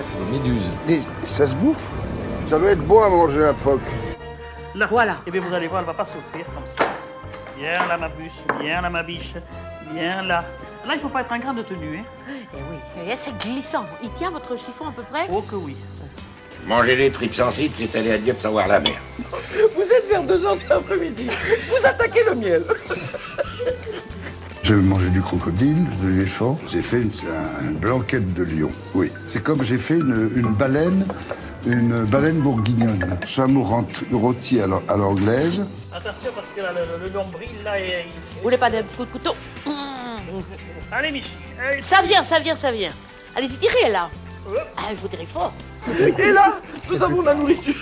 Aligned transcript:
Ça, 0.00 0.16
c'est 0.16 0.24
des 0.24 0.38
méduses. 0.38 0.70
Et 0.88 1.02
ça 1.26 1.46
se 1.46 1.54
bouffe 1.54 1.90
Ça 2.46 2.58
doit 2.58 2.70
être 2.70 2.82
bon 2.86 3.02
à 3.02 3.10
manger 3.10 3.44
un 3.44 3.52
phoque. 3.52 3.82
Là. 4.74 4.86
Voilà. 4.86 5.16
Et 5.26 5.30
bien 5.30 5.42
vous 5.42 5.52
allez 5.52 5.66
voir, 5.66 5.82
elle 5.82 5.86
va 5.86 5.92
pas 5.92 6.06
souffrir 6.06 6.46
comme 6.54 6.66
ça. 6.66 6.84
Bien 7.58 7.86
là, 7.86 7.98
ma 7.98 8.08
bûche, 8.08 8.38
bien 8.58 8.80
là, 8.80 8.88
ma 8.88 9.02
biche, 9.02 9.34
bien 9.92 10.22
là. 10.22 10.42
Là, 10.86 10.94
il 10.94 11.00
faut 11.00 11.10
pas 11.10 11.20
être 11.20 11.32
un 11.32 11.38
grain 11.38 11.52
de 11.52 11.60
tenue, 11.60 11.98
hein. 11.98 12.04
Eh 12.54 12.56
oui, 12.56 13.10
et 13.12 13.14
c'est 13.14 13.36
glissant. 13.36 13.84
Il 14.02 14.10
tient 14.12 14.30
votre 14.30 14.56
chiffon 14.56 14.86
à 14.88 14.92
peu 14.92 15.02
près? 15.02 15.26
Oh 15.30 15.42
que 15.42 15.56
oui. 15.56 15.76
Manger 16.66 16.96
des 16.96 17.10
tripes 17.10 17.34
sensibles, 17.34 17.74
c'est 17.76 17.94
aller 17.94 18.12
à 18.12 18.18
Dieppe 18.18 18.40
sans 18.40 18.52
voir 18.52 18.68
la 18.68 18.80
mer. 18.80 18.96
Vous 19.76 19.82
êtes 19.82 20.08
vers 20.08 20.22
2 20.22 20.46
heures 20.46 20.56
de 20.56 20.68
l'après-midi. 20.70 21.28
Vous 21.68 21.86
attaquez 21.86 22.24
le 22.24 22.34
miel. 22.36 22.64
J'ai 24.70 24.76
mangé 24.76 25.08
du 25.08 25.20
crocodile, 25.20 25.84
de 26.00 26.08
l'éléphant. 26.10 26.56
J'ai 26.70 26.80
fait 26.80 27.02
une, 27.02 27.10
un- 27.10 27.70
une 27.70 27.74
blanquette 27.74 28.32
de 28.34 28.44
lion. 28.44 28.70
Oui. 28.94 29.10
C'est 29.26 29.42
comme 29.42 29.64
j'ai 29.64 29.78
fait 29.78 29.96
une, 29.96 30.30
une 30.36 30.52
baleine, 30.54 31.04
une 31.66 32.04
baleine 32.04 32.38
bourguignonne. 32.40 33.18
Chameau 33.26 33.64
rôti 34.12 34.60
à 34.60 34.68
l'an- 34.68 34.82
à 34.86 34.96
l'anglaise. 34.96 35.66
Attention 35.92 36.30
parce 36.36 36.50
que 36.54 36.60
là, 36.60 36.68
le, 36.72 37.04
le 37.04 37.10
nombril, 37.12 37.48
là, 37.64 37.80
est... 37.80 38.06
Vous 38.36 38.42
voulez 38.44 38.58
pas 38.58 38.70
d'un 38.70 38.84
petit 38.84 38.94
coup 38.94 39.04
de 39.06 39.10
couteau? 39.10 39.32
Mmh. 39.66 39.70
Allez, 40.92 41.10
Mich. 41.10 41.36
Allez, 41.60 41.82
Ça 41.82 42.00
vient, 42.02 42.22
ça 42.22 42.38
vient, 42.38 42.54
ça 42.54 42.70
vient. 42.70 42.92
Allez-y, 43.34 43.56
tirez 43.56 43.90
là. 43.90 44.08
Hop. 44.48 44.56
Ah, 44.76 44.82
il 44.92 44.96
faut 44.96 45.08
tirer 45.08 45.26
fort. 45.26 45.52
Et 46.16 46.30
là, 46.30 46.60
nous 46.88 47.02
avons 47.02 47.22
la 47.22 47.34
nourriture. 47.34 47.74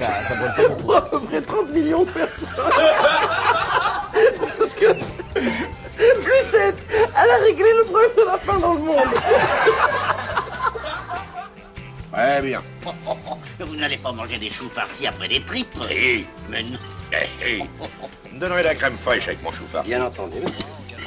Pour 0.80 0.96
à 0.96 1.08
peu 1.08 1.20
près 1.20 1.40
30 1.40 1.70
millions 1.72 2.02
de 2.02 2.10
personnes. 2.10 2.56
Parce 4.58 4.74
que 4.74 4.86
Lucette, 5.98 6.76
elle 6.90 7.30
a 7.30 7.36
réglé 7.44 7.64
le 7.78 7.84
problème 7.84 8.10
de 8.16 8.22
la 8.24 8.38
faim 8.38 8.58
dans 8.58 8.74
le 8.74 8.80
monde. 8.80 8.96
Très 12.12 12.40
bien. 12.42 12.62
Vous 13.60 13.76
n'allez 13.76 13.96
pas 13.96 14.12
manger 14.12 14.38
des 14.38 14.50
choux 14.50 14.68
farcis 14.70 15.06
après 15.06 15.28
des 15.28 15.42
tripes 15.44 15.76
Si, 15.90 16.26
Mais 16.48 16.62
non. 16.62 16.78
eh, 17.12 17.26
si. 17.62 17.68
Vous 17.78 18.34
me 18.34 18.40
donnerez 18.40 18.62
de 18.62 18.68
la 18.68 18.74
crème 18.74 18.96
fraîche 18.96 19.26
avec 19.28 19.42
mon 19.42 19.50
chou 19.50 19.64
farci. 19.72 19.88
Bien 19.90 20.04
entendu. 20.04 20.38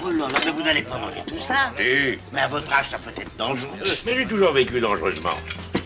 Oh 0.03 0.09
là 0.09 0.27
là, 0.27 0.39
mais 0.45 0.51
vous 0.51 0.63
n'allez 0.63 0.81
pas 0.83 0.97
manger 0.97 1.21
tout 1.27 1.39
ça 1.41 1.71
Si, 1.77 2.17
Mais 2.31 2.41
à 2.41 2.47
votre 2.47 2.71
âge, 2.73 2.89
ça 2.89 2.97
peut 2.99 3.11
être 3.19 3.35
dangereux. 3.37 3.69
mais 4.05 4.15
j'ai 4.15 4.25
toujours 4.25 4.53
vécu 4.53 4.79
dangereusement. 4.79 5.33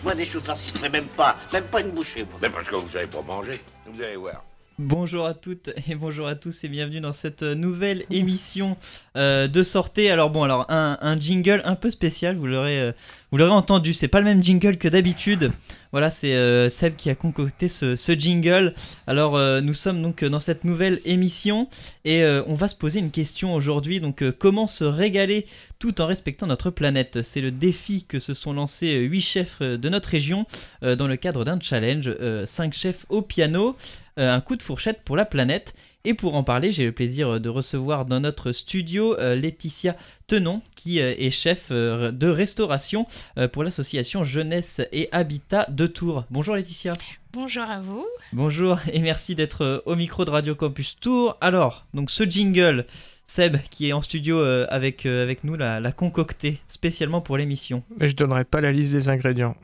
Moi, 0.02 0.14
des 0.14 0.26
choux 0.26 0.40
farcis, 0.40 0.66
je 0.72 0.78
ferais 0.78 0.90
même 0.90 1.06
pas, 1.06 1.36
même 1.52 1.64
pas 1.64 1.80
une 1.80 1.90
bouchée, 1.90 2.22
moi. 2.24 2.38
Mais 2.42 2.50
parce 2.50 2.68
que 2.68 2.74
vous 2.76 2.88
savez 2.88 3.06
pas 3.06 3.22
manger. 3.22 3.60
Vous 3.86 4.02
allez 4.02 4.16
voir. 4.16 4.42
Bonjour 4.80 5.24
à 5.24 5.34
toutes 5.34 5.70
et 5.88 5.94
bonjour 5.94 6.26
à 6.26 6.34
tous 6.34 6.64
et 6.64 6.68
bienvenue 6.68 6.98
dans 6.98 7.12
cette 7.12 7.44
nouvelle 7.44 8.04
émission 8.10 8.76
euh, 9.16 9.46
de 9.46 9.62
sortie. 9.62 10.08
Alors 10.08 10.30
bon, 10.30 10.42
alors 10.42 10.66
un, 10.68 11.20
jingle 11.20 11.62
un 11.64 11.76
peu 11.76 11.92
spécial, 11.92 12.34
vous 12.34 12.48
l'aurez 12.48 12.80
euh, 12.80 12.92
vous 13.30 13.38
l'aurez 13.38 13.52
entendu, 13.52 13.94
c'est 13.94 14.08
pas 14.08 14.18
le 14.18 14.24
même 14.24 14.42
jingle 14.42 14.76
que 14.76 14.88
d'habitude. 14.88 15.52
Voilà, 15.92 16.10
c'est 16.10 16.34
euh, 16.34 16.68
Seb 16.70 16.96
qui 16.96 17.08
a 17.08 17.14
concocté 17.14 17.68
ce, 17.68 17.94
jingle. 18.18 18.74
Alors 19.06 19.38
nous 19.62 19.74
sommes 19.74 20.02
donc 20.02 20.24
dans 20.24 20.40
cette 20.40 20.64
nouvelle 20.64 21.00
émission 21.04 21.68
et 22.04 22.24
on 22.48 22.56
va 22.56 22.66
se 22.66 22.74
poser 22.74 22.98
une 22.98 23.12
question 23.12 23.54
aujourd'hui. 23.54 24.00
Donc 24.00 24.24
comment 24.38 24.66
se 24.66 24.82
régaler 24.82 25.46
tout 25.78 26.00
en 26.00 26.06
respectant 26.06 26.48
notre 26.48 26.70
planète? 26.70 27.22
C'est 27.22 27.40
le 27.40 27.52
défi 27.52 28.06
que 28.08 28.18
se 28.18 28.34
sont 28.34 28.52
lancés 28.52 28.98
8 28.98 29.20
chefs 29.20 29.62
de 29.62 29.88
notre 29.88 30.08
région 30.08 30.46
dans 30.82 31.06
le 31.06 31.16
cadre 31.16 31.44
d'un 31.44 31.60
challenge. 31.60 32.10
5 32.44 32.74
chefs 32.74 33.06
au 33.08 33.22
piano 33.22 33.76
un 34.16 34.40
coup 34.40 34.56
de 34.56 34.62
fourchette 34.62 35.02
pour 35.04 35.16
la 35.16 35.24
planète. 35.24 35.74
Et 36.06 36.12
pour 36.12 36.34
en 36.34 36.44
parler, 36.44 36.70
j'ai 36.70 36.84
le 36.84 36.92
plaisir 36.92 37.40
de 37.40 37.48
recevoir 37.48 38.04
dans 38.04 38.20
notre 38.20 38.52
studio 38.52 39.18
euh, 39.18 39.34
Laetitia 39.34 39.96
Tenon, 40.26 40.60
qui 40.76 41.00
euh, 41.00 41.14
est 41.16 41.30
chef 41.30 41.68
euh, 41.70 42.10
de 42.10 42.28
restauration 42.28 43.06
euh, 43.38 43.48
pour 43.48 43.64
l'association 43.64 44.22
Jeunesse 44.22 44.82
et 44.92 45.08
Habitat 45.12 45.66
de 45.70 45.86
Tours. 45.86 46.24
Bonjour 46.30 46.56
Laetitia. 46.56 46.92
Bonjour 47.32 47.64
à 47.64 47.80
vous. 47.80 48.04
Bonjour 48.34 48.78
et 48.92 49.00
merci 49.00 49.34
d'être 49.34 49.64
euh, 49.64 49.78
au 49.86 49.96
micro 49.96 50.26
de 50.26 50.30
Radio 50.30 50.54
Campus 50.54 50.96
Tours. 51.00 51.38
Alors, 51.40 51.86
donc 51.94 52.10
ce 52.10 52.24
jingle, 52.24 52.84
Seb 53.24 53.56
qui 53.70 53.88
est 53.88 53.94
en 53.94 54.02
studio 54.02 54.38
euh, 54.38 54.66
avec, 54.68 55.06
euh, 55.06 55.22
avec 55.22 55.42
nous 55.42 55.56
l'a 55.56 55.92
concocté 55.92 56.60
spécialement 56.68 57.22
pour 57.22 57.38
l'émission. 57.38 57.82
Mais 57.98 58.10
je 58.10 58.16
donnerai 58.16 58.44
pas 58.44 58.60
la 58.60 58.72
liste 58.72 58.92
des 58.92 59.08
ingrédients. 59.08 59.56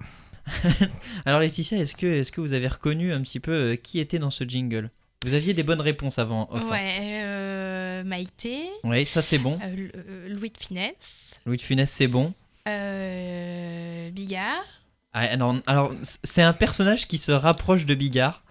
Alors 1.27 1.41
Laetitia, 1.41 1.79
est-ce 1.79 1.95
que, 1.95 2.07
est 2.07 2.31
que 2.31 2.41
vous 2.41 2.53
avez 2.53 2.69
reconnu 2.69 3.13
un 3.13 3.21
petit 3.23 3.41
peu 3.41 3.53
euh, 3.53 3.77
qui 3.77 3.99
était 4.01 4.19
dans 4.19 4.31
ce 4.31 4.45
jingle? 4.45 4.91
Vous 5.25 5.35
aviez 5.35 5.53
des 5.55 5.63
bonnes 5.63 5.81
réponses 5.83 6.19
avant. 6.19 6.49
enfin. 6.51 6.71
Ouais, 6.71 7.23
euh, 7.27 8.03
Maïté, 8.05 8.71
Oui, 8.85 9.05
ça 9.05 9.21
c'est 9.23 9.39
bon. 9.39 9.59
euh, 9.63 10.29
Louis 10.29 10.51
de 10.51 10.59
Finesse, 10.59 11.41
Louis 11.47 11.57
de 11.59 11.63
Funès, 11.63 11.91
c'est 11.91 12.09
bon. 12.09 12.33
euh, 12.69 14.11
Bigard. 14.11 14.65
Ah, 15.13 15.21
alors, 15.23 15.57
alors, 15.67 15.93
c'est 16.25 16.43
un 16.43 16.53
personnage 16.53 17.07
qui 17.09 17.19
se 17.19 17.33
rapproche 17.33 17.85
de 17.85 17.95
Bigard. 17.95 18.43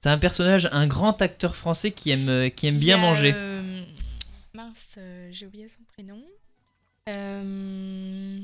C'est 0.00 0.10
un 0.10 0.18
personnage, 0.18 0.68
un 0.72 0.86
grand 0.86 1.20
acteur 1.22 1.56
français 1.56 1.90
qui 1.90 2.10
aime, 2.10 2.50
qui 2.50 2.66
aime 2.68 2.78
bien 2.78 2.98
manger. 2.98 3.34
mince, 4.54 4.98
j'ai 5.32 5.46
oublié 5.46 5.68
son 5.68 5.80
prénom. 5.92 6.22
Euh, 7.08 8.38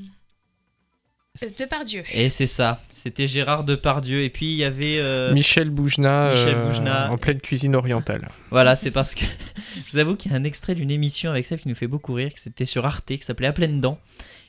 Depardieu. 1.57 2.03
Et 2.13 2.29
c'est 2.29 2.45
ça, 2.45 2.79
c'était 2.89 3.27
Gérard 3.27 3.63
Depardieu. 3.63 4.21
Et 4.23 4.29
puis 4.29 4.45
il 4.45 4.55
y 4.55 4.63
avait. 4.63 4.99
euh, 4.99 5.33
Michel 5.33 5.71
Boujna, 5.71 6.29
Michel 6.31 6.55
euh, 6.55 6.69
Boujna. 6.69 7.11
en 7.11 7.17
pleine 7.17 7.39
cuisine 7.41 7.75
orientale. 7.75 8.27
Voilà, 8.51 8.75
c'est 8.75 8.91
parce 8.91 9.15
que 9.15 9.25
je 9.75 9.91
vous 9.91 9.97
avoue 9.97 10.15
qu'il 10.15 10.31
y 10.31 10.35
a 10.35 10.37
un 10.37 10.43
extrait 10.43 10.75
d'une 10.75 10.91
émission 10.91 11.31
avec 11.31 11.47
ça 11.47 11.57
qui 11.57 11.67
nous 11.67 11.73
fait 11.75 11.87
beaucoup 11.87 12.13
rire, 12.13 12.31
que 12.31 12.39
c'était 12.39 12.65
sur 12.65 12.85
Arte, 12.85 13.05
qui 13.07 13.17
s'appelait 13.23 13.47
À 13.47 13.51
pleines 13.53 13.81
dents. 13.81 13.97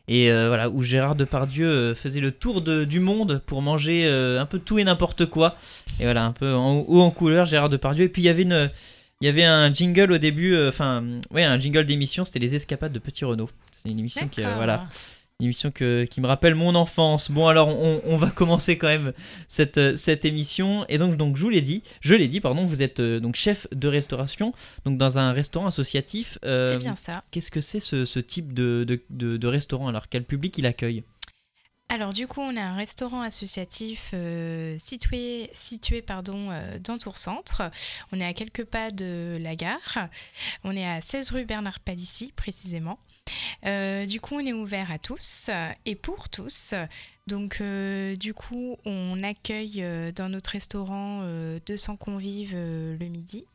Et 0.09 0.31
euh, 0.31 0.49
voilà, 0.49 0.69
où 0.69 0.83
Gérard 0.83 1.15
Depardieu 1.15 1.67
euh, 1.67 1.95
faisait 1.95 2.21
le 2.21 2.31
tour 2.33 2.61
de- 2.61 2.85
du 2.85 3.01
monde 3.01 3.41
pour 3.47 3.63
manger 3.63 4.03
euh, 4.05 4.39
un 4.39 4.45
peu 4.45 4.59
tout 4.59 4.79
et 4.79 4.85
n'importe 4.85 5.25
quoi. 5.25 5.57
Et 6.01 6.05
voilà, 6.05 6.27
un 6.27 6.33
peu 6.33 6.53
en 6.53 6.81
haut 6.87 7.01
en 7.01 7.11
couleur, 7.11 7.47
Gérard 7.47 7.71
Depardieu. 7.71 8.05
Et 8.05 8.09
puis 8.11 8.21
il 8.21 8.27
y 8.27 8.29
avait 8.29 8.43
une. 8.43 8.71
Il 9.21 9.27
y 9.27 9.31
avait 9.31 9.45
un 9.45 9.73
jingle 9.73 10.13
au 10.13 10.19
début, 10.19 10.55
euh, 10.55 10.69
enfin, 10.69 11.03
ouais, 11.31 11.45
un 11.45 11.59
jingle 11.59 11.87
d'émission, 11.87 12.27
c'était 12.27 12.41
les 12.41 12.57
escapades 12.57 12.93
de 12.93 12.99
Petit 12.99 13.25
Renault. 13.25 13.49
C'est 13.73 13.89
une 13.91 14.01
émission 14.01 14.29
qui, 14.29 14.43
euh, 14.45 14.53
voilà, 14.57 14.87
une 15.41 15.47
émission 15.47 15.73
que, 15.73 16.05
qui 16.05 16.21
me 16.21 16.29
rappelle 16.29 16.55
mon 16.55 16.77
enfance. 16.77 17.31
Bon, 17.31 17.49
alors 17.49 17.69
on, 17.69 18.01
on 18.05 18.17
va 18.17 18.31
commencer 18.31 18.79
quand 18.79 18.87
même 18.87 19.13
cette, 19.49 19.79
euh, 19.79 19.97
cette 19.97 20.25
émission. 20.25 20.87
Et 20.89 20.97
donc, 20.97 21.17
donc 21.17 21.37
je 21.37 21.43
vous 21.43 21.49
l'ai 21.51 21.61
dit, 21.61 21.83
je 22.01 22.15
l'ai 22.15 22.29
dit, 22.29 22.41
pardon, 22.41 22.65
vous 22.67 22.83
êtes 22.83 23.01
euh, 23.01 23.19
donc 23.19 23.35
chef 23.35 23.67
de 23.73 23.89
restauration, 23.89 24.53
donc 24.85 24.97
dans 24.97 25.19
un 25.19 25.33
restaurant 25.33 25.67
associatif. 25.67 26.39
Euh, 26.45 26.67
C'est 26.73 26.79
bien 26.79 26.95
ça. 26.95 27.25
Qu'est-ce 27.33 27.51
que 27.51 27.61
c'est 27.61 27.81
ce, 27.81 28.05
ce 28.05 28.21
type 28.21 28.53
de, 28.55 28.85
de, 28.87 29.03
de- 29.11 29.37
de 29.37 29.47
restaurant? 29.49 29.89
Alors, 29.89 30.09
quel 30.09 30.25
public 30.25 30.57
il 30.59 30.67
accueille? 30.67 31.03
Alors 31.91 32.13
du 32.15 32.27
coup, 32.27 32.41
on 32.41 32.57
a 32.57 32.63
un 32.63 32.77
restaurant 32.77 33.21
associatif 33.21 34.13
euh, 34.15 34.77
situé, 34.79 35.51
situé 35.53 36.01
pardon, 36.01 36.51
euh, 36.51 36.79
dans 36.79 36.97
Tours 36.97 37.19
Centre. 37.19 37.63
On 38.13 38.21
est 38.21 38.25
à 38.25 38.33
quelques 38.33 38.65
pas 38.65 38.91
de 38.91 39.37
la 39.41 39.55
gare. 39.55 40.09
On 40.63 40.75
est 40.75 40.87
à 40.89 41.01
16 41.03 41.31
rue 41.33 41.45
Bernard 41.45 41.81
Palissy 41.81 42.33
précisément. 42.37 42.99
Euh, 43.67 44.07
du 44.07 44.21
coup, 44.21 44.35
on 44.35 44.41
est 44.41 44.53
ouvert 44.53 44.91
à 44.91 44.99
tous 44.99 45.51
et 45.87 45.95
pour 45.95 46.29
tous. 46.29 46.75
Donc 47.27 47.61
euh, 47.61 48.17
du 48.17 48.35
coup, 48.35 48.77
on 48.85 49.23
accueille 49.23 49.83
euh, 49.83 50.13
dans 50.13 50.29
notre 50.29 50.51
restaurant 50.51 51.23
euh, 51.25 51.59
200 51.67 51.97
convives 51.97 52.53
euh, 52.55 52.97
le 52.99 53.07
midi. 53.07 53.47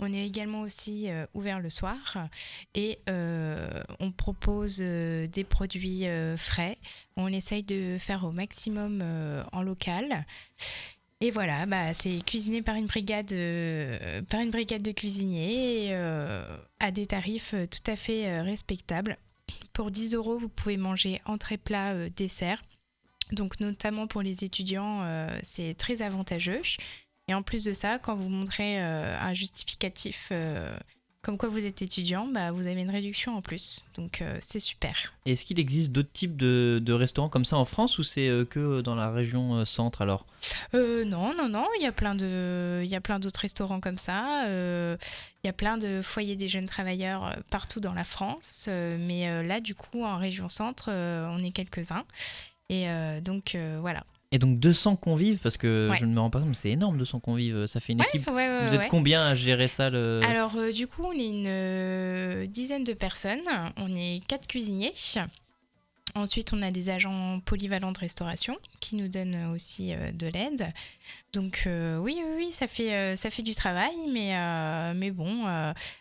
On 0.00 0.12
est 0.12 0.24
également 0.24 0.60
aussi 0.60 1.10
euh, 1.10 1.26
ouvert 1.34 1.58
le 1.60 1.70
soir 1.70 2.28
et 2.74 3.00
euh, 3.08 3.82
on 3.98 4.12
propose 4.12 4.78
euh, 4.80 5.26
des 5.26 5.42
produits 5.42 6.06
euh, 6.06 6.36
frais. 6.36 6.78
On 7.16 7.26
essaye 7.28 7.64
de 7.64 7.96
faire 7.98 8.24
au 8.24 8.30
maximum 8.30 9.00
euh, 9.02 9.42
en 9.52 9.62
local. 9.62 10.24
Et 11.20 11.32
voilà, 11.32 11.66
bah, 11.66 11.94
c'est 11.94 12.24
cuisiné 12.24 12.62
par 12.62 12.76
une 12.76 12.86
brigade, 12.86 13.32
euh, 13.32 14.20
de 14.20 14.92
cuisiniers 14.92 15.88
euh, 15.90 16.44
à 16.78 16.92
des 16.92 17.06
tarifs 17.06 17.54
euh, 17.54 17.66
tout 17.66 17.90
à 17.90 17.96
fait 17.96 18.40
respectables. 18.40 19.18
Pour 19.72 19.90
10 19.90 20.14
euros, 20.14 20.38
vous 20.38 20.48
pouvez 20.48 20.76
manger 20.76 21.20
entrée, 21.24 21.58
plat, 21.58 22.08
dessert. 22.10 22.62
Donc 23.32 23.58
notamment 23.58 24.06
pour 24.06 24.22
les 24.22 24.44
étudiants, 24.44 25.06
c'est 25.42 25.74
très 25.74 26.02
avantageux. 26.02 26.62
Et 27.28 27.34
en 27.34 27.42
plus 27.42 27.64
de 27.64 27.72
ça, 27.72 27.98
quand 27.98 28.14
vous 28.14 28.28
montrez 28.28 28.78
un 28.78 29.34
justificatif 29.34 30.32
comme 31.22 31.36
quoi 31.36 31.48
vous 31.48 31.66
êtes 31.66 31.82
étudiant, 31.82 32.26
bah, 32.26 32.52
vous 32.52 32.68
avez 32.68 32.80
une 32.80 32.90
réduction 32.90 33.36
en 33.36 33.42
plus. 33.42 33.84
Donc 33.94 34.22
euh, 34.22 34.36
c'est 34.40 34.60
super. 34.60 35.12
Et 35.26 35.32
Est-ce 35.32 35.44
qu'il 35.44 35.58
existe 35.58 35.90
d'autres 35.90 36.12
types 36.12 36.36
de, 36.36 36.80
de 36.82 36.92
restaurants 36.92 37.28
comme 37.28 37.44
ça 37.44 37.56
en 37.56 37.64
France 37.64 37.98
ou 37.98 38.04
c'est 38.04 38.28
euh, 38.28 38.44
que 38.44 38.80
dans 38.82 38.94
la 38.94 39.10
région 39.10 39.56
euh, 39.56 39.64
centre 39.64 40.00
alors? 40.00 40.26
Non, 40.72 41.34
non, 41.34 41.48
non, 41.48 41.66
il 41.78 41.82
y 41.82 41.86
a 41.86 41.92
plein 41.92 42.14
de, 42.14 42.80
il 42.84 42.88
y 42.88 42.94
a 42.94 43.00
plein 43.00 43.18
d'autres 43.18 43.40
restaurants 43.40 43.80
comme 43.80 43.96
ça. 43.96 44.44
il 44.46 45.46
y 45.46 45.48
a 45.48 45.52
plein 45.52 45.76
de 45.76 46.02
foyers 46.02 46.36
des 46.36 46.48
jeunes 46.48 46.66
travailleurs 46.66 47.36
partout 47.50 47.80
dans 47.80 47.94
la 47.94 48.04
France. 48.04 48.68
mais 48.68 49.42
là, 49.42 49.60
du 49.60 49.74
coup, 49.74 50.04
en 50.04 50.18
région 50.18 50.48
centre, 50.48 50.90
on 50.90 51.38
est 51.38 51.50
quelques-uns. 51.50 52.04
Et 52.68 52.86
donc 53.24 53.56
voilà. 53.80 54.04
Et 54.30 54.38
donc 54.38 54.58
200 54.60 54.96
convives, 54.96 55.38
parce 55.38 55.56
que 55.56 55.88
Ouais. 55.90 55.96
je 55.96 56.04
ne 56.04 56.12
me 56.12 56.20
rends 56.20 56.28
pas 56.28 56.40
compte, 56.40 56.54
c'est 56.54 56.70
énorme 56.70 56.98
200 56.98 57.20
convives, 57.20 57.64
ça 57.66 57.80
fait 57.80 57.94
une 57.94 58.00
Ouais, 58.00 58.06
équipe. 58.06 58.28
ouais, 58.30 58.66
Vous 58.68 58.74
êtes 58.74 58.88
combien 58.88 59.22
à 59.26 59.34
gérer 59.34 59.68
ça 59.68 59.88
le... 59.88 60.20
Alors, 60.22 60.54
euh, 60.56 60.70
du 60.70 60.86
coup, 60.86 61.04
on 61.04 61.12
est 61.12 61.28
une 61.30 61.46
euh, 61.46 62.46
dizaine 62.46 62.84
de 62.84 62.92
personnes. 62.92 63.40
On 63.78 63.94
est 63.96 64.20
quatre 64.26 64.46
cuisiniers. 64.46 64.92
Ensuite, 66.14 66.52
on 66.52 66.62
a 66.62 66.70
des 66.70 66.88
agents 66.88 67.38
polyvalents 67.44 67.92
de 67.92 67.98
restauration 67.98 68.56
qui 68.80 68.96
nous 68.96 69.08
donnent 69.08 69.52
aussi 69.54 69.92
euh, 69.92 70.10
de 70.10 70.26
l'aide. 70.26 70.66
Donc 71.34 71.64
euh, 71.66 71.98
oui, 71.98 72.18
oui, 72.24 72.32
oui, 72.46 72.50
ça 72.50 72.66
fait, 72.66 72.92
euh, 72.94 73.14
ça 73.16 73.28
fait 73.30 73.42
du 73.42 73.54
travail, 73.54 73.92
mais, 74.10 74.32
mais 74.94 75.10
bon, 75.10 75.44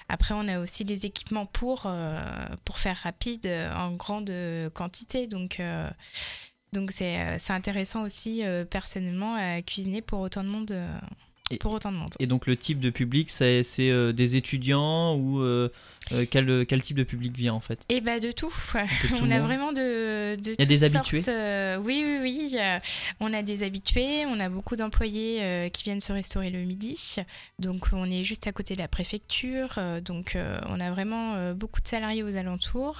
après 0.09 0.33
on 0.33 0.47
a 0.47 0.59
aussi 0.59 0.83
les 0.85 1.05
équipements 1.05 1.45
pour, 1.45 1.85
pour 2.65 2.79
faire 2.79 2.97
rapide 2.97 3.47
en 3.75 3.91
grande 3.91 4.31
quantité. 4.73 5.27
Donc 5.27 5.61
donc 6.73 6.91
c'est 6.91 7.17
euh, 7.19 7.35
c'est 7.39 7.53
intéressant 7.53 8.03
aussi 8.03 8.43
euh, 8.43 8.65
personnellement 8.65 9.35
à 9.35 9.61
cuisiner 9.61 10.01
pour 10.01 10.19
autant 10.19 10.43
de 10.43 10.49
monde. 10.49 10.71
euh, 10.71 10.99
Et- 11.49 11.57
pour 11.57 11.71
autant 11.71 11.91
de 11.93 11.97
monde. 11.97 12.13
Et 12.19 12.27
donc 12.27 12.45
le 12.45 12.57
type 12.57 12.79
de 12.81 12.89
public, 12.89 13.29
c'est 13.29 13.63
euh, 13.79 14.11
des 14.11 14.35
étudiants 14.35 15.15
ou 15.15 15.39
euh, 15.39 15.69
quel, 16.29 16.65
quel 16.65 16.81
type 16.81 16.97
de 16.97 17.03
public 17.03 17.37
vient 17.37 17.53
en 17.53 17.59
fait? 17.61 17.79
Et 17.89 18.01
bah 18.01 18.19
de 18.19 18.31
tout. 18.33 18.53
tout 18.73 19.15
on 19.21 19.31
a 19.31 19.39
vraiment 19.39 19.71
de, 19.71 20.35
de 20.35 20.51
y 20.59 20.61
a 20.61 20.65
des 20.65 20.83
habitués 20.83 21.21
euh, 21.29 21.77
oui, 21.77 22.03
oui, 22.05 22.19
oui. 22.21 22.57
on 23.21 23.33
a 23.33 23.43
des 23.43 23.63
habitués. 23.63 24.25
On 24.25 24.39
a 24.41 24.49
beaucoup 24.49 24.75
d'employés 24.75 25.69
qui 25.71 25.83
viennent 25.85 26.01
se 26.01 26.11
restaurer 26.11 26.49
le 26.49 26.59
midi. 26.63 27.15
Donc 27.59 27.87
on 27.93 28.09
est 28.11 28.23
juste 28.25 28.45
à 28.47 28.51
côté 28.51 28.75
de 28.75 28.79
la 28.81 28.87
préfecture. 28.89 29.79
donc 30.03 30.37
on 30.67 30.79
a 30.81 30.91
vraiment 30.91 31.53
beaucoup 31.53 31.79
de 31.81 31.87
salariés 31.87 32.23
aux 32.23 32.35
alentours. 32.37 32.99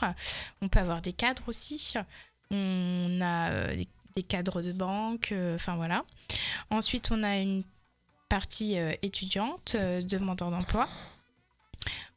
On 0.61 0.67
peut 0.69 0.79
avoir 0.79 1.01
des 1.01 1.13
cadres 1.13 1.43
aussi. 1.47 1.93
On 2.51 3.19
a 3.21 3.51
euh, 3.51 3.75
des, 3.75 3.88
des 4.15 4.23
cadres 4.23 4.61
de 4.61 4.71
banque. 4.71 5.29
euh, 5.31 5.55
Enfin 5.55 5.75
voilà. 5.75 6.03
Ensuite 6.69 7.09
on 7.11 7.23
a 7.23 7.38
une 7.38 7.63
partie 8.29 8.77
euh, 8.77 8.91
étudiante, 9.01 9.75
euh, 9.79 10.01
demandeur 10.01 10.51
d'emploi. 10.51 10.88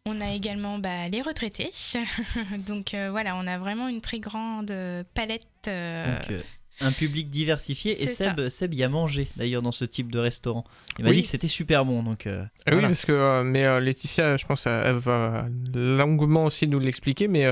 On 0.06 0.21
a 0.21 0.32
également 0.32 0.79
bah, 0.79 1.09
les 1.09 1.21
retraités. 1.23 1.71
Donc 2.67 2.94
euh, 2.94 3.11
voilà, 3.11 3.37
on 3.37 3.47
a 3.47 3.59
vraiment 3.59 3.88
une 3.88 4.00
très 4.00 4.19
grande 4.19 4.73
palette. 5.15 5.47
euh, 5.69 6.19
Donc, 6.19 6.31
euh, 6.31 6.41
un 6.82 6.93
public 6.93 7.29
diversifié. 7.29 8.03
Et 8.03 8.06
Seb, 8.09 8.49
Seb 8.49 8.73
y 8.73 8.82
a 8.82 8.88
mangé 8.88 9.29
d'ailleurs 9.37 9.61
dans 9.61 9.71
ce 9.73 9.85
type 9.85 10.11
de 10.11 10.19
restaurant. 10.19 10.65
Il 10.99 11.05
m'a 11.05 11.11
Oui. 11.11 11.17
dit 11.17 11.23
que 11.23 11.29
c'était 11.29 11.47
super 11.49 11.85
bon. 11.85 12.03
Donc, 12.03 12.23
voilà. 12.27 12.49
Oui, 12.73 12.81
parce 12.82 13.05
que 13.05 13.12
euh, 13.12 13.44
mais 13.44 13.67
euh, 13.67 13.81
Laetitia, 13.81 14.38
je 14.38 14.47
pense, 14.47 14.67
elle 14.67 14.97
va 14.97 15.47
longuement 15.75 16.47
aussi 16.47 16.67
nous 16.67 16.81
l'expliquer, 16.81 17.29
mais 17.29 17.44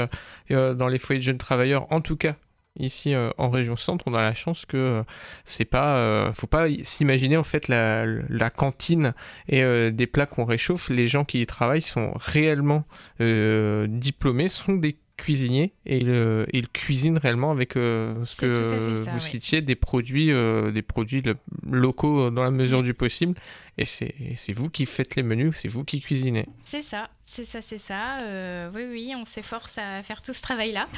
dans 0.49 0.89
les 0.89 0.99
foyers 0.99 1.21
de 1.21 1.25
jeunes 1.25 1.37
travailleurs, 1.39 1.87
en 1.93 2.01
tout 2.01 2.17
cas 2.17 2.35
ici 2.79 3.15
euh, 3.15 3.31
en 3.39 3.51
région 3.51 3.77
centre, 3.77 4.05
on 4.07 4.15
a 4.15 4.23
la 4.23 4.35
chance 4.35 4.65
que 4.65 4.77
euh, 4.77 5.03
c'est 5.45 5.65
pas, 5.65 5.99
euh, 5.99 6.33
faut 6.33 6.47
pas 6.47 6.67
s'imaginer 6.83 7.37
en 7.37 7.45
fait 7.45 7.69
la, 7.69 8.07
la 8.07 8.51
cantine 8.51 9.15
et 9.49 9.91
des 9.91 10.07
plats 10.07 10.27
qu'on 10.27 10.45
réchauffe. 10.45 10.89
Les 10.91 11.09
gens 11.09 11.25
qui 11.25 11.41
y 11.41 11.47
travaillent 11.47 11.83
sont 11.83 12.13
réellement 12.17 12.85
diplômés, 13.19 14.49
sont 14.49 14.75
des 14.75 14.99
cuisiniers 15.19 15.73
et 15.85 16.03
euh, 16.07 16.47
ils 16.55 16.69
cuisinent 16.69 17.19
réellement 17.19 17.51
avec 17.51 17.77
euh, 17.77 18.15
ce 18.25 18.47
que 18.47 18.63
ça, 18.65 18.77
vous 18.79 19.19
citiez 19.21 19.61
des 19.61 19.75
produits 19.75 20.33
euh, 20.33 20.71
des 20.71 20.81
produits 20.83 21.21
lo- 21.23 21.35
locaux 21.71 22.31
dans 22.31 22.45
la 22.45 22.51
mesure 22.51 22.83
du 22.83 22.95
possible 22.95 23.35
et 23.77 23.85
c'est 23.85 24.53
vous 24.55 24.71
qui 24.71 24.87
faites 24.87 25.15
les 25.17 25.23
menus 25.23 25.55
c'est 25.57 25.69
vous 25.69 25.85
qui 25.85 26.01
cuisinez 26.01 26.47
C'est 26.65 26.83
ça, 26.83 27.11
c'est 27.25 27.45
ça, 27.45 27.61
c'est 27.63 27.79
ça. 27.79 28.21
Euh, 28.23 28.71
oui, 28.75 28.83
oui, 28.91 29.13
on 29.17 29.25
s'efforce 29.25 29.77
à 29.79 30.03
faire 30.03 30.21
tout 30.23 30.35
ce 30.35 30.43
travail-là. 30.43 30.89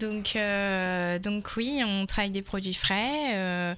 Donc, 0.00 0.36
donc 1.22 1.50
oui, 1.56 1.82
on 1.84 2.06
travaille 2.06 2.30
des 2.30 2.40
produits 2.42 2.72
frais. 2.74 3.74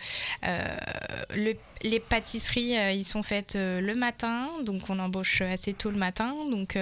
Le- 1.35 1.55
les 1.83 2.01
pâtisseries, 2.01 2.75
ils 2.97 3.05
sont 3.05 3.23
faites 3.23 3.55
le 3.57 3.95
matin, 3.95 4.49
donc 4.65 4.89
on 4.89 4.99
embauche 4.99 5.41
assez 5.41 5.73
tôt 5.73 5.91
le 5.91 5.99
matin. 5.99 6.35
Donc 6.51 6.77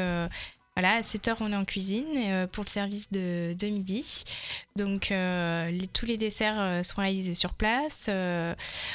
voilà, 0.74 0.94
à 0.94 1.02
7 1.02 1.28
heures, 1.28 1.36
on 1.40 1.52
est 1.52 1.56
en 1.56 1.66
cuisine 1.66 2.06
euh, 2.16 2.46
pour 2.46 2.64
le 2.64 2.70
service 2.70 3.10
de, 3.10 3.54
midi. 3.66 4.24
Donc 4.74 5.12
euh, 5.12 5.70
tous 5.92 6.06
les 6.06 6.16
desserts 6.16 6.58
euh, 6.58 6.82
sont 6.82 7.02
réalisés 7.02 7.34
sur 7.34 7.52
place. 7.52 8.08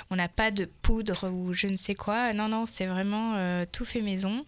On 0.10 0.16
n'a 0.16 0.28
pas 0.28 0.50
de 0.50 0.66
poudre 0.66 1.30
ou 1.30 1.54
je 1.54 1.68
ne 1.68 1.78
sais 1.78 1.94
quoi. 1.94 2.34
Non, 2.34 2.48
non, 2.48 2.66
c'est 2.66 2.88
vraiment 2.88 3.64
tout 3.72 3.86
fait 3.86 4.02
maison. 4.02 4.46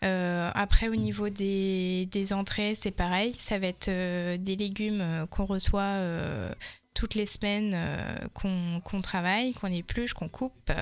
Après, 0.00 0.88
au 0.88 0.96
niveau 0.96 1.28
des, 1.28 2.32
entrées, 2.32 2.74
c'est 2.74 2.90
pareil. 2.90 3.34
Ça 3.34 3.58
va 3.58 3.66
être 3.66 3.90
des 4.36 4.56
légumes 4.56 5.26
qu'on 5.30 5.44
reçoit 5.44 6.00
toutes 6.94 7.14
les 7.14 7.26
semaines, 7.26 7.72
euh, 7.74 8.28
qu'on 8.34 9.00
travaille, 9.00 9.52
qu'on 9.54 9.68
épluche, 9.72 10.12
qu'on 10.12 10.28
coupe, 10.28 10.52
euh, 10.70 10.74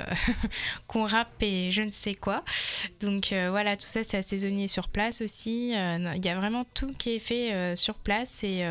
qu'on 0.86 1.06
râpe 1.06 1.42
et 1.42 1.70
je 1.70 1.82
ne 1.82 1.90
sais 1.90 2.14
quoi. 2.14 2.42
Donc 3.00 3.32
euh, 3.32 3.50
voilà, 3.50 3.76
tout 3.76 3.86
ça, 3.86 4.04
c'est 4.04 4.16
assaisonné 4.16 4.68
sur 4.68 4.88
place 4.88 5.20
aussi. 5.20 5.70
Il 5.70 6.24
y 6.24 6.28
a 6.28 6.36
vraiment 6.36 6.64
tout 6.74 6.92
qui 6.98 7.16
est 7.16 7.18
fait 7.18 7.76
sur 7.76 7.94
place. 7.96 8.42
Et, 8.42 8.64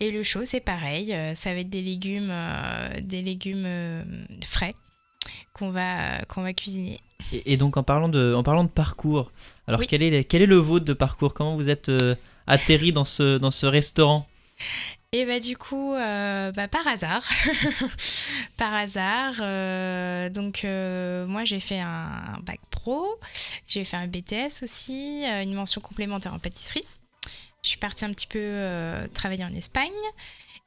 et 0.00 0.10
le 0.10 0.22
chaud, 0.22 0.44
c'est 0.44 0.60
pareil. 0.60 1.14
Ça 1.34 1.54
va 1.54 1.60
être 1.60 1.70
des 1.70 1.82
légumes, 1.82 2.32
des 3.00 3.22
légumes 3.22 3.68
frais 4.46 4.74
qu'on 5.54 5.70
va, 5.70 6.22
qu'on 6.28 6.42
va 6.42 6.52
cuisiner. 6.52 7.00
Et, 7.32 7.54
et 7.54 7.56
donc 7.56 7.76
en 7.76 7.82
parlant 7.82 8.08
de, 8.08 8.34
en 8.34 8.42
parlant 8.42 8.64
de 8.64 8.68
parcours, 8.68 9.32
alors 9.66 9.80
Oui. 9.80 9.86
quel, 9.88 10.02
est, 10.02 10.24
quel 10.24 10.42
est 10.42 10.46
le 10.46 10.56
vôtre 10.56 10.84
de 10.84 10.92
parcours? 10.92 11.34
Comment 11.34 11.56
vous 11.56 11.70
êtes 11.70 11.90
atterri 12.46 12.92
dans 12.92 13.04
ce, 13.04 13.38
dans 13.38 13.50
ce 13.50 13.66
restaurant? 13.66 14.28
Et 15.14 15.26
bah 15.26 15.40
du 15.40 15.58
coup, 15.58 15.92
euh, 15.92 16.52
bah, 16.52 16.68
par 16.68 16.86
hasard, 16.88 17.22
par 18.56 18.72
hasard, 18.72 19.34
euh, 19.40 20.30
donc 20.30 20.64
euh, 20.64 21.26
moi 21.26 21.44
j'ai 21.44 21.60
fait 21.60 21.80
un 21.80 22.38
bac 22.44 22.60
pro, 22.70 23.06
j'ai 23.66 23.84
fait 23.84 23.98
un 23.98 24.06
BTS 24.06 24.62
aussi, 24.62 25.22
une 25.26 25.52
mention 25.52 25.82
complémentaire 25.82 26.32
en 26.32 26.38
pâtisserie. 26.38 26.86
Je 27.62 27.68
suis 27.68 27.78
partie 27.78 28.06
un 28.06 28.12
petit 28.14 28.26
peu 28.26 28.56
travailler 29.12 29.44
en 29.44 29.52
Espagne. 29.52 29.90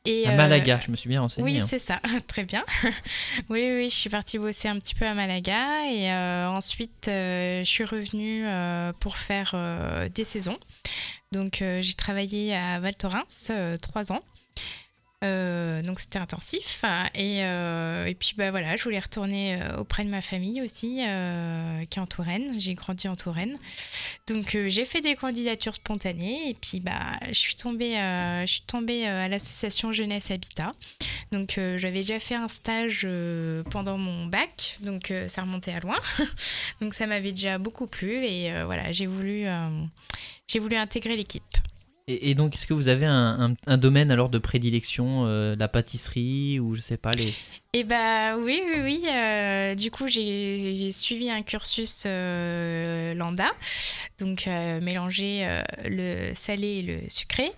Et, 0.08 0.28
À 0.28 0.36
Malaga, 0.36 0.80
je 0.86 0.92
me 0.92 0.96
suis 0.96 1.10
bien 1.10 1.22
renseigné. 1.22 1.44
oui, 1.44 1.60
hein. 1.60 1.66
c'est 1.68 1.80
ça, 1.80 2.00
très 2.28 2.44
bien. 2.44 2.64
oui, 3.50 3.68
oui, 3.76 3.90
je 3.90 3.96
suis 3.96 4.12
partie 4.12 4.38
bosser 4.38 4.68
un 4.68 4.78
petit 4.78 4.94
peu 4.94 5.08
à 5.08 5.16
Malaga 5.16 5.90
et 5.90 6.14
ensuite 6.46 7.06
je 7.08 7.64
suis 7.66 7.84
revenue 7.84 8.46
pour 9.00 9.18
faire 9.18 9.56
des 10.14 10.24
saisons. 10.24 10.60
Donc 11.32 11.64
j'ai 11.80 11.96
travaillé 11.96 12.56
à 12.56 12.80
Val 12.80 12.96
Thorens 12.96 13.52
trois 13.82 14.12
ans. 14.12 14.22
Euh, 15.24 15.82
donc 15.82 16.00
c'était 16.00 16.20
intensif. 16.20 16.84
Et, 17.14 17.44
euh, 17.44 18.06
et 18.06 18.16
puis 18.16 18.34
bah 18.38 18.52
voilà 18.52 18.76
je 18.76 18.84
voulais 18.84 19.00
retourner 19.00 19.62
euh, 19.62 19.78
auprès 19.78 20.04
de 20.04 20.10
ma 20.10 20.22
famille 20.22 20.62
aussi 20.62 20.96
qui 20.96 22.00
est 22.00 22.02
en 22.02 22.06
Touraine. 22.06 22.60
J'ai 22.60 22.76
grandi 22.76 23.08
en 23.08 23.16
Touraine. 23.16 23.58
Donc 24.28 24.58
j'ai 24.68 24.86
fait 24.86 25.02
des 25.02 25.16
candidatures 25.16 25.76
spontanées. 25.76 26.50
Et 26.50 26.54
puis 26.54 26.80
bah 26.80 27.18
je 27.28 27.34
suis 27.34 27.56
tombée 27.56 27.94
je 27.96 28.52
suis 28.52 28.62
tombée 28.62 29.08
à 29.08 29.28
l'association 29.28 29.92
Jeunesse 29.92 30.32
Habitat. 30.32 30.74
Donc 31.32 31.60
j'avais 31.78 32.00
déjà 32.00 32.20
fait 32.20 32.36
un 32.36 32.48
stage 32.48 33.08
pendant 33.72 33.98
mon 33.98 34.26
bac, 34.26 34.78
donc 34.82 35.12
ça 35.28 35.42
remontait 35.42 35.74
à 35.74 35.80
loin. 35.80 36.00
donc 36.82 36.94
ça 36.94 37.08
m'avait 37.08 37.32
déjà 37.32 37.58
beaucoup 37.58 37.88
plu. 37.88 38.26
Et 38.26 38.52
voilà, 38.66 38.92
j'ai 38.92 39.06
voulu, 39.08 39.46
j'ai 40.48 40.60
voulu 40.60 40.76
intégrer 40.76 41.16
l'équipe. 41.16 41.44
Et, 42.08 42.36
donc, 42.36 42.54
est-ce 42.54 42.68
que 42.68 42.76
vous 42.76 42.88
avez 42.88 43.06
un 43.08 43.78
domaine 43.78 44.12
alors 44.12 44.30
de 44.30 44.38
prédilection, 44.38 45.26
euh, 45.26 45.56
la 45.58 45.68
pâtisserie 45.68 46.60
ou 46.60 46.76
je 46.76 46.82
sais 46.82 46.98
pas 46.98 47.10
les. 47.12 47.34
Et 47.78 47.84
bah 47.84 48.38
oui, 48.38 48.62
oui, 48.66 48.80
oui. 48.84 49.04
euh, 49.12 49.76
du 49.76 49.92
coup, 49.92 50.08
j'ai 50.08 50.92
suivi 50.94 51.30
un 51.30 51.42
cursus 51.42 52.04
euh, 52.06 53.14
lambda, 53.16 53.52
donc 54.18 54.48
euh, 54.48 54.80
mélanger 54.80 55.46
euh, 55.46 55.62
le 55.84 56.34
salé 56.36 56.68
et 56.68 56.82
le 56.84 57.00
sucré. 57.10 57.52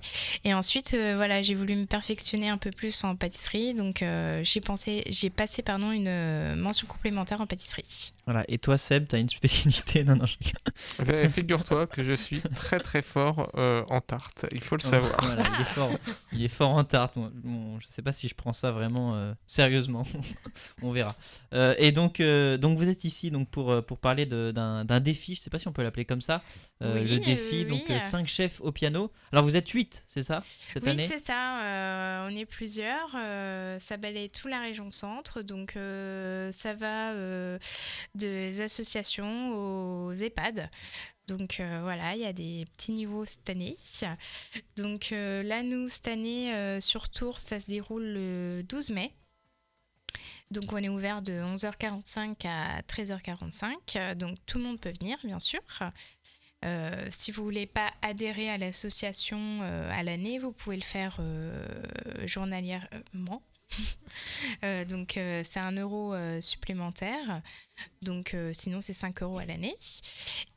Et 0.43 0.55
ensuite, 0.55 0.95
euh, 0.95 1.13
voilà, 1.17 1.43
j'ai 1.43 1.53
voulu 1.53 1.75
me 1.75 1.85
perfectionner 1.85 2.49
un 2.49 2.57
peu 2.57 2.71
plus 2.71 3.03
en 3.03 3.15
pâtisserie, 3.15 3.75
donc 3.75 4.01
euh, 4.01 4.41
j'ai 4.43 4.59
pensé, 4.59 5.03
j'ai 5.07 5.29
passé 5.29 5.61
pardon 5.61 5.91
une 5.91 6.55
mention 6.55 6.87
complémentaire 6.87 7.39
en 7.39 7.45
pâtisserie. 7.45 8.13
Voilà. 8.25 8.43
Et 8.47 8.57
toi, 8.57 8.79
Seb, 8.79 9.07
t'as 9.07 9.19
une 9.19 9.29
spécialité? 9.29 10.03
Non, 10.07 10.15
non. 10.15 10.25
je. 10.25 10.35
Eh, 11.11 11.29
Figure-toi 11.29 11.85
que 11.85 12.01
je 12.01 12.13
suis 12.13 12.41
très 12.41 12.79
très 12.79 13.01
fort 13.03 13.51
euh, 13.55 13.83
en 13.89 14.01
tarte, 14.01 14.47
il 14.51 14.61
faut 14.61 14.77
le 14.77 14.81
savoir. 14.81 15.15
voilà, 15.21 15.43
il 15.55 15.61
est 15.61 15.65
fort. 15.65 15.91
Il 16.33 16.43
est 16.43 16.47
fort 16.47 16.71
en 16.71 16.83
tarte. 16.83 17.15
Moi, 17.17 17.29
bon, 17.43 17.79
je 17.79 17.85
sais 17.87 18.01
pas 18.01 18.13
si 18.13 18.27
je 18.27 18.33
prends 18.35 18.53
ça 18.53 18.71
vraiment 18.71 19.13
euh, 19.13 19.33
sérieusement. 19.45 20.05
on 20.81 20.91
verra. 20.91 21.09
Euh, 21.53 21.75
et 21.77 21.91
donc, 21.91 22.19
euh, 22.19 22.57
donc 22.57 22.77
vous 22.77 22.87
êtes 22.89 23.03
ici 23.03 23.31
donc 23.31 23.49
pour 23.49 23.71
euh, 23.71 23.81
pour 23.81 23.97
parler 23.97 24.25
d'un 24.25 24.99
défi. 24.99 25.35
Je 25.35 25.41
sais 25.41 25.49
pas 25.49 25.59
si 25.59 25.67
on 25.67 25.73
peut 25.73 25.83
l'appeler 25.83 26.05
comme 26.05 26.21
ça. 26.21 26.41
Euh, 26.81 27.01
Oui, 27.01 27.09
le 27.09 27.19
défi. 27.19 27.65
donc 27.65 27.81
oui. 27.87 27.95
euh, 27.95 27.99
cinq 27.99 28.27
chefs 28.27 28.61
au 28.61 28.71
piano. 28.71 29.11
Alors 29.31 29.43
vous 29.43 29.55
êtes 29.55 29.67
8 29.69 30.03
c'est 30.07 30.23
ça 30.23 30.43
cette 30.69 30.83
oui, 30.83 30.89
année? 30.91 31.07
c'est 31.07 31.19
ça. 31.19 32.23
on 32.29 32.35
est 32.35 32.45
plusieurs. 32.45 33.11
ça 33.79 33.97
balaye 33.97 34.29
toute 34.29 34.49
la 34.51 34.61
région 34.61 34.91
centre. 34.91 35.41
Donc, 35.41 35.73
ça 36.51 36.73
va 36.73 37.13
des 38.15 38.61
associations 38.61 39.51
aux 39.53 40.13
EHPAD. 40.13 40.69
Donc, 41.27 41.59
euh, 41.59 41.79
voilà, 41.83 42.15
il 42.15 42.21
y 42.21 42.25
a 42.25 42.31
des 42.31 42.63
petits 42.77 42.93
niveaux 42.93 43.25
cette 43.25 43.49
année. 43.49 43.75
Donc, 44.77 45.11
euh, 45.11 45.43
là, 45.43 45.61
nous, 45.61 45.89
cette 45.89 46.07
année, 46.07 46.53
euh, 46.53 46.79
sur 46.79 47.09
Tours, 47.09 47.41
ça 47.41 47.59
se 47.59 47.67
déroule 47.67 48.03
le 48.05 48.63
12 48.63 48.91
mai. 48.91 49.11
Donc, 50.51 50.71
on 50.71 50.77
est 50.77 50.89
ouvert 50.89 51.21
de 51.21 51.33
11h45 51.33 52.47
à 52.47 52.81
13h45. 52.83 53.75
euh, 53.95 54.15
Donc, 54.15 54.37
tout 54.45 54.57
le 54.57 54.63
monde 54.63 54.79
peut 54.79 54.93
venir, 54.99 55.17
bien 55.23 55.39
sûr. 55.39 55.59
Euh, 56.65 57.05
si 57.11 57.31
vous 57.31 57.43
voulez 57.43 57.67
pas 57.67 57.91
adhérer 58.01 58.49
à 58.49 58.57
l'association 58.57 59.59
euh, 59.61 59.91
à 59.91 60.03
l'année, 60.03 60.39
vous 60.39 60.51
pouvez 60.51 60.77
le 60.77 60.83
faire 60.83 61.19
journalièrement. 62.25 63.43
Donc 64.87 65.19
c'est 65.43 65.59
un 65.59 65.73
euro 65.73 66.15
supplémentaire. 66.39 67.41
Donc 68.01 68.33
sinon 68.53 68.79
c'est 68.79 68.93
5 68.93 69.21
euros 69.23 69.39
à 69.39 69.45
l'année. 69.45 69.75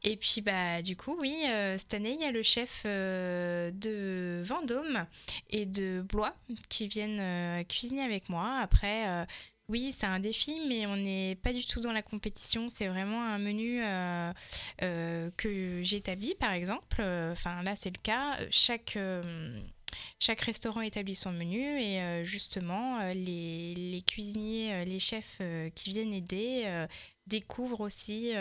Et 0.04 0.16
puis 0.16 0.40
bah 0.40 0.80
du 0.80 0.96
coup 0.96 1.18
oui, 1.20 1.42
cette 1.76 1.92
année 1.92 2.12
il 2.12 2.20
y 2.20 2.24
a 2.24 2.30
le 2.30 2.42
chef 2.42 2.84
de 2.84 4.42
Vendôme 4.44 5.06
et 5.50 5.66
de 5.66 6.02
Blois 6.08 6.36
qui 6.68 6.86
viennent 6.86 7.64
cuisiner 7.66 8.02
avec 8.02 8.28
moi. 8.28 8.58
Après 8.60 9.26
oui, 9.70 9.94
c'est 9.96 10.06
un 10.06 10.18
défi, 10.18 10.60
mais 10.66 10.84
on 10.86 10.96
n'est 10.96 11.36
pas 11.36 11.52
du 11.52 11.64
tout 11.64 11.80
dans 11.80 11.92
la 11.92 12.02
compétition. 12.02 12.68
C'est 12.68 12.88
vraiment 12.88 13.22
un 13.22 13.38
menu 13.38 13.80
euh, 13.80 14.32
euh, 14.82 15.30
que 15.36 15.80
j'établis, 15.82 16.34
par 16.34 16.52
exemple. 16.52 17.00
Enfin, 17.00 17.62
là, 17.62 17.76
c'est 17.76 17.90
le 17.90 18.02
cas. 18.02 18.36
Chaque, 18.50 18.96
euh, 18.96 19.60
restaurant 20.44 20.80
établit 20.80 21.14
son 21.14 21.30
menu 21.30 21.80
et 21.80 22.24
justement, 22.24 22.98
les, 23.12 24.02
cuisiniers, 24.06 24.84
les 24.84 24.98
chefs 24.98 25.40
qui 25.74 25.90
viennent 25.90 26.12
aider 26.12 26.86
découvrent 27.26 27.80
aussi 27.80 28.32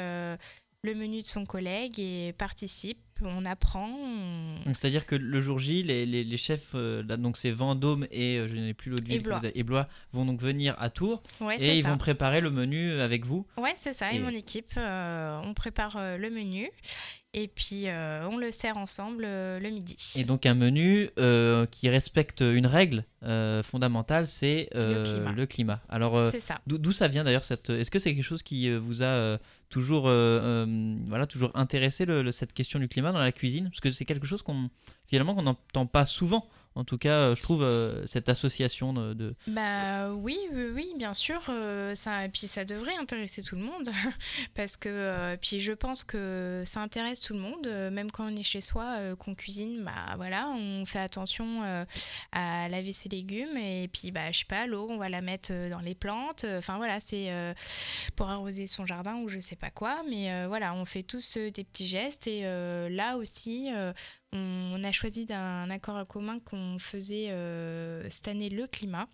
le 0.83 0.95
menu 0.95 1.21
de 1.21 1.27
son 1.27 1.45
collègue 1.45 1.99
et 1.99 2.33
participent. 2.37 2.99
On 3.21 3.43
apprend. 3.43 3.89
on- 3.89 4.55
Donc, 4.65 4.77
C'est-à-dire 4.77 5.05
que 5.05 5.13
le 5.15 5.41
jour 5.41 5.59
J, 5.59 5.83
les, 5.83 6.05
les- 6.05 6.23
les 6.23 6.37
chefs, 6.37 6.71
euh, 6.73 7.03
là, 7.05 7.17
donc 7.17 7.35
c'est 7.35 7.51
Vendôme 7.51 8.07
et 8.11 8.37
euh, 8.37 8.47
je 8.47 8.55
n'ai 8.55 8.73
plus 8.73 8.89
l'autre 8.91 9.03
ville, 9.03 9.21
Blois. 9.21 9.37
avez- 9.37 9.59
et 9.59 9.63
Blois, 9.63 9.89
vont 10.13 10.23
donc 10.25 10.39
venir 10.39 10.73
à 10.79 10.89
Tours 10.89 11.21
Ouais, 11.41 11.61
et 11.61 11.75
ils 11.77 11.83
ça. 11.83 11.89
vont 11.91 11.97
préparer 11.97 12.39
le 12.39 12.49
menu 12.49 12.93
avec 12.93 13.25
vous. 13.25 13.45
Ouais, 13.57 13.73
c'est 13.75 13.93
ça. 13.93 14.13
Et, 14.13 14.15
Et- 14.15 14.19
mon 14.19 14.29
équipe, 14.29 14.71
euh, 14.77 15.41
on 15.43 15.53
prépare 15.53 15.97
le 16.17 16.29
menu 16.29 16.69
et 17.33 17.47
puis 17.47 17.83
euh, 17.87 18.27
on 18.31 18.37
le 18.37 18.51
sert 18.51 18.77
ensemble 18.77 19.23
euh, 19.25 19.59
le 19.59 19.69
midi. 19.69 19.95
Et 20.17 20.23
donc 20.23 20.45
un 20.45 20.55
menu 20.55 21.09
euh, 21.19 21.65
qui 21.67 21.87
respecte 21.89 22.41
une 22.41 22.65
règle 22.65 23.05
fondamentale, 23.63 24.25
c'est 24.27 24.69
Le 24.73 25.45
climat. 25.45 25.81
Alors 25.89 26.17
euh, 26.17 26.25
C'est 26.27 26.39
ça. 26.39 26.59
d'où 26.67 26.91
ça 26.91 27.07
vient 27.07 27.23
d'ailleurs 27.23 27.43
cette 27.43 27.69
Est-ce 27.69 27.91
que 27.91 27.99
c'est 27.99 28.13
quelque 28.15 28.23
chose 28.23 28.43
qui 28.43 28.71
vous 28.75 29.03
a 29.03 29.37
toujours 29.69 30.03
voilà 30.03 31.27
toujours 31.27 31.51
intéressé 31.55 32.05
le- 32.05 32.21
le- 32.23 32.31
cette 32.31 32.53
question 32.53 32.79
du 32.79 32.87
climat 32.87 33.11
dans 33.11 33.19
la 33.19 33.31
cuisine? 33.31 33.65
Parce 33.69 33.81
que 33.81 33.91
c'est 33.91 34.05
quelque 34.05 34.25
chose 34.27 34.41
qu'on 34.41 34.69
finalement 35.07 35.35
qu'on 35.35 35.43
n'entend 35.43 35.85
pas 35.85 36.05
souvent. 36.05 36.47
En 36.75 36.83
tout 36.83 36.97
cas, 36.97 37.13
euh, 37.13 37.35
je 37.35 37.41
trouve 37.41 37.63
euh, 37.63 38.05
cette 38.05 38.29
association 38.29 38.93
de, 38.93 39.35
Bah 39.47 40.13
oui, 40.13 40.37
oui, 40.53 40.93
bien 40.97 41.13
sûr. 41.13 41.41
euh, 41.49 41.95
ça, 41.95 42.25
et 42.25 42.29
puis 42.29 42.47
ça 42.47 42.63
devrait 42.63 42.95
intéresser 42.95 43.41
tout 43.41 43.55
le 43.55 43.61
monde. 43.61 43.89
parce 44.55 44.77
que 44.77 45.35
puis 45.37 45.59
je 45.59 45.73
pense 45.73 46.03
que 46.03 46.61
ça 46.65 46.81
intéresse 46.81 47.21
tout 47.21 47.33
le 47.33 47.39
monde. 47.39 47.67
même 47.91 48.11
quand 48.11 48.31
on 48.31 48.35
est 48.35 48.43
chez 48.43 48.61
soi, 48.61 49.15
qu'on 49.17 49.35
cuisine, 49.35 49.83
bah 49.83 50.15
voilà, 50.17 50.49
on 50.49 50.85
fait 50.85 50.99
attention 50.99 51.63
à 52.31 52.69
laver 52.69 52.93
ses 52.93 53.09
légumes. 53.09 53.57
Et 53.57 53.89
puis, 53.91 54.11
bah, 54.11 54.31
je 54.31 54.39
sais 54.39 54.45
pas, 54.45 54.65
l'eau, 54.67 54.87
on 54.89 54.97
va 54.97 55.09
la 55.09 55.21
mettre 55.21 55.51
dans 55.69 55.79
les 55.79 55.95
plantes. 55.95 56.45
Enfin 56.57 56.77
voilà, 56.77 56.99
c'est 56.99 57.29
pour 58.15 58.29
arroser 58.29 58.67
son 58.67 58.85
jardin 58.85 59.15
ou 59.17 59.27
je 59.29 59.39
sais 59.39 59.55
pas 59.55 59.69
quoi. 59.69 60.01
Mais 60.09 60.45
voilà, 60.47 60.73
on 60.73 60.85
fait 60.85 61.03
tous 61.03 61.37
des 61.37 61.63
petits 61.63 61.87
gestes. 61.87 62.27
Et 62.27 62.43
là 62.43 63.17
aussi, 63.17 63.69
on, 64.33 64.83
a 64.83 64.91
choisi 64.91 65.25
d'un 65.25 65.69
accord 65.69 66.07
commun 66.07 66.39
qu'on 66.39 66.79
faisait 66.79 67.31
euh, 67.31 68.09
cette 68.09 68.27
année 68.27 68.49
le 68.49 68.67
climat. 68.67 69.07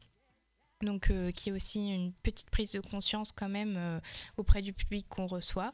Donc, 0.81 1.09
euh, 1.09 1.31
qui 1.31 1.49
est 1.49 1.51
aussi 1.53 1.87
une 1.87 2.11
petite 2.11 2.49
prise 2.49 2.73
de 2.73 2.81
conscience 2.81 3.31
quand 3.31 3.47
même 3.47 3.75
euh, 3.77 3.99
auprès 4.35 4.61
du 4.61 4.73
public 4.73 5.07
qu'on 5.07 5.25
reçoit. 5.25 5.73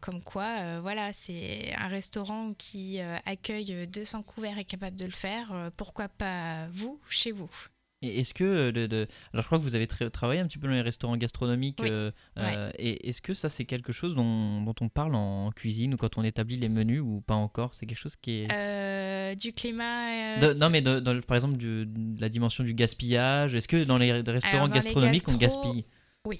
Comme 0.00 0.22
quoi, 0.22 0.80
voilà, 0.80 1.12
c'est 1.12 1.72
un 1.74 1.88
restaurant 1.88 2.54
qui 2.54 3.00
accueille 3.00 3.86
200 3.86 4.22
couverts 4.24 4.58
et 4.58 4.64
capable 4.64 4.96
de 4.96 5.04
le 5.04 5.10
faire. 5.10 5.70
pourquoi 5.76 6.08
pas 6.08 6.66
vous, 6.72 7.00
chez 7.08 7.32
vous? 7.32 7.50
Et 8.00 8.20
est-ce 8.20 8.32
que 8.32 8.44
euh, 8.44 8.70
de, 8.72 8.86
de- 8.86 9.08
alors 9.32 9.42
je 9.42 9.46
crois 9.48 9.58
que 9.58 9.64
vous 9.64 9.74
avez 9.74 9.86
tra- 9.86 10.08
travaillé 10.10 10.40
un 10.40 10.46
petit 10.46 10.58
peu 10.58 10.68
dans 10.68 10.74
les 10.74 10.82
restaurants 10.82 11.16
gastronomiques 11.16 11.80
Oui. 11.82 11.88
euh, 11.90 12.12
euh, 12.38 12.70
et 12.78 13.08
est-ce 13.08 13.20
que 13.20 13.34
ça 13.34 13.48
c'est 13.48 13.64
quelque 13.64 13.90
chose 13.92 14.14
dont, 14.14 14.62
dont 14.62 14.74
on 14.80 14.88
parle 14.88 15.16
en 15.16 15.50
cuisine 15.50 15.94
ou 15.94 15.96
quand 15.96 16.16
on 16.16 16.22
établit 16.22 16.56
les 16.56 16.68
menus 16.68 17.00
ou 17.00 17.22
pas 17.26 17.34
encore? 17.34 17.74
C'est 17.74 17.86
quelque 17.86 17.98
chose 17.98 18.14
qui 18.14 18.42
est 18.42 18.52
Euh, 18.52 19.34
Du 19.34 19.52
climat. 19.52 20.36
euh, 20.38 20.54
De- 20.54 20.58
non, 20.60 20.70
mais 20.70 20.80
par 21.22 21.36
exemple, 21.36 21.56
du- 21.56 21.86
de 21.86 22.20
la 22.20 22.28
dimension 22.28 22.62
du 22.62 22.72
gaspillage. 22.72 23.54
Est-ce 23.56 23.66
que 23.68 23.82
dans 23.82 23.98
les 23.98 24.12
restaurants 24.12 24.56
Alors, 24.56 24.68
dans 24.68 24.74
les 24.74 24.80
gastronomiques, 24.80 25.24
on 25.28 25.36
gaspille? 25.36 25.84
Oui. 26.24 26.38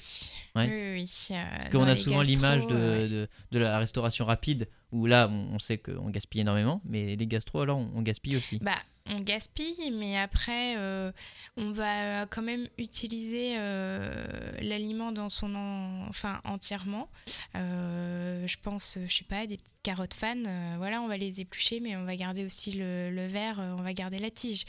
Ouais. 0.55 0.69
Oui, 0.97 1.29
euh, 1.33 1.35
Parce 1.57 1.71
qu'on 1.71 1.85
a 1.85 1.97
souvent 1.97 2.21
l'image 2.23 2.67
de, 2.67 2.75
ouais. 2.75 3.09
de, 3.09 3.29
de 3.53 3.59
la 3.59 3.79
restauration 3.79 4.27
rapide, 4.27 4.69
où 4.93 5.07
là, 5.07 5.29
on, 5.31 5.55
on 5.55 5.59
sait 5.59 5.79
qu'on 5.79 6.11
gaspille 6.11 6.41
énormément, 6.43 6.83
mais 6.85 7.17
les 7.17 7.27
gastros, 7.27 7.63
alors, 7.63 7.79
on, 7.79 7.91
on 7.95 8.03
gaspille 8.03 8.37
aussi. 8.37 8.59
Bah, 8.61 8.73
on 9.09 9.19
gaspille, 9.21 9.91
mais 9.93 10.17
après, 10.19 10.77
euh, 10.77 11.11
on 11.57 11.73
va 11.73 12.27
quand 12.27 12.43
même 12.43 12.67
utiliser 12.79 13.55
euh, 13.59 14.53
l'aliment 14.61 15.13
dans 15.13 15.29
son 15.29 15.55
en- 15.55 16.07
enfin 16.09 16.41
entièrement. 16.45 17.09
Euh, 17.57 18.47
je 18.47 18.57
pense, 18.63 18.99
je 19.07 19.15
sais 19.15 19.25
pas, 19.25 19.47
des 19.47 19.57
petites 19.57 19.83
carottes 19.83 20.15
fan, 20.15 20.45
euh, 20.47 20.75
voilà, 20.79 21.01
on 21.03 21.09
va 21.09 21.17
les 21.17 21.41
éplucher, 21.41 21.81
mais 21.81 21.97
on 21.97 22.05
va 22.05 22.17
garder 22.17 22.45
aussi 22.45 22.73
le, 22.73 23.11
le 23.11 23.27
verre, 23.27 23.61
euh, 23.61 23.75
on 23.79 23.83
va 23.83 23.93
garder 23.93 24.19
la 24.19 24.31
tige. 24.31 24.65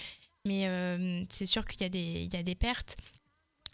Mais 0.46 0.68
euh, 0.68 1.24
c'est 1.30 1.46
sûr 1.46 1.66
qu'il 1.66 1.82
y, 1.82 1.84
a 1.86 1.90
des- 1.90 2.30
y 2.32 2.36
a 2.38 2.44
des 2.44 2.56
pertes. 2.56 2.98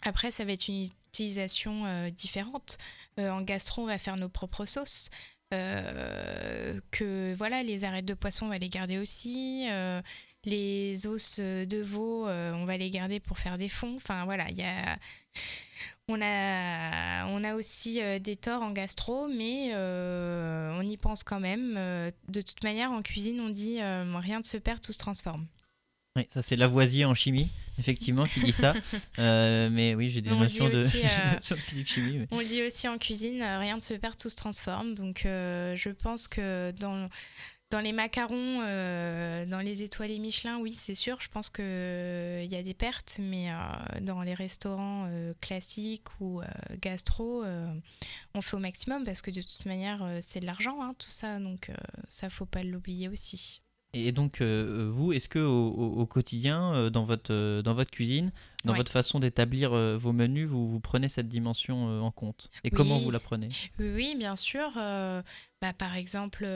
Après, 0.02 0.30
ça 0.30 0.44
va 0.44 0.52
être 0.52 0.68
une 0.68 0.84
utilisation 1.10 1.86
euh, 1.86 2.10
différente. 2.10 2.76
Euh, 3.18 3.30
en 3.30 3.40
gastro, 3.42 3.82
on 3.82 3.86
va 3.86 3.98
faire 3.98 4.16
nos 4.16 4.28
propres 4.28 4.66
sauces. 4.66 5.10
Euh, 5.54 6.80
que 6.90 7.34
voilà, 7.34 7.62
les 7.62 7.84
arêtes 7.84 8.04
de 8.04 8.14
poisson, 8.14 8.46
on 8.46 8.48
va 8.48 8.58
les 8.58 8.68
garder 8.68 8.98
aussi. 8.98 9.66
Euh, 9.70 10.02
les 10.46 11.06
os 11.06 11.38
de 11.40 11.82
veau, 11.82 12.26
euh, 12.26 12.52
on 12.54 12.64
va 12.64 12.76
les 12.78 12.88
garder 12.88 13.20
pour 13.20 13.38
faire 13.38 13.58
des 13.58 13.68
fonds. 13.68 13.96
Enfin 13.96 14.24
voilà, 14.24 14.46
il 14.50 14.58
y 14.58 14.62
a. 14.62 14.96
On 16.08 16.20
a, 16.22 17.26
on 17.30 17.42
a 17.42 17.56
aussi 17.56 18.00
euh, 18.00 18.20
des 18.20 18.36
torts 18.36 18.62
en 18.62 18.70
gastro, 18.70 19.26
mais 19.26 19.70
euh, 19.74 20.70
on 20.78 20.82
y 20.82 20.96
pense 20.96 21.24
quand 21.24 21.40
même. 21.40 21.74
Euh, 21.76 22.12
de 22.28 22.40
toute 22.40 22.62
manière, 22.62 22.92
en 22.92 23.02
cuisine, 23.02 23.40
on 23.40 23.48
dit 23.48 23.78
euh, 23.80 24.04
rien 24.18 24.38
ne 24.38 24.44
se 24.44 24.56
perd, 24.56 24.80
tout 24.80 24.92
se 24.92 24.98
transforme. 24.98 25.46
Oui, 26.14 26.24
ça, 26.30 26.42
c'est 26.42 26.54
Lavoisier 26.54 27.04
en 27.04 27.14
chimie, 27.14 27.48
effectivement, 27.78 28.24
qui 28.24 28.38
dit 28.40 28.52
ça. 28.52 28.74
Euh, 29.18 29.68
mais 29.70 29.94
oui, 29.94 30.10
j'ai 30.10 30.20
des 30.20 30.30
On 30.30 30.38
notions 30.38 30.68
de, 30.68 30.78
aussi, 30.78 31.02
euh, 31.04 31.56
physique-chimie. 31.56 32.18
mais- 32.18 32.28
On 32.30 32.42
dit 32.42 32.62
aussi 32.62 32.86
en 32.86 32.98
cuisine, 32.98 33.42
euh, 33.42 33.58
rien 33.58 33.76
ne 33.76 33.80
se 33.80 33.94
perd, 33.94 34.16
tout 34.16 34.30
se 34.30 34.36
transforme. 34.36 34.94
Donc 34.94 35.26
euh, 35.26 35.74
je 35.74 35.88
pense 35.90 36.28
que 36.28 36.70
dans, 36.78 37.08
dans 37.70 37.80
les 37.80 37.92
macarons, 37.92 38.60
euh, 38.62 39.44
dans 39.46 39.58
les 39.58 39.82
étoilés 39.82 40.18
Michelin, 40.18 40.58
oui, 40.58 40.74
c'est 40.76 40.94
sûr, 40.94 41.20
je 41.20 41.28
pense 41.28 41.50
qu'il 41.50 41.64
il 41.64 42.52
y 42.52 42.56
a 42.56 42.62
des 42.62 42.74
pertes, 42.74 43.18
mais 43.20 43.50
euh, 43.50 43.54
dans 44.02 44.22
les 44.22 44.34
restaurants 44.34 45.06
euh, 45.08 45.34
classiques 45.40 46.20
ou 46.20 46.40
gastro, 46.80 47.44
on 48.34 48.42
fait 48.42 48.56
au 48.56 48.60
maximum 48.60 49.04
parce 49.04 49.20
que 49.22 49.30
de 49.30 49.42
toute 49.42 49.66
manière, 49.66 50.06
c'est 50.20 50.40
de 50.40 50.46
l'argent, 50.46 50.80
hein, 50.80 50.94
tout 50.98 51.10
ça, 51.10 51.38
donc 51.40 51.70
ça, 52.08 52.30
faut 52.30 52.46
pas 52.46 52.62
l'oublier 52.62 53.08
aussi. 53.08 53.62
Et 53.92 54.12
donc, 54.12 54.42
vous, 54.42 55.12
est-ce 55.12 55.28
que 55.28 55.38
au, 55.38 56.06
quotidien, 56.06 56.90
dans 56.90 57.04
votre, 57.04 57.62
dans 57.62 57.74
votre 57.74 57.90
cuisine, 57.90 58.30
dans 58.64 58.72
Ouais. 58.72 58.78
votre 58.78 58.92
façon 58.92 59.20
d'établir 59.20 59.70
vos 59.96 60.12
menus, 60.12 60.48
vous, 60.48 60.68
vous 60.68 60.80
prenez 60.80 61.08
cette 61.08 61.28
dimension 61.28 62.02
en 62.04 62.10
compte? 62.10 62.50
Et 62.62 62.68
Oui. 62.70 62.76
comment 62.76 62.98
vous 62.98 63.10
la 63.10 63.20
prenez? 63.20 63.48
Oui, 63.78 64.14
bien 64.16 64.36
sûr. 64.36 64.70
bah, 64.74 65.72
par 65.78 65.96
exemple, 65.96 66.46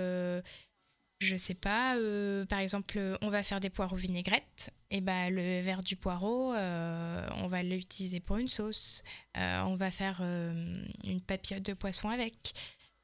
je 1.20 1.36
sais 1.36 1.54
pas, 1.54 1.96
euh, 1.96 2.44
par 2.46 2.58
exemple, 2.58 2.98
on 3.22 3.30
va 3.30 3.42
faire 3.42 3.60
des 3.60 3.70
poireaux 3.70 3.96
vinaigrettes. 3.96 4.70
Et 4.90 5.00
bah, 5.00 5.30
le 5.30 5.60
verre 5.60 5.82
du 5.82 5.94
poireau, 5.96 6.52
euh, 6.54 7.28
on 7.42 7.46
va 7.48 7.62
l'utiliser 7.62 8.20
pour 8.20 8.38
une 8.38 8.48
sauce. 8.48 9.02
Euh, 9.36 9.60
on 9.66 9.76
va 9.76 9.90
faire 9.90 10.20
une 10.22 11.20
papillote 11.26 11.62
de 11.62 11.74
poisson 11.74 12.08
avec. 12.08 12.52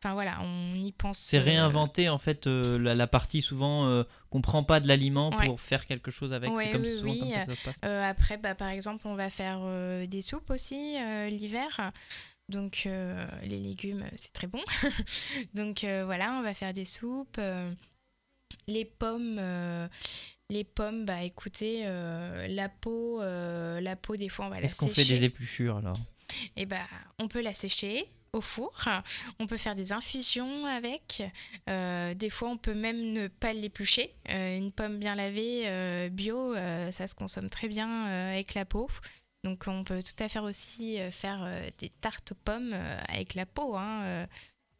Enfin 0.02 0.14
voilà, 0.14 0.38
on 0.42 0.74
y 0.74 0.92
pense. 0.92 1.18
C'est 1.18 1.38
réinventer 1.38 2.08
en 2.08 2.18
fait 2.18 2.46
la, 2.46 2.94
la 2.94 3.06
partie 3.06 3.40
souvent 3.42 4.04
qu'on 4.30 4.40
prend 4.42 4.62
pas 4.62 4.78
de 4.80 4.88
l'aliment 4.88 5.30
Ouais. 5.30 5.46
pour 5.46 5.60
faire 5.60 5.86
quelque 5.86 6.10
chose 6.10 6.32
avec. 6.32 6.50
Ouais, 6.50 6.64
c'est 6.66 6.70
comme 6.72 6.82
oui, 6.82 6.98
souvent 6.98 7.12
oui. 7.12 7.20
comme 7.20 7.30
ça 7.32 7.46
que 7.46 7.54
ça 7.54 7.72
se 7.72 7.80
passe. 7.80 7.90
Après, 8.10 8.36
bah, 8.36 8.54
par 8.54 8.68
exemple, 8.68 9.06
on 9.06 9.14
va 9.14 9.30
faire 9.30 9.60
des 10.06 10.22
soupes 10.22 10.50
aussi 10.50 10.96
l'hiver. 11.30 11.92
Donc, 12.48 12.84
euh, 12.86 13.26
les 13.42 13.58
légumes, 13.58 14.04
c'est 14.14 14.32
très 14.32 14.46
bon. 14.46 14.62
Donc, 15.54 15.82
euh, 15.82 16.04
voilà, 16.04 16.32
on 16.38 16.42
va 16.42 16.54
faire 16.54 16.72
des 16.72 16.84
soupes. 16.84 17.38
euh, 17.38 17.72
les 18.68 18.84
pommes, 18.84 19.36
euh, 19.38 19.88
les 20.50 20.64
pommes, 20.64 21.04
bah 21.04 21.22
écoutez, 21.22 21.82
euh, 21.84 22.46
la 22.48 22.68
peau, 22.68 23.20
euh, 23.20 23.80
la 23.80 23.96
peau, 23.96 24.16
des 24.16 24.28
fois, 24.28 24.46
on 24.46 24.48
va 24.50 24.56
la 24.60 24.66
Est-ce 24.66 24.76
qu'on 24.76 24.86
sécher. 24.88 25.04
fait 25.04 25.14
des 25.18 25.24
épluchures 25.24 25.76
alors? 25.78 25.98
Et 26.56 26.66
bah, 26.66 26.86
on 27.18 27.28
peut 27.28 27.40
la 27.42 27.52
sécher 27.54 28.04
au 28.32 28.40
four. 28.40 28.84
On 29.38 29.46
peut 29.46 29.56
faire 29.56 29.74
des 29.76 29.92
infusions 29.92 30.66
avec. 30.66 31.22
Euh, 31.70 32.12
des 32.14 32.28
fois, 32.30 32.48
on 32.50 32.58
peut 32.58 32.74
même 32.74 33.12
ne 33.12 33.28
pas 33.28 33.52
l'éplucher. 33.52 34.14
Euh, 34.30 34.56
une 34.58 34.72
pomme 34.72 34.98
bien 34.98 35.14
lavée, 35.14 35.62
euh, 35.66 36.08
bio, 36.10 36.54
ça 36.90 37.06
se 37.08 37.14
consomme 37.14 37.48
très 37.48 37.68
bien 37.68 38.04
avec 38.30 38.54
la 38.54 38.64
peau. 38.64 38.88
Donc, 39.44 39.64
on 39.68 39.84
peut 39.84 40.02
tout 40.02 40.22
à 40.22 40.28
fait 40.28 40.40
aussi 40.40 40.98
faire 41.12 41.48
des 41.78 41.88
tartes 41.88 42.32
aux 42.32 42.36
pommes 42.44 42.74
avec 43.08 43.34
la 43.34 43.46
peau. 43.46 43.76
hein. 43.76 44.26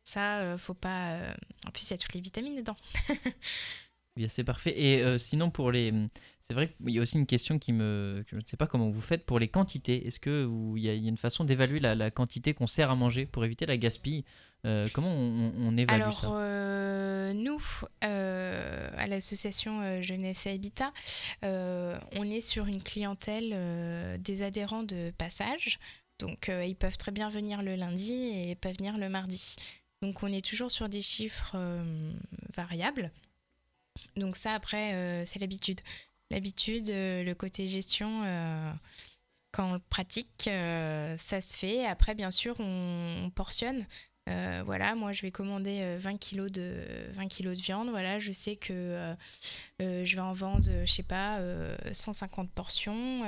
Ça, 0.07 0.39
euh, 0.39 0.57
faut 0.59 0.75
pas. 0.75 1.11
euh, 1.15 1.35
En 1.67 1.71
plus, 1.73 1.89
il 1.89 1.91
y 1.91 1.95
a 1.95 1.99
toutes 1.99 2.15
les 2.15 2.21
vitamines 2.21 2.57
dedans. 2.57 2.77
Bien, 4.17 4.29
c'est 4.29 4.45
parfait. 4.45 4.73
Et 4.81 5.03
euh, 5.03 5.19
sinon, 5.19 5.51
pour 5.51 5.71
les. 5.73 5.93
C'est 6.41 6.55
vrai 6.55 6.69
qu'il 6.73 6.91
y 6.91 6.99
a 6.99 7.03
aussi 7.03 7.19
une 7.19 7.27
question 7.27 7.59
qui 7.59 7.73
me. 7.73 8.25
Je 8.31 8.37
ne 8.37 8.41
sais 8.47 8.57
pas 8.57 8.67
comment 8.69 8.89
vous 8.89 9.01
faites 9.03 9.27
pour 9.27 9.39
les 9.41 9.49
quantités. 9.49 10.07
Est-ce 10.07 10.21
que 10.21 10.45
vous- 10.45 10.77
il 10.77 10.85
y, 10.85 10.89
a 10.89 10.95
une 10.95 11.17
façon 11.19 11.45
d'évaluer 11.45 11.81
la, 11.81 11.95
la 11.97 12.11
quantité 12.11 12.55
qu'on 12.55 12.69
sert 12.69 12.91
à 12.91 12.95
manger 12.95 13.27
pour 13.27 13.45
éviter 13.45 13.67
la 13.67 13.77
gaspille 13.77 14.25
Euh, 14.65 14.89
Comment 14.95 15.11
on, 15.13 15.77
évalue 15.77 16.01
Alors, 16.01 16.15
ça? 16.19 16.31
euh, 16.33 17.33
nous, 17.35 17.61
à 18.01 19.07
l'association 19.09 20.01
Jeunesse 20.03 20.47
et 20.47 20.51
Habitat, 20.53 20.93
on 21.43 22.23
est 22.23 22.41
sur 22.41 22.67
une 22.67 22.83
clientèle 22.83 24.19
des 24.23 24.43
adhérents 24.43 24.83
de 24.85 25.13
passage. 25.19 25.79
Donc, 26.21 26.49
ils 26.65 26.75
peuvent 26.77 26.97
très 26.97 27.13
bien 27.13 27.29
venir 27.29 27.63
le 27.63 27.75
lundi 27.75 28.15
et 28.33 28.55
peuvent 28.55 28.77
venir 28.79 28.97
le 28.97 29.09
mardi. 29.11 29.57
Donc, 30.07 30.23
on 30.23 30.29
est 30.29 30.45
toujours 30.45 30.71
sur 30.71 30.89
des 30.89 31.03
chiffres 31.03 31.55
euh, 31.57 32.13
variables. 32.57 33.11
Donc, 34.17 34.37
ça, 34.37 34.53
après, 34.53 34.95
euh, 34.95 35.25
c'est 35.27 35.41
l'habitude. 35.41 35.81
L'habitude, 36.31 36.91
euh, 36.91 37.25
le 37.25 37.35
côté 37.35 37.67
gestion. 37.67 38.23
quand 39.51 39.75
on 39.75 39.81
pratique, 39.91 40.45
ça 40.45 41.41
se 41.41 41.59
fait. 41.59 41.85
Après, 41.87 42.15
bien 42.15 42.31
sûr, 42.31 42.55
on, 42.61 43.25
on 43.25 43.31
portionne. 43.31 43.85
Voilà, 44.65 44.95
moi 44.97 45.13
je 45.13 45.23
vais 45.23 45.31
commander 45.31 45.79
euh, 45.83 45.99
20 46.01 46.19
kilos 46.19 46.51
de 46.51 46.83
20 47.13 47.29
kilos 47.29 47.57
de 47.57 47.63
viande. 47.63 47.91
Voilà, 47.91 48.19
je 48.19 48.33
sais 48.33 48.57
que 48.57 49.15
je 49.79 50.15
vais 50.15 50.21
en 50.21 50.33
vendre, 50.33 50.69
je 50.85 50.91
sais 50.91 51.05
pas, 51.05 51.39
euh, 51.39 51.77
150 51.93 52.51
portions. 52.51 53.21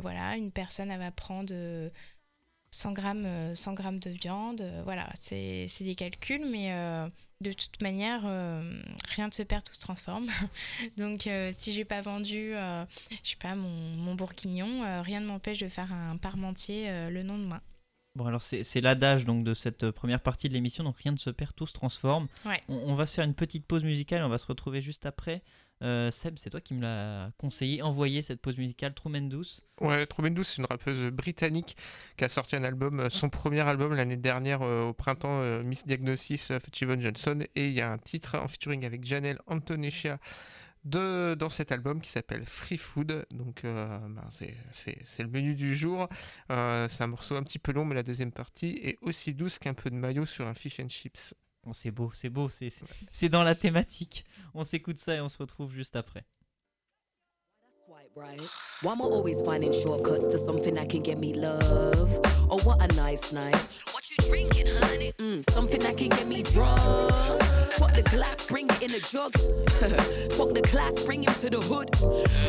Voilà, 0.00 0.36
une 0.36 0.50
personne 0.50 0.90
elle 0.90 0.98
va 0.98 1.10
prendre 1.10 1.52
100 2.70 2.92
grammes, 2.92 3.26
euh, 3.26 3.54
100 3.54 3.74
grammes 3.74 3.98
de 3.98 4.10
viande. 4.10 4.60
Euh, 4.60 4.82
voilà, 4.84 5.08
c'est 5.14 5.66
des 5.80 5.94
calculs, 5.94 6.44
mais 6.50 6.72
euh, 6.72 7.08
de 7.40 7.52
toute 7.52 7.80
manière, 7.82 8.22
euh, 8.24 8.80
rien 9.14 9.28
ne 9.28 9.32
se 9.32 9.42
perd, 9.42 9.64
tout 9.64 9.74
se 9.74 9.80
transforme. 9.80 10.26
Donc, 10.96 11.26
euh, 11.26 11.52
si 11.56 11.72
j'ai 11.72 11.84
pas 11.84 12.00
vendu, 12.00 12.54
euh, 12.54 12.84
je 13.22 13.30
sais 13.30 13.36
pas, 13.36 13.54
mon, 13.54 13.68
mon 13.68 14.14
bourguignon, 14.14 14.84
euh, 14.84 15.02
rien 15.02 15.20
ne 15.20 15.26
m'empêche 15.26 15.58
de 15.58 15.68
faire 15.68 15.92
un 15.92 16.16
parmentier 16.16 16.90
euh, 16.90 17.10
le 17.10 17.22
lendemain. 17.22 17.60
Bon, 18.14 18.26
alors 18.26 18.42
c'est 18.42 18.80
l'adage 18.80 19.24
donc 19.26 19.44
de 19.44 19.54
cette 19.54 19.84
euh, 19.84 19.92
première 19.92 20.20
partie 20.20 20.48
de 20.48 20.54
l'émission, 20.54 20.82
donc 20.82 20.98
rien 20.98 21.12
ne 21.12 21.18
se 21.18 21.30
perd, 21.30 21.54
tout 21.54 21.68
se 21.68 21.72
transforme. 21.72 22.26
Ouais. 22.44 22.60
On, 22.68 22.74
on 22.74 22.94
va 22.96 23.06
se 23.06 23.14
faire 23.14 23.24
une 23.24 23.34
petite 23.34 23.64
pause 23.64 23.84
musicale, 23.84 24.24
on 24.24 24.28
va 24.28 24.38
se 24.38 24.46
retrouver 24.46 24.80
juste 24.80 25.06
après. 25.06 25.42
Euh, 25.82 26.10
Seb, 26.10 26.38
c'est 26.38 26.50
toi 26.50 26.60
qui 26.60 26.74
me 26.74 26.80
l'as 26.82 27.30
conseillé, 27.38 27.82
envoyé 27.82 28.22
cette 28.22 28.40
pause 28.40 28.56
musicale, 28.58 28.94
Truman 28.94 29.28
Douce. 29.28 29.62
Ouais, 29.80 30.04
Truman 30.06 30.30
Douce, 30.30 30.48
c'est 30.48 30.62
une 30.62 30.66
rappeuse 30.68 31.00
britannique 31.12 31.76
qui 32.16 32.24
a 32.24 32.28
sorti 32.28 32.56
un 32.56 32.64
album, 32.64 32.98
euh, 33.00 33.10
son 33.10 33.28
premier 33.28 33.60
album 33.60 33.94
l'année 33.94 34.16
dernière 34.16 34.62
euh, 34.62 34.88
au 34.88 34.92
printemps, 34.92 35.40
Miss 35.62 35.86
Diagnosis, 35.86 36.52
Yvonne 36.80 37.00
Johnson, 37.00 37.44
et 37.54 37.68
il 37.68 37.74
y 37.74 37.80
a 37.80 37.90
un 37.92 37.98
titre 37.98 38.36
en 38.38 38.48
featuring 38.48 38.84
avec 38.84 39.04
Janelle 39.04 39.38
Antonescia 39.46 40.18
de, 40.84 41.34
dans 41.34 41.48
cet 41.48 41.70
album 41.70 42.00
qui 42.00 42.08
s'appelle 42.10 42.44
Free 42.46 42.78
Food. 42.78 43.26
Donc, 43.30 43.62
ben, 43.62 44.10
c'est- 44.30 45.22
le 45.22 45.28
menu 45.28 45.54
du 45.54 45.76
jour. 45.76 46.08
C'est 46.48 47.02
un 47.02 47.06
morceau 47.08 47.36
un 47.36 47.42
petit 47.42 47.58
peu 47.58 47.72
long, 47.72 47.84
mais 47.84 47.94
la 47.94 48.02
deuxième 48.02 48.32
partie 48.32 48.78
est 48.82 48.96
aussi 49.02 49.34
douce 49.34 49.58
qu'un 49.58 49.74
peu 49.74 49.90
de 49.90 49.96
maillot 49.96 50.24
sur 50.24 50.46
un 50.46 50.54
fish 50.54 50.80
and 50.80 50.88
chips. 50.88 51.34
Oh, 51.66 51.72
c'est 51.74 51.90
beau, 51.90 52.10
c'est 52.14 52.30
beau, 52.30 52.48
c'est 52.48 52.70
c'est- 52.70 52.84
c'est 53.10 53.28
dans 53.28 53.42
la 53.42 53.54
thématique. 53.54 54.24
On 54.54 54.64
s'écoute 54.64 54.98
ça 54.98 55.14
et 55.16 55.20
on 55.20 55.28
se 55.28 55.38
retrouve 55.38 55.72
juste 55.72 55.96
après. 55.96 56.24
right? 58.16 58.40
Why 58.82 58.92
am 58.92 59.00
I 59.00 59.04
always 59.04 59.40
finding 59.42 59.72
shortcuts 59.72 60.26
to 60.30 60.38
something 60.38 60.74
that 60.74 60.88
can 60.88 61.02
get 61.02 61.18
me 61.18 61.32
love? 61.34 62.20
Oh, 62.50 62.58
what 62.64 62.80
a 62.82 62.88
nice 62.96 63.32
night. 63.32 63.54
What 63.92 64.10
you 64.10 64.16
drinking, 64.28 64.66
honey? 64.66 65.12
Mm, 65.18 65.44
something 65.52 65.80
that 65.82 65.96
can 65.96 66.08
get 66.08 66.26
me 66.26 66.42
drunk. 66.42 66.80
Fuck 67.78 67.94
the 67.94 68.02
glass, 68.02 68.46
bring 68.46 68.66
it 68.66 68.82
in 68.82 68.90
a 68.94 69.00
jug. 69.00 69.32
Fuck 70.36 70.52
the 70.52 70.62
class, 70.64 71.04
bring 71.04 71.22
him 71.22 71.32
to 71.34 71.48
the 71.48 71.60
hood. 71.60 71.90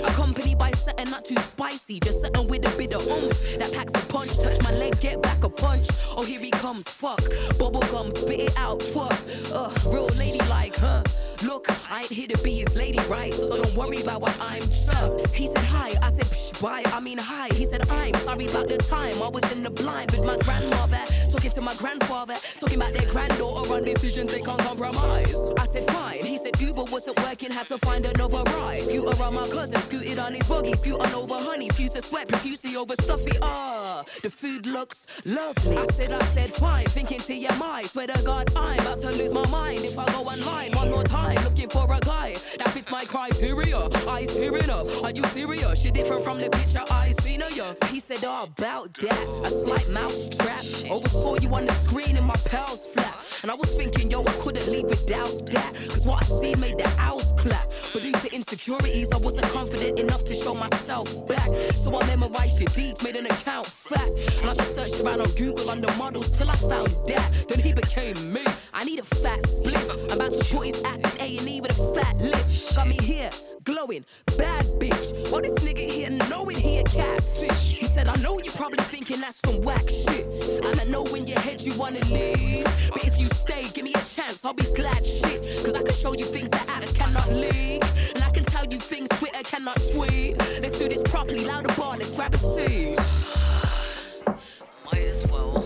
Accompanied 0.03 0.57
by 0.57 0.71
something 0.71 1.09
not 1.11 1.25
too 1.25 1.35
spicy, 1.35 1.99
just 1.99 2.21
something 2.21 2.47
with 2.47 2.65
a 2.65 2.77
bit 2.77 2.93
of 2.93 3.07
oomph 3.07 3.37
that 3.59 3.71
packs 3.71 3.93
a 3.93 4.07
punch. 4.07 4.35
Touch 4.37 4.61
my 4.63 4.71
leg, 4.73 4.99
get 5.01 5.21
back 5.21 5.43
a 5.43 5.49
punch. 5.49 5.87
Oh, 6.15 6.23
here 6.23 6.39
he 6.39 6.49
comes, 6.49 6.89
fuck. 6.89 7.21
Bubble 7.59 7.83
gum, 7.91 8.09
spit 8.09 8.39
it 8.39 8.57
out, 8.57 8.81
what? 8.93 9.13
Uh, 9.53 9.69
real 9.91 10.07
lady 10.17 10.39
like, 10.49 10.75
huh? 10.75 11.03
Look, 11.43 11.67
I 11.89 11.99
ain't 11.99 12.11
here 12.11 12.27
to 12.27 12.43
be 12.43 12.55
his 12.55 12.75
lady, 12.75 12.99
right? 13.09 13.33
So 13.33 13.55
don't 13.55 13.73
worry 13.73 14.01
about 14.01 14.19
what 14.21 14.37
I'm 14.41 14.59
stuck. 14.59 15.25
He 15.27 15.47
said 15.47 15.63
hi, 15.63 15.89
I 16.01 16.09
said 16.11 16.25
psh, 16.25 16.61
bye, 16.61 16.83
I 16.87 16.99
mean 16.99 17.17
hi. 17.17 17.47
He 17.53 17.63
said 17.63 17.89
I'm 17.89 18.13
sorry 18.15 18.45
about 18.47 18.67
the 18.67 18.77
time 18.77 19.13
I 19.23 19.29
was 19.29 19.49
in 19.53 19.63
the 19.63 19.69
blind 19.69 20.11
with 20.11 20.25
my 20.25 20.37
grandmother, 20.37 20.99
talking 21.29 21.51
to 21.51 21.61
my 21.61 21.73
grandfather, 21.75 22.33
talking 22.59 22.75
about 22.75 22.91
their 22.91 23.09
granddaughter 23.09 23.73
on 23.73 23.83
decisions 23.83 24.33
they 24.33 24.41
can't 24.41 24.59
compromise. 24.59 25.37
I 25.57 25.65
said 25.65 25.85
fine. 25.91 26.25
He 26.25 26.37
said 26.37 26.59
Uber 26.59 26.83
wasn't 26.91 27.17
working, 27.23 27.51
had 27.51 27.67
to 27.67 27.77
find 27.77 28.05
another 28.05 28.43
ride. 28.57 28.81
Scooter 28.81 29.21
around 29.21 29.35
my 29.35 29.47
cousin, 29.47 29.77
scooted 29.77 30.19
on 30.19 30.33
his 30.33 30.45
buggy, 30.45 30.73
scoot 30.73 30.99
on 30.99 31.13
over 31.13 31.35
honey, 31.35 31.67
excuse 31.67 31.93
the 31.93 32.01
sweat, 32.01 32.27
profusely 32.27 32.75
over 32.75 32.95
stuffy. 32.99 33.37
Ah, 33.41 33.78
the 34.21 34.29
food 34.29 34.65
looks 34.65 35.05
lovely. 35.25 35.77
I 35.77 35.85
said, 35.87 36.11
I 36.11 36.19
said 36.21 36.51
fine, 36.51 36.85
thinking 36.85 37.19
mind. 37.59 37.85
Swear 37.85 38.07
to 38.07 38.23
God, 38.23 38.51
I'm 38.55 38.79
about 38.79 38.99
to 38.99 39.11
lose 39.11 39.33
my 39.33 39.47
mind 39.49 39.79
if 39.79 39.97
I 39.97 40.05
go 40.11 40.21
online 40.21 40.71
one 40.73 40.89
more 40.89 41.03
time, 41.03 41.35
looking 41.43 41.69
for 41.69 41.85
a 41.93 41.99
guy 41.99 42.33
that 42.57 42.69
fits 42.69 42.89
my 42.89 43.03
criteria. 43.05 43.77
Eyes 44.07 44.35
tearing 44.35 44.69
up, 44.69 44.87
are 45.03 45.11
you 45.11 45.23
serious? 45.25 45.83
You're 45.83 45.93
different 45.93 46.23
from 46.23 46.39
the 46.39 46.49
picture 46.49 46.83
I 46.91 47.11
seen 47.11 47.41
of 47.41 47.55
you. 47.55 47.75
He 47.91 47.99
said, 47.99 48.23
oh, 48.23 48.43
about 48.43 48.93
that, 48.95 49.27
a 49.45 49.49
slight 49.49 49.89
mouse 49.89 50.29
trap. 50.29 50.63
Oversaw 50.89 51.37
you 51.39 51.53
on 51.53 51.65
the 51.65 51.73
screen 51.73 52.17
in 52.17 52.23
my 52.23 52.35
pals 52.45 52.85
flat. 52.85 53.28
And 53.41 53.49
I 53.49 53.55
was 53.55 53.73
thinking, 53.73 54.11
yo, 54.11 54.21
I 54.21 54.31
couldn't 54.43 54.67
leave 54.67 54.85
without 54.85 55.45
that. 55.47 55.73
Cause 55.87 56.05
what 56.05 56.23
I 56.23 56.25
seen 56.25 56.59
made 56.59 56.77
the 56.77 56.95
owls 56.99 57.31
clap. 57.37 57.69
But 57.93 58.03
these 58.03 58.21
to 58.23 58.35
insecurities, 58.35 59.11
I 59.13 59.17
wasn't 59.17 59.47
confident 59.47 59.97
enough 59.97 60.25
to 60.25 60.35
show 60.35 60.53
myself 60.53 61.25
back. 61.25 61.47
So 61.73 61.97
I 61.97 62.05
memorized 62.07 62.59
the 62.59 62.65
deeds, 62.75 63.01
made 63.03 63.15
an 63.15 63.25
account 63.27 63.65
fast. 63.65 64.17
And 64.41 64.49
I 64.49 64.53
just 64.55 64.75
searched 64.75 64.99
around 65.01 65.21
on 65.21 65.31
Google 65.35 65.69
under 65.69 65.87
models 65.97 66.37
till 66.37 66.49
I 66.49 66.55
found 66.55 66.89
that. 67.07 67.45
Then 67.47 67.59
he 67.59 67.71
became 67.71 68.15
me. 68.33 68.43
I 68.73 68.83
need 68.83 68.99
a 68.99 69.03
fat 69.03 69.41
split. 69.47 69.89
I'm 70.11 70.19
about 70.19 70.33
to 70.33 70.55
put 70.55 70.67
his 70.67 70.83
ass 70.83 71.15
in 71.15 71.21
A&E 71.21 71.61
with 71.61 71.79
a 71.79 71.95
fat 71.95 72.17
lip. 72.17 72.43
Got 72.75 72.87
me 72.89 72.97
here, 73.01 73.29
glowing, 73.63 74.05
bad 74.37 74.65
bitch. 74.79 75.31
While 75.31 75.41
this 75.41 75.55
nigga 75.59 75.89
here 75.89 76.09
knowing 76.29 76.57
he 76.57 76.79
a 76.79 76.83
catfish. 76.83 77.78
Said, 77.93 78.07
I 78.07 78.15
know 78.21 78.39
you're 78.39 78.53
probably 78.53 78.83
thinking 78.83 79.19
that's 79.19 79.39
some 79.45 79.61
whack 79.61 79.89
shit. 79.89 80.25
And 80.63 80.79
I 80.79 80.83
know 80.85 81.03
in 81.15 81.25
your 81.25 81.39
head 81.39 81.59
you 81.59 81.73
wanna 81.77 82.01
leave. 82.05 82.65
But 82.93 83.03
if 83.03 83.19
you 83.19 83.27
stay, 83.29 83.63
give 83.73 83.83
me 83.83 83.93
a 83.93 84.01
chance, 84.15 84.45
I'll 84.45 84.53
be 84.53 84.63
glad 84.75 85.03
shit. 85.05 85.65
Cause 85.65 85.73
I 85.73 85.81
can 85.81 85.95
show 85.95 86.13
you 86.13 86.23
things 86.23 86.49
that 86.51 86.67
apps 86.67 86.95
cannot 86.95 87.27
leak. 87.33 87.83
And 88.15 88.23
I 88.23 88.29
can 88.29 88.43
tell 88.45 88.65
you 88.65 88.79
things 88.79 89.09
Twitter 89.17 89.41
cannot 89.43 89.77
tweet. 89.93 90.37
Let's 90.61 90.77
do 90.77 90.87
this 90.87 91.01
properly, 91.01 91.45
louder 91.45 91.73
bar, 91.75 91.97
let's 91.97 92.13
grab 92.13 92.35
a 92.35 92.37
seat. 92.37 92.95
Might 94.85 95.03
as 95.03 95.25
well, 95.31 95.65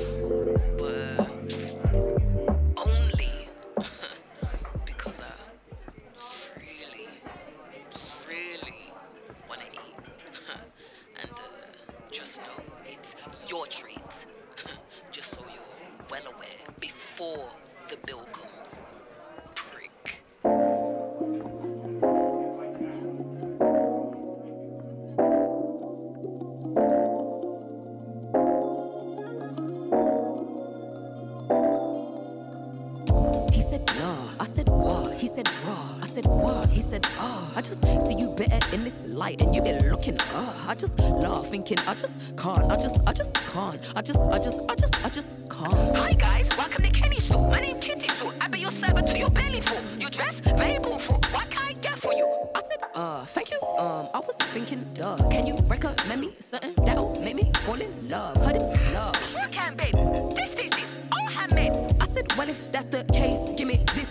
light 39.07 39.41
and 39.41 39.53
you 39.53 39.61
been 39.61 39.89
looking, 39.89 40.17
ah. 40.33 40.69
I 40.69 40.75
just 40.75 40.99
laugh 40.99 41.47
thinking, 41.47 41.77
I 41.87 41.93
just 41.93 42.19
can't. 42.37 42.71
I 42.71 42.75
just, 42.77 42.99
I 43.07 43.13
just 43.13 43.35
can't. 43.35 43.79
I 43.95 44.01
just, 44.01 44.21
I 44.23 44.37
just, 44.39 44.61
I 44.69 44.75
just, 44.75 45.05
I 45.05 45.09
just 45.09 45.35
can't. 45.49 45.97
Hi 45.97 46.13
guys, 46.13 46.49
welcome 46.57 46.83
to 46.83 46.89
Kenny's 46.89 47.23
store. 47.25 47.49
My 47.49 47.59
name 47.59 47.79
Kitty 47.79 48.07
Suit. 48.07 48.33
I 48.41 48.47
be 48.47 48.59
your 48.59 48.71
server 48.71 49.01
to 49.01 49.17
your 49.17 49.29
belly 49.29 49.61
full. 49.61 49.81
You 49.99 50.09
dress 50.09 50.39
very 50.39 50.79
beautiful. 50.79 51.15
What 51.31 51.49
can 51.49 51.63
I 51.67 51.73
get 51.73 51.97
for 51.97 52.13
you? 52.13 52.27
I 52.55 52.61
said, 52.61 52.77
uh, 52.95 53.25
thank 53.25 53.51
you. 53.51 53.59
Um, 53.77 54.09
I 54.13 54.19
was 54.19 54.37
thinking, 54.53 54.85
duh. 54.93 55.17
Can 55.29 55.47
you 55.47 55.55
recommend 55.67 56.21
me 56.21 56.31
something 56.39 56.73
that'll 56.85 57.19
make 57.21 57.35
me 57.35 57.51
fall 57.61 57.79
in 57.79 58.09
love? 58.09 58.37
Heard 58.37 58.55
it, 58.57 58.93
love. 58.93 59.15
Sure 59.31 59.47
can, 59.51 59.75
babe. 59.75 59.95
This, 60.35 60.55
this, 60.55 60.71
this. 60.71 60.95
All 61.11 61.27
handmade. 61.27 61.73
I 61.99 62.05
said, 62.05 62.31
well, 62.37 62.49
if 62.49 62.71
that's 62.71 62.87
the 62.87 63.03
case, 63.13 63.49
give 63.57 63.67
me 63.67 63.83
this, 63.95 64.02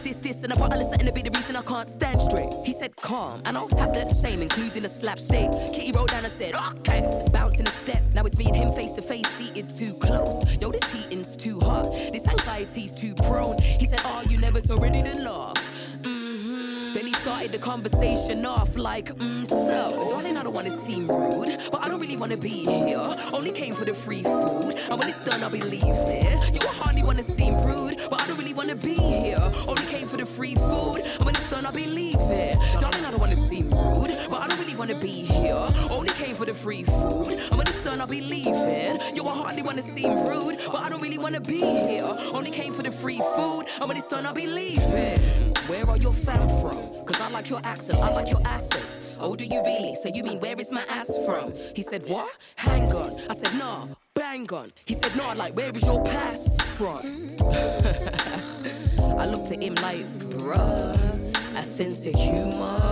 and 0.42 0.52
a 0.52 0.56
bottle 0.56 0.80
of 0.80 0.88
something 0.88 1.06
to 1.06 1.12
be 1.12 1.22
the 1.22 1.30
reason 1.30 1.56
I 1.56 1.62
can't 1.62 1.88
stand 1.88 2.20
straight. 2.20 2.52
He 2.64 2.72
said, 2.72 2.96
calm, 2.96 3.42
and 3.44 3.56
I'll 3.56 3.68
have 3.78 3.92
the 3.94 4.08
same, 4.08 4.42
including 4.42 4.84
a 4.84 4.88
slap 4.88 5.18
state. 5.18 5.50
Kitty 5.72 5.92
rolled 5.92 6.10
down 6.10 6.24
and 6.24 6.32
said, 6.32 6.54
okay. 6.54 7.00
Bouncing 7.32 7.66
a 7.66 7.70
step, 7.70 8.02
now 8.14 8.24
it's 8.24 8.36
me 8.36 8.46
and 8.46 8.56
him 8.56 8.72
face 8.72 8.92
to 8.94 9.02
face, 9.02 9.26
seated 9.38 9.68
too 9.68 9.94
close. 9.94 10.44
Yo, 10.60 10.70
this 10.72 10.84
heating's 10.92 11.36
too 11.36 11.60
hot, 11.60 11.84
this 12.12 12.26
anxiety's 12.26 12.94
too 12.94 13.14
prone. 13.14 13.58
He 13.58 13.86
said, 13.86 14.00
oh, 14.04 14.22
you 14.28 14.38
never 14.38 14.60
so 14.60 14.76
ready 14.78 15.02
to 15.02 15.14
laugh. 15.22 15.54
Mhm. 16.02 16.94
Then 16.94 17.06
he 17.06 17.12
started 17.14 17.52
the 17.52 17.58
conversation 17.58 18.44
off 18.44 18.76
like, 18.76 19.14
mm, 19.16 19.46
so, 19.46 20.08
darling, 20.10 20.36
I 20.36 20.42
don't 20.42 20.54
wanna 20.54 20.70
seem 20.70 21.06
rude, 21.06 21.58
but 21.70 21.82
I 21.82 21.88
don't 21.88 22.00
really 22.00 22.16
wanna 22.16 22.36
be 22.36 22.64
here. 22.64 23.16
Only 23.32 23.52
came 23.52 23.74
for 23.74 23.84
the 23.84 23.94
free 23.94 24.22
food, 24.22 24.74
and 24.90 24.98
when 24.98 25.08
it's 25.08 25.20
done, 25.20 25.42
I'll 25.42 25.50
be 25.50 25.62
leaving. 25.62 26.42
You 26.52 26.60
hardly 26.66 27.02
wanna 27.02 27.22
seem 27.22 27.56
rude, 27.64 27.98
but 28.10 28.21
don't 28.32 28.38
really 28.38 28.54
wanna 28.54 28.74
be 28.74 28.94
here. 28.94 29.52
Only 29.68 29.84
came 29.84 30.08
for 30.08 30.16
the 30.16 30.24
free 30.24 30.54
food, 30.54 31.02
and 31.02 31.24
when 31.26 31.34
it's 31.34 31.50
done, 31.50 31.66
I'll 31.66 31.72
be 31.72 31.86
leaving. 31.86 32.56
Darling, 32.80 33.04
I 33.04 33.10
don't 33.10 33.20
wanna 33.20 33.36
seem 33.36 33.68
rude, 33.68 34.16
but 34.30 34.40
I 34.40 34.48
don't 34.48 34.58
really 34.58 34.74
wanna 34.74 34.98
be 34.98 35.22
here. 35.22 35.66
Only 35.90 36.14
came 36.14 36.34
for 36.34 36.46
the 36.46 36.54
free 36.54 36.82
food, 36.82 37.28
and 37.28 37.58
when 37.58 37.66
it's 37.66 37.84
done, 37.84 38.00
I'll 38.00 38.06
be 38.06 38.22
leaving. 38.22 38.98
You 39.14 39.22
will 39.22 39.32
hardly 39.42 39.62
wanna 39.62 39.82
seem 39.82 40.14
rude, 40.26 40.56
but 40.72 40.80
I 40.80 40.88
don't 40.88 41.02
really 41.02 41.18
wanna 41.18 41.40
be 41.40 41.60
here. 41.60 42.10
Only 42.32 42.50
came 42.50 42.72
for 42.72 42.82
the 42.82 42.90
free 42.90 43.20
food, 43.36 43.64
and 43.78 43.86
when 43.86 43.98
it's 43.98 44.08
done, 44.08 44.24
I'll 44.24 44.32
be 44.32 44.46
leaving. 44.46 45.20
Where 45.66 45.86
are 45.90 45.98
your 45.98 46.14
fam 46.14 46.48
from? 46.62 47.04
Cause 47.04 47.20
I 47.20 47.28
like 47.28 47.50
your 47.50 47.60
accent, 47.64 47.98
I 47.98 48.14
like 48.14 48.30
your 48.30 48.40
assets. 48.46 49.14
Oh, 49.20 49.36
do 49.36 49.44
you 49.44 49.62
really? 49.62 49.94
So 49.94 50.08
you 50.08 50.24
mean 50.24 50.40
where 50.40 50.58
is 50.58 50.72
my 50.72 50.84
ass 50.88 51.14
from? 51.26 51.52
He 51.76 51.82
said, 51.82 52.08
What? 52.08 52.30
Hang 52.56 52.90
on. 52.94 53.20
I 53.28 53.34
said, 53.34 53.54
Nah, 53.58 53.88
bang 54.14 54.52
on. 54.52 54.72
He 54.84 54.94
said, 54.94 55.14
No, 55.16 55.28
Nah, 55.28 55.32
like, 55.34 55.54
where 55.56 55.74
is 55.74 55.82
your 55.84 56.04
from? 56.04 57.36
I 59.18 59.26
looked 59.26 59.52
at 59.52 59.62
him 59.62 59.74
like, 59.76 60.06
Bruh, 60.18 61.56
a 61.56 61.62
sense 61.62 62.06
of 62.06 62.14
humor. 62.14 62.90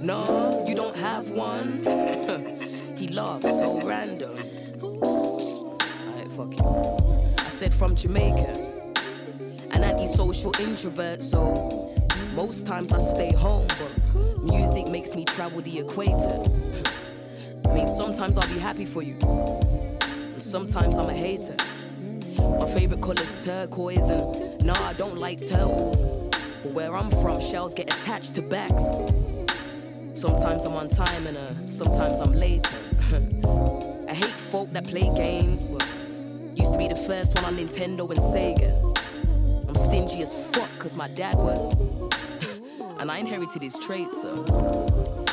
No, 0.00 0.64
you 0.66 0.74
don't 0.74 0.96
have 0.96 1.30
one. 1.30 1.84
he 2.96 3.08
laughed 3.08 3.44
so 3.44 3.80
random. 3.82 4.36
Alright, 4.82 6.32
fuck 6.32 6.52
it. 6.52 7.40
I 7.40 7.48
said, 7.48 7.74
From 7.74 7.94
Jamaica 7.96 8.68
an 9.78 9.84
antisocial 9.84 10.52
introvert, 10.58 11.22
so 11.22 11.94
most 12.34 12.66
times 12.66 12.92
I 12.92 12.98
stay 12.98 13.32
home, 13.32 13.68
but 13.78 14.42
music 14.42 14.88
makes 14.88 15.14
me 15.14 15.24
travel 15.24 15.60
the 15.60 15.78
equator. 15.78 16.42
I 17.64 17.74
mean, 17.74 17.86
sometimes 17.86 18.38
I'll 18.38 18.48
be 18.48 18.58
happy 18.58 18.84
for 18.84 19.02
you, 19.02 19.14
sometimes 20.40 20.96
I'm 20.96 21.08
a 21.08 21.14
hater. 21.14 21.56
My 22.38 22.66
favorite 22.66 23.00
color's 23.00 23.36
turquoise, 23.44 24.08
and 24.08 24.64
nah, 24.64 24.88
I 24.88 24.92
don't 24.94 25.18
like 25.18 25.40
turtles. 25.40 26.04
But 26.62 26.72
where 26.72 26.96
I'm 26.96 27.10
from, 27.10 27.40
shells 27.40 27.74
get 27.74 27.92
attached 27.92 28.34
to 28.36 28.42
backs. 28.42 28.84
Sometimes 30.14 30.64
I'm 30.64 30.74
on 30.74 30.88
time, 30.88 31.26
and 31.26 31.36
uh, 31.36 31.68
sometimes 31.68 32.20
I'm 32.20 32.32
later. 32.32 32.76
I 34.08 34.14
hate 34.14 34.30
folk 34.30 34.72
that 34.72 34.86
play 34.86 35.10
games, 35.14 35.68
used 36.54 36.72
to 36.72 36.78
be 36.78 36.88
the 36.88 36.96
first 36.96 37.34
one 37.36 37.44
on 37.44 37.56
Nintendo 37.56 38.08
and 38.10 38.18
Sega. 38.18 39.68
I'm 39.68 39.76
stingy 39.76 40.22
as 40.22 40.32
fuck, 40.52 40.70
cause 40.78 40.96
my 40.96 41.08
dad 41.08 41.34
was. 41.34 41.72
and 42.98 43.10
I 43.10 43.18
inherited 43.18 43.62
his 43.62 43.78
traits, 43.78 44.22
so. 44.22 45.26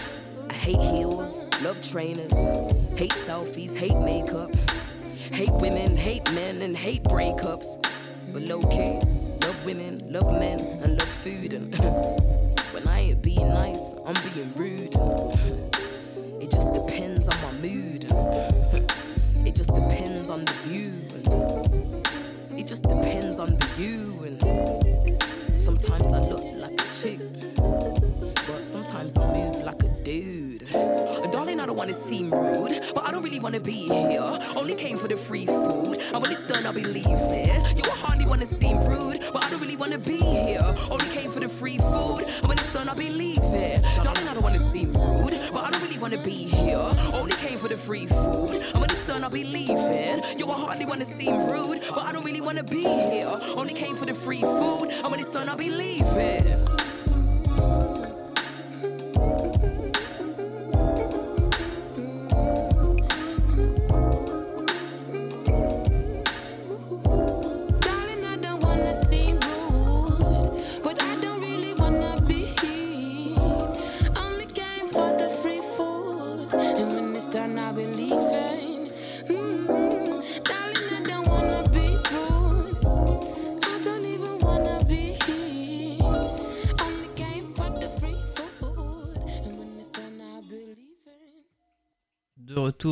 I 0.50 0.54
hate 0.54 0.80
heels, 0.80 1.48
love 1.62 1.82
trainers, 1.88 2.32
hate 2.98 3.12
selfies, 3.12 3.76
hate 3.76 3.98
makeup, 3.98 4.50
hate 5.32 5.52
women, 5.52 5.98
hate 5.98 6.32
men, 6.34 6.62
and 6.62 6.76
hate 6.76 7.04
breakups. 7.04 7.82
But 8.32 8.44
low 8.44 8.62
key, 8.62 9.00
love 9.46 9.66
women, 9.66 10.04
love 10.12 10.32
men, 10.32 10.60
and 10.84 11.00
love 11.00 11.10
food. 11.10 11.54
And 11.54 11.76
when 12.72 12.88
I 12.88 13.00
ain't 13.00 13.22
being 13.22 13.50
nice, 13.50 13.96
I'm 14.06 14.16
being 14.34 14.54
rude. 14.56 14.96
It 16.42 16.52
just 16.52 16.74
depends 16.74 17.28
on 17.28 17.42
my 17.42 17.52
mood. 17.54 18.06
It 19.48 19.56
just 19.56 19.74
depends 19.74 20.30
on 20.30 20.46
the 20.46 20.54
view. 20.66 20.92
It 22.58 22.68
just 22.68 22.84
depends 22.84 23.40
on 23.40 23.58
the 23.58 23.66
view. 23.78 24.24
And 24.26 25.60
sometimes 25.60 26.14
I 26.14 26.20
look 26.20 26.44
like 26.56 26.80
a 26.82 27.02
chick, 27.02 27.20
but 28.48 28.64
sometimes 28.64 29.18
I 29.18 29.26
move 29.34 29.64
like 29.64 29.84
a 29.84 29.90
dude. 30.04 30.45
I 31.76 31.78
don't 31.78 31.88
wanna 31.90 31.94
seem 31.94 32.30
rude, 32.30 32.94
but 32.96 33.06
I 33.06 33.12
don't 33.12 33.22
really 33.22 33.42
wanna 33.42 33.60
be 33.60 33.90
here. 33.90 34.40
Only 34.56 34.76
came 34.76 34.98
for 34.98 35.10
the 35.10 35.18
free 35.18 35.46
food, 35.46 36.00
and 36.00 36.22
when 36.22 36.32
it's 36.32 36.48
done, 36.48 36.66
I'll 36.66 36.72
be 36.72 36.86
leaving. 36.86 37.66
You 37.76 37.84
will 37.84 38.00
hardly 38.00 38.26
wanna 38.26 38.46
seem 38.46 38.80
rude, 38.80 39.20
but 39.34 39.44
I 39.44 39.50
don't 39.50 39.60
really 39.60 39.76
wanna 39.76 39.98
be 39.98 40.16
here. 40.16 40.64
Only 40.90 41.10
came 41.10 41.32
for 41.32 41.42
the 41.42 41.50
free 41.50 41.78
food, 41.78 42.22
and 42.22 42.48
when 42.48 42.58
it's 42.58 42.72
done, 42.72 42.88
I'll 42.88 42.96
be 42.96 43.10
leaving. 43.10 43.82
Darling, 44.04 44.26
I 44.26 44.34
don't 44.34 44.42
wanna 44.42 44.58
seem 44.58 44.94
rude, 44.94 45.38
but 45.52 45.66
I 45.66 45.72
don't 45.72 45.82
really 45.82 45.98
wanna 45.98 46.24
be 46.24 46.48
here. 46.48 46.90
Only 47.14 47.36
came 47.36 47.60
for 47.60 47.68
the 47.68 47.76
free 47.76 48.08
food, 48.08 48.54
and 48.72 48.80
when 48.80 48.90
it's 48.90 49.06
done, 49.06 49.26
I'll 49.26 49.30
be 49.30 49.44
leaving. 49.44 50.24
You 50.40 50.46
will 50.46 50.54
hardly 50.54 50.86
wanna 50.86 51.04
seem 51.04 51.36
rude, 51.46 51.82
but 51.90 52.06
I 52.06 52.14
don't 52.14 52.24
really 52.24 52.40
wanna 52.40 52.64
be 52.64 52.84
here. 52.84 53.38
Only 53.58 53.74
came 53.74 53.98
for 53.98 54.06
the 54.06 54.14
free 54.16 54.40
food, 54.40 54.92
and 54.92 55.12
when 55.12 55.20
it's 55.20 55.30
done, 55.30 55.50
I'll 55.50 55.58
be 55.58 55.70
leaving. 55.70 56.85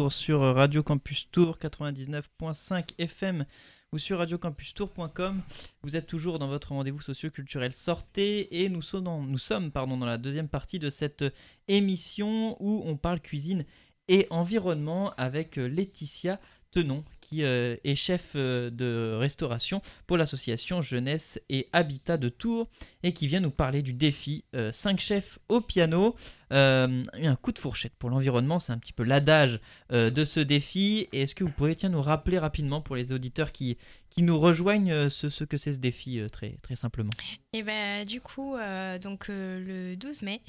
Sur 0.09 0.41
Radio 0.41 0.81
Campus 0.81 1.29
Tour 1.29 1.59
99.5 1.61 2.95
FM 2.97 3.45
ou 3.91 3.99
sur 3.99 4.17
radiocampustour.com. 4.17 5.41
Vous 5.83 5.95
êtes 5.95 6.07
toujours 6.07 6.39
dans 6.39 6.47
votre 6.47 6.71
rendez-vous 6.71 6.99
socio-culturel 6.99 7.71
Sortez 7.73 8.63
et 8.63 8.69
nous 8.69 8.81
sommes, 8.81 9.03
dans, 9.03 9.87
dans 9.87 10.05
la 10.05 10.17
deuxième 10.17 10.47
partie 10.47 10.79
de 10.79 10.89
cette 10.89 11.23
émission 11.67 12.57
où 12.59 12.81
on 12.85 12.97
parle 12.97 13.19
cuisine 13.19 13.65
et 14.07 14.25
environnement 14.31 15.13
avec 15.15 15.59
euh, 15.59 15.67
Laetitia 15.67 16.39
Tenon 16.71 17.03
qui 17.23 17.43
euh, 17.43 17.77
est 17.85 17.95
chef 17.95 18.33
euh, 18.35 18.69
de 18.69 19.15
restauration 19.17 19.81
pour 20.07 20.17
l'association 20.17 20.81
Jeunesse 20.81 21.41
et 21.49 21.69
Habitat 21.71 22.17
de 22.17 22.27
Tours 22.27 22.67
et 23.01 23.13
qui 23.13 23.27
vient 23.27 23.39
nous 23.39 23.51
parler 23.51 23.81
du 23.81 23.93
défi 23.93 24.43
5 24.71 24.99
chefs 24.99 25.39
au 25.47 25.61
piano. 25.61 26.15
Euh, 26.53 27.03
un 27.13 27.35
coup 27.35 27.51
de 27.51 27.57
fourchette 27.57 27.93
pour 27.97 28.11
l'environnement, 28.11 28.59
c'est 28.59 28.71
un 28.71 28.77
petit 28.77 28.93
peu 28.93 29.03
l'adage 29.03 29.59
euh, 29.91 30.11
de 30.11 30.23
ce 30.23 30.39
défi. 30.39 31.07
Est-ce 31.11 31.33
que 31.33 31.43
vous 31.43 31.49
pourriez 31.51 31.75
tiens, 31.75 31.89
nous 31.89 32.01
rappeler 32.01 32.37
rapidement 32.37 32.79
pour 32.79 32.95
les 32.95 33.11
auditeurs 33.11 33.51
qui, 33.51 33.77
qui 34.11 34.21
nous 34.21 34.39
rejoignent 34.39 34.91
euh, 34.91 35.09
ce, 35.09 35.31
ce 35.31 35.43
que 35.43 35.57
c'est 35.57 35.73
ce 35.73 35.79
défi 35.79 36.19
euh, 36.19 36.29
très, 36.29 36.57
très 36.61 36.75
simplement? 36.75 37.09
Et 37.53 37.63
bah, 37.63 38.05
du 38.05 38.21
coup, 38.21 38.55
euh, 38.55 38.99
donc, 38.99 39.29
euh, 39.29 39.91
le 39.91 39.95
12 39.95 40.21
mai, 40.21 40.41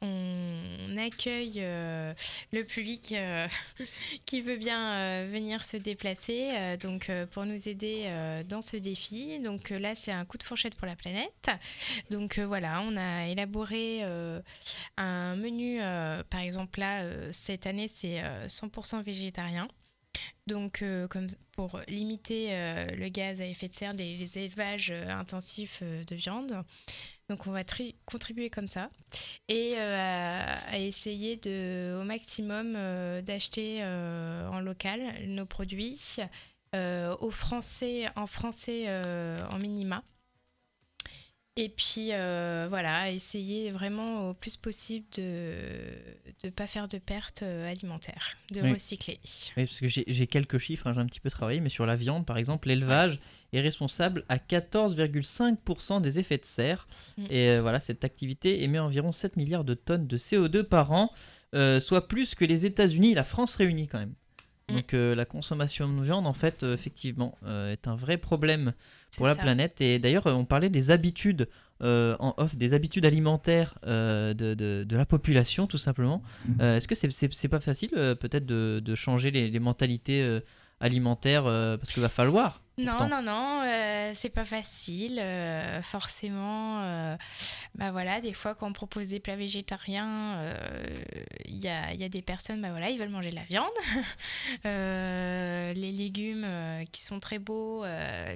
on 0.00 0.96
accueille 0.96 1.58
euh, 1.58 2.14
le 2.52 2.64
public 2.64 3.12
euh, 3.12 3.46
qui 4.24 4.40
veut 4.40 4.56
bien 4.56 4.92
euh, 4.92 5.28
venir 5.30 5.64
se 5.66 5.76
déplacer 5.76 6.19
euh, 6.28 6.76
donc, 6.76 7.08
euh, 7.08 7.26
pour 7.26 7.46
nous 7.46 7.68
aider 7.68 8.04
euh, 8.06 8.42
dans 8.44 8.62
ce 8.62 8.76
défi. 8.76 9.40
Donc 9.40 9.70
là, 9.70 9.94
c'est 9.94 10.12
un 10.12 10.24
coup 10.24 10.38
de 10.38 10.42
fourchette 10.42 10.74
pour 10.74 10.86
la 10.86 10.96
planète. 10.96 11.50
Donc 12.10 12.38
voilà, 12.38 12.82
on 12.82 12.96
a 12.96 13.26
élaboré 13.26 14.02
un 14.96 15.36
menu, 15.36 15.78
par 16.30 16.40
exemple 16.40 16.80
là, 16.80 17.04
cette 17.32 17.66
année, 17.66 17.88
c'est 17.88 18.22
euh, 18.22 18.46
100% 18.46 19.02
végétarien. 19.02 19.68
Donc, 20.46 20.82
comme 21.08 21.28
pour 21.52 21.80
limiter 21.86 22.48
le 22.96 23.08
gaz 23.08 23.40
à 23.40 23.46
effet 23.46 23.68
de 23.68 23.74
serre 23.74 23.94
des 23.94 24.38
élevages 24.38 24.90
intensifs 24.90 25.82
de 25.82 26.14
viande. 26.16 26.64
Donc, 27.30 27.46
on 27.46 27.52
va 27.52 27.62
tri- 27.62 27.94
contribuer 28.06 28.50
comme 28.50 28.66
ça 28.66 28.90
et 29.46 29.74
euh, 29.76 30.44
à, 30.72 30.78
essayer 30.78 31.40
au 31.98 32.02
maximum 32.02 32.74
euh, 32.76 33.22
d'acheter 33.22 33.78
euh, 33.82 34.48
en 34.48 34.58
local 34.58 35.00
nos 35.28 35.46
produits 35.46 36.16
en 38.16 38.26
français 38.26 38.88
en 38.88 39.58
minima. 39.58 40.02
Et 41.56 41.68
puis 41.68 42.10
euh, 42.12 42.66
voilà, 42.68 43.10
essayer 43.10 43.70
vraiment 43.70 44.30
au 44.30 44.34
plus 44.34 44.56
possible 44.56 45.04
de 45.16 45.52
ne 46.44 46.50
pas 46.50 46.66
faire 46.68 46.86
de 46.86 46.98
pertes 46.98 47.42
euh, 47.42 47.68
alimentaires, 47.68 48.36
de 48.52 48.60
Oui. 48.62 48.72
recycler. 48.72 49.18
Oui, 49.56 49.66
parce 49.66 49.80
que 49.80 49.88
j'ai 49.88 50.26
quelques 50.28 50.58
chiffres, 50.58 50.86
hein, 50.86 50.94
j'ai 50.94 51.00
un 51.00 51.06
petit 51.06 51.20
peu 51.20 51.28
travaillé, 51.28 51.60
mais 51.60 51.68
sur 51.68 51.86
la 51.86 51.96
viande, 51.96 52.24
par 52.24 52.38
exemple, 52.38 52.68
l'élevage 52.68 53.18
est 53.52 53.60
responsable 53.60 54.24
à 54.28 54.38
14,5% 54.38 56.00
des 56.00 56.18
effets 56.18 56.38
de 56.38 56.44
serre. 56.44 56.86
Mm. 57.18 57.24
Et 57.30 57.48
euh, 57.48 57.62
voilà, 57.62 57.80
cette 57.80 58.04
activité 58.04 58.62
émet 58.62 58.78
environ 58.78 59.10
7 59.12 59.36
milliards 59.36 59.64
de 59.64 59.74
tonnes 59.74 60.06
de 60.06 60.18
CO2 60.18 60.62
par 60.62 60.92
an, 60.92 61.10
euh, 61.54 61.80
soit 61.80 62.06
plus 62.06 62.36
que 62.36 62.44
les 62.44 62.64
États-Unis 62.64 63.10
et 63.12 63.14
la 63.14 63.24
France 63.24 63.56
réunis 63.56 63.88
quand 63.88 63.98
même. 63.98 64.14
Mm. 64.70 64.74
Donc 64.76 64.94
euh, 64.94 65.14
la 65.14 65.24
consommation 65.24 65.88
de 65.92 66.02
viande, 66.02 66.26
en 66.26 66.32
fait, 66.32 66.62
euh, 66.62 66.74
effectivement, 66.74 67.36
euh, 67.44 67.72
est 67.72 67.86
un 67.88 67.94
vrai 67.96 68.16
problème 68.16 68.72
pour 69.16 69.26
la 69.26 69.34
ça. 69.34 69.42
planète. 69.42 69.80
Et 69.80 69.98
d'ailleurs, 69.98 70.26
on 70.26 70.44
parlait 70.44 70.70
des 70.70 70.90
habitudes 70.90 71.48
en 71.82 72.34
off, 72.36 72.56
des 72.56 72.74
habitudes 72.74 73.06
alimentaires 73.06 73.74
de, 73.86 74.32
de- 74.34 74.84
de 74.86 74.96
la 74.96 75.06
population, 75.06 75.66
tout 75.66 75.78
simplement. 75.78 76.22
Euh, 76.60 76.76
Est-ce 76.76 76.86
que 76.86 76.94
c'est 76.94 77.10
c'est 77.10 77.48
pas 77.48 77.58
facile, 77.60 77.88
peut-être, 78.20 78.44
de, 78.44 78.82
de 78.84 78.94
changer 78.94 79.30
les, 79.30 79.48
les 79.48 79.58
mentalités 79.60 80.40
alimentaires 80.80 81.44
Parce 81.44 81.92
qu'il 81.92 82.02
va 82.02 82.08
falloir. 82.10 82.62
Non, 82.84 83.08
non, 83.08 83.22
non, 83.22 83.62
euh, 83.64 84.12
c'est 84.14 84.30
pas 84.30 84.44
facile. 84.44 85.18
euh, 85.20 85.82
forcément, 85.82 86.82
euh, 86.82 87.16
bah 87.74 87.90
voilà, 87.92 88.20
des 88.20 88.32
fois 88.32 88.54
quand 88.54 88.68
on 88.68 88.72
propose 88.72 89.08
des 89.08 89.20
plats 89.20 89.36
végétariens, 89.36 90.40
il 91.46 91.56
y, 91.56 91.68
a, 91.68 91.92
il 91.92 92.00
y 92.00 92.04
a 92.04 92.08
des 92.08 92.22
personnes, 92.22 92.60
bah 92.60 92.70
voilà, 92.70 92.90
ils 92.90 92.98
veulent 92.98 93.08
manger 93.08 93.30
de 93.30 93.36
la 93.36 93.44
viande. 93.44 93.70
Les 94.64 95.92
légumes 95.92 96.46
qui 96.92 97.02
sont 97.02 97.20
très 97.20 97.38
beaux, 97.38 97.84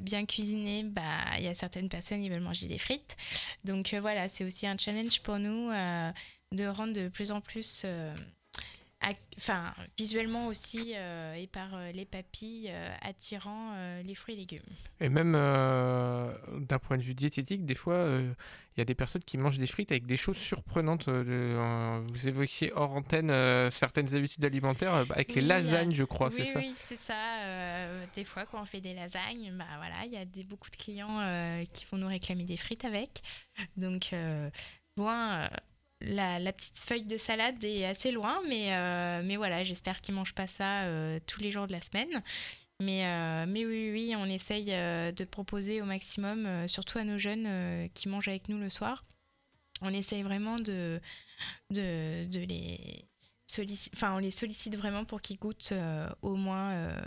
bien 0.02 0.24
cuisinés, 0.26 0.84
bah 0.84 1.02
il 1.38 1.44
y 1.44 1.48
a 1.48 1.54
certaines 1.54 1.88
personnes, 1.88 2.22
ils 2.22 2.30
veulent 2.32 2.40
manger 2.40 2.66
des 2.66 2.78
frites. 2.78 3.16
Donc 3.64 3.94
voilà, 3.94 4.28
c'est 4.28 4.44
aussi 4.44 4.66
un 4.66 4.76
challenge 4.78 5.20
pour 5.22 5.38
nous 5.38 5.70
de 6.52 6.66
rendre 6.66 6.92
de 6.92 7.08
plus 7.08 7.32
en 7.32 7.40
plus. 7.40 7.84
Enfin, 9.36 9.74
visuellement 9.98 10.46
aussi, 10.46 10.92
euh, 10.94 11.34
et 11.34 11.46
par 11.48 11.74
euh, 11.74 11.90
les 11.90 12.04
papilles, 12.04 12.70
euh, 12.70 12.94
attirant 13.02 13.74
les 14.04 14.14
fruits 14.14 14.34
et 14.34 14.38
légumes. 14.38 14.58
Et 15.00 15.08
même 15.08 15.32
d'un 15.32 16.78
point 16.78 16.96
de 16.96 17.02
vue 17.02 17.14
diététique, 17.14 17.64
des 17.64 17.74
fois, 17.74 18.06
il 18.08 18.78
y 18.78 18.80
a 18.80 18.84
des 18.84 18.94
personnes 18.94 19.22
qui 19.24 19.36
mangent 19.38 19.58
des 19.58 19.66
frites 19.66 19.90
avec 19.90 20.06
des 20.06 20.16
choses 20.16 20.36
surprenantes. 20.36 21.08
de- 21.08 21.56
vous 22.12 22.28
évoquiez 22.28 22.72
hors 22.74 22.92
antenne 22.92 23.30
certaines 23.70 24.14
habitudes 24.14 24.44
alimentaires 24.44 24.94
avec 24.94 25.34
les 25.34 25.42
lasagnes, 25.42 25.94
je 25.94 26.04
crois, 26.04 26.28
oui, 26.28 26.34
c'est 26.36 26.44
ça 26.44 26.58
Oui, 26.60 26.74
c'est 26.76 27.00
ça. 27.00 27.14
des 28.14 28.24
fois, 28.24 28.46
quand 28.46 28.62
on 28.62 28.66
fait 28.66 28.80
des 28.80 28.94
lasagnes, 28.94 29.52
bah 29.56 29.66
voilà, 29.78 30.04
il 30.06 30.12
y 30.12 30.16
a 30.16 30.24
des, 30.24 30.44
beaucoup 30.44 30.70
de 30.70 30.76
clients 30.76 31.64
qui 31.72 31.84
vont 31.90 31.98
nous 31.98 32.08
réclamer 32.08 32.44
des 32.44 32.56
frites 32.56 32.84
avec. 32.84 33.22
Donc, 33.76 34.14
loin, 34.96 35.48
la, 36.06 36.52
petite 36.52 36.78
feuille 36.78 37.04
de 37.04 37.16
salade 37.16 37.62
est 37.64 37.84
assez 37.84 38.12
loin, 38.12 38.40
mais, 38.48 38.72
euh, 38.72 39.22
mais 39.24 39.36
voilà, 39.36 39.64
j'espère 39.64 40.00
qu'ils 40.00 40.14
mangent 40.14 40.34
pas 40.34 40.46
ça 40.46 40.82
euh, 40.82 41.18
tous 41.26 41.40
les 41.40 41.50
jours 41.50 41.66
de 41.66 41.72
la 41.72 41.80
semaine. 41.80 42.22
Mais, 42.80 43.06
euh, 43.06 43.46
mais 43.48 43.64
oui, 43.64 43.90
oui, 43.92 44.14
on 44.16 44.26
essaye 44.26 44.66
de 44.66 45.24
proposer 45.24 45.80
au 45.80 45.84
maximum, 45.84 46.66
surtout 46.68 46.98
à 46.98 47.04
nos 47.04 47.18
jeunes 47.18 47.88
qui 47.94 48.08
mangent 48.08 48.28
avec 48.28 48.48
nous 48.48 48.58
le 48.58 48.68
soir. 48.68 49.04
On 49.80 49.92
essaye 49.92 50.22
vraiment 50.22 50.58
de, 50.58 51.00
de 51.70 52.40
les 52.40 53.04
sollicite, 53.54 53.92
enfin 53.96 54.14
on 54.14 54.18
les 54.18 54.30
sollicite 54.30 54.76
vraiment 54.76 55.04
pour 55.04 55.20
qu'ils 55.20 55.38
goûtent 55.38 55.70
euh, 55.72 56.08
au 56.22 56.36
moins 56.36 56.70
euh, 56.72 57.00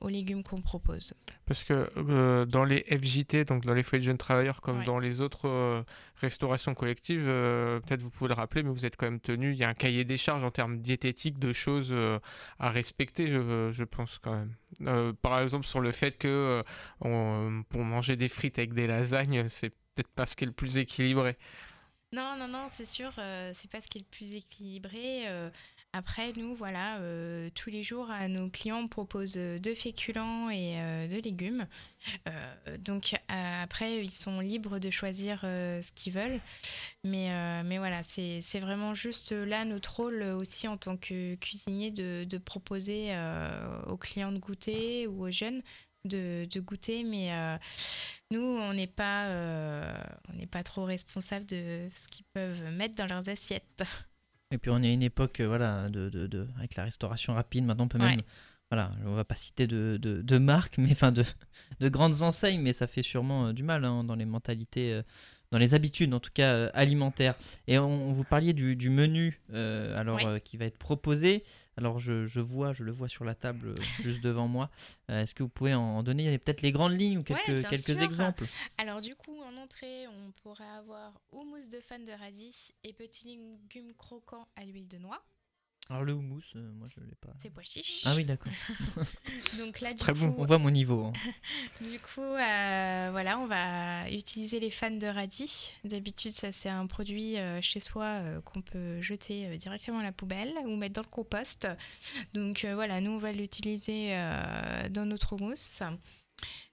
aux 0.00 0.08
légumes 0.08 0.42
qu'on 0.42 0.60
propose. 0.60 1.14
Parce 1.46 1.64
que 1.64 1.90
euh, 1.96 2.44
dans 2.46 2.64
les 2.64 2.80
FJT, 2.90 3.44
donc 3.44 3.64
dans 3.64 3.74
les 3.74 3.82
foyers 3.82 4.00
de 4.00 4.06
jeunes 4.06 4.18
travailleurs, 4.18 4.60
comme 4.60 4.78
Ouais. 4.80 4.84
dans 4.84 4.98
les 4.98 5.20
autres 5.20 5.84
restaurations 6.16 6.74
collectives, 6.74 7.24
peut-être 7.24 8.02
vous 8.02 8.10
pouvez 8.10 8.28
le 8.28 8.34
rappeler, 8.34 8.62
mais 8.62 8.70
vous 8.70 8.86
êtes 8.86 8.96
quand 8.96 9.06
même 9.06 9.20
tenu, 9.20 9.52
il 9.52 9.58
y 9.58 9.64
a 9.64 9.68
un 9.68 9.74
cahier 9.74 10.04
des 10.04 10.16
charges 10.16 10.44
en 10.44 10.50
termes 10.50 10.78
diététiques 10.78 11.38
de 11.38 11.52
choses 11.52 11.94
à 12.58 12.70
respecter, 12.70 13.26
je, 13.28 13.70
je 13.72 13.84
pense 13.84 14.18
quand 14.18 14.34
même. 14.80 15.14
Par 15.22 15.40
exemple, 15.40 15.66
sur 15.66 15.80
le 15.80 15.92
fait 15.92 16.16
que 16.18 16.62
on- 17.00 17.62
pour 17.68 17.82
manger 17.82 18.16
des 18.16 18.28
frites 18.28 18.58
avec 18.58 18.72
des 18.74 18.86
lasagnes, 18.86 19.48
c'est 19.48 19.70
peut-être 19.94 20.10
pas 20.14 20.26
ce 20.26 20.36
qui 20.36 20.44
est 20.44 20.48
le 20.48 20.52
plus 20.52 20.78
équilibré. 20.78 21.36
Non, 22.12 22.36
non, 22.38 22.46
non, 22.46 22.68
c'est 22.72 22.86
sûr, 22.86 23.10
euh, 23.18 23.50
c'est 23.54 23.68
pas 23.68 23.80
ce 23.80 23.88
qui 23.88 23.98
est 23.98 24.02
le 24.02 24.06
plus 24.08 24.34
équilibré. 24.36 25.26
euh, 25.26 25.50
après, 25.96 26.32
nous, 26.32 26.56
voilà, 26.56 26.98
euh, 26.98 27.50
tous 27.54 27.70
les 27.70 27.84
jours, 27.84 28.10
à 28.10 28.26
nos 28.26 28.50
clients, 28.50 28.78
on 28.78 28.88
propose 28.88 29.34
euh, 29.36 29.60
de 29.60 29.74
féculents 29.74 30.50
et 30.50 30.74
euh, 30.80 31.06
de 31.06 31.20
légumes. 31.20 31.68
Euh, 32.26 32.76
donc, 32.78 33.14
après, 33.28 34.02
ils 34.02 34.10
sont 34.10 34.40
libres 34.40 34.80
de 34.80 34.90
choisir 34.90 35.42
ce 35.42 35.92
qu'ils 35.92 36.12
veulent. 36.12 36.40
Mais, 37.04 37.62
mais 37.62 37.78
voilà, 37.78 38.02
c'est 38.02 38.58
vraiment 38.58 38.92
juste 38.92 39.32
là 39.32 39.64
notre 39.64 39.96
rôle 39.96 40.22
aussi 40.22 40.66
en 40.66 40.76
tant 40.76 40.96
que 40.96 41.36
cuisinier 41.36 41.92
de, 41.92 42.38
proposer 42.38 43.14
aux 43.86 43.96
clients 43.96 44.32
de 44.32 44.38
goûter 44.38 45.06
ou 45.06 45.26
aux 45.26 45.30
jeunes 45.30 45.62
de, 46.04 46.60
goûter. 46.60 47.04
Mais 47.04 47.30
nous, 48.30 48.42
on 48.42 48.74
n'est 48.74 48.86
pas, 48.86 49.28
on 50.28 50.46
pas 50.46 50.62
trop 50.62 50.84
responsable 50.84 51.46
de 51.46 51.88
ce 51.90 52.08
qu'ils 52.08 52.26
peuvent 52.34 52.70
mettre 52.72 52.94
dans 52.94 53.06
leurs 53.06 53.28
assiettes. 53.28 53.84
Et 54.54 54.58
puis 54.58 54.70
on 54.70 54.82
est 54.82 54.88
à 54.88 54.92
une 54.92 55.02
époque, 55.02 55.40
euh, 55.40 55.46
voilà, 55.48 55.88
de, 55.88 56.08
de- 56.08 56.26
de- 56.26 56.46
avec 56.58 56.76
la 56.76 56.84
restauration 56.84 57.34
rapide, 57.34 57.64
maintenant 57.64 57.84
on 57.84 57.88
peut 57.88 57.98
même, 57.98 58.16
Ouais. 58.18 58.24
voilà, 58.70 58.92
on 59.04 59.14
va 59.14 59.24
pas 59.24 59.34
citer 59.34 59.66
de, 59.66 59.98
de, 60.00 60.22
de 60.22 60.38
marques, 60.38 60.78
mais 60.78 60.92
enfin 60.92 61.12
de, 61.12 61.24
de 61.80 61.88
grandes 61.88 62.22
enseignes, 62.22 62.60
mais 62.60 62.72
ça 62.72 62.86
fait 62.86 63.02
sûrement 63.02 63.48
euh, 63.48 63.52
du 63.52 63.62
mal 63.64 63.84
hein, 63.84 64.04
dans 64.04 64.14
les 64.14 64.24
mentalités, 64.24 64.92
euh, 64.92 65.02
dans 65.54 65.60
les 65.60 65.72
habitudes 65.74 66.12
en 66.12 66.18
tout 66.18 66.32
cas 66.34 66.52
euh, 66.52 66.70
alimentaires. 66.74 67.36
Et 67.68 67.78
on, 67.78 68.08
on 68.08 68.12
vous 68.12 68.24
parliez 68.24 68.52
du, 68.52 68.74
du 68.74 68.90
menu, 68.90 69.40
euh, 69.52 69.96
alors 69.96 70.16
Oui. 70.16 70.24
euh, 70.26 70.38
qui 70.40 70.56
va 70.56 70.64
être 70.64 70.78
proposé. 70.78 71.44
Alors 71.76 72.00
je, 72.00 72.26
je 72.26 72.40
vois, 72.40 72.72
je 72.72 72.82
le 72.82 72.90
vois 72.90 73.08
sur 73.08 73.24
la 73.24 73.36
table 73.36 73.74
juste 74.02 74.20
devant 74.20 74.48
moi. 74.48 74.68
Est-ce 75.08 75.32
que 75.34 75.44
vous 75.44 75.48
pouvez 75.48 75.74
en 75.74 76.02
donner 76.02 76.36
peut-être 76.38 76.62
les 76.62 76.72
grandes 76.72 76.98
lignes 76.98 77.18
ou 77.18 77.22
quelques, 77.22 77.48
Ouais, 77.48 77.54
bien 77.54 77.68
quelques 77.70 77.84
sûr. 77.96 78.00
exemples? 78.02 78.44
Alors 78.78 79.00
du 79.00 79.14
coup, 79.14 79.36
en 79.42 79.56
entrée, 79.56 80.06
on 80.08 80.32
pourrait 80.42 80.64
avoir 80.76 81.20
houmous 81.32 81.68
de 81.70 81.78
fan 81.80 82.04
de 82.04 82.12
radis 82.12 82.72
et 82.82 82.92
petits 82.92 83.26
légumes 83.26 83.92
croquants 83.94 84.46
à 84.56 84.64
l'huile 84.64 84.88
de 84.88 84.98
noix. 84.98 85.24
Alors 85.90 86.02
le 86.02 86.14
houmous, 86.14 86.40
euh, 86.56 86.72
moi 86.72 86.88
je 86.94 87.00
l'ai 87.04 87.14
pas. 87.20 87.28
C'est 87.38 87.50
pois 87.50 87.62
chiche. 87.62 88.04
Ah 88.06 88.14
oui, 88.16 88.24
d'accord. 88.24 88.50
Donc 89.58 89.80
là, 89.80 89.90
du 89.90 89.96
très 89.96 90.14
bon. 90.14 90.32
coup- 90.32 90.40
On 90.40 90.46
voit 90.46 90.56
mon 90.58 90.70
niveau. 90.70 91.04
hein. 91.04 91.12
Du 91.82 92.00
coup, 92.00 92.20
euh, 92.22 93.08
voilà, 93.12 93.38
on 93.38 93.46
va 93.46 94.08
utiliser 94.10 94.60
les 94.60 94.70
fans 94.70 94.90
de 94.90 95.06
radis. 95.06 95.72
D'habitude, 95.84 96.30
ça 96.32 96.52
c'est 96.52 96.70
un 96.70 96.86
produit 96.86 97.38
euh, 97.38 97.60
chez 97.60 97.80
soi 97.80 98.22
qu'on 98.46 98.62
peut 98.62 99.00
jeter 99.02 99.58
directement 99.58 99.98
à 99.98 100.02
la 100.02 100.12
poubelle 100.12 100.54
ou 100.64 100.74
mettre 100.76 100.94
dans 100.94 101.02
le 101.02 101.08
compost. 101.08 101.68
Donc 102.32 102.64
voilà, 102.64 103.00
nous 103.02 103.10
on 103.10 103.18
va 103.18 103.32
l'utiliser 103.32 104.10
dans 104.90 105.04
notre 105.04 105.34
houmous. 105.34 105.82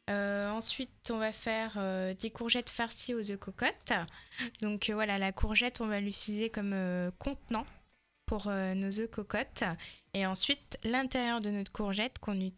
Euh, 0.10 0.50
ensuite, 0.50 1.10
on 1.12 1.17
va 1.19 1.32
faire 1.32 1.74
euh, 1.78 2.13
des 2.15 2.32
courgettes 2.32 2.69
farcies 2.69 3.13
aux 3.13 3.30
œufs 3.32 3.38
cocottes. 3.39 3.93
Donc 4.62 4.89
euh, 4.89 4.93
voilà, 4.93 5.17
la 5.17 5.32
courgette, 5.32 5.80
on 5.82 5.88
va 5.88 6.00
l'utiliser 6.02 6.50
comme 6.50 6.74
contenant 7.19 7.65
pour 8.32 8.48
euh, 8.48 8.76
nos 8.76 9.02
œufs 9.02 9.12
cocottes. 9.12 9.65
Et 10.13 10.26
ensuite, 10.26 10.80
l'intérieur 10.86 11.41
de 11.41 11.50
notre 11.50 11.74
courgette 11.74 12.17
qu'on 12.20 12.50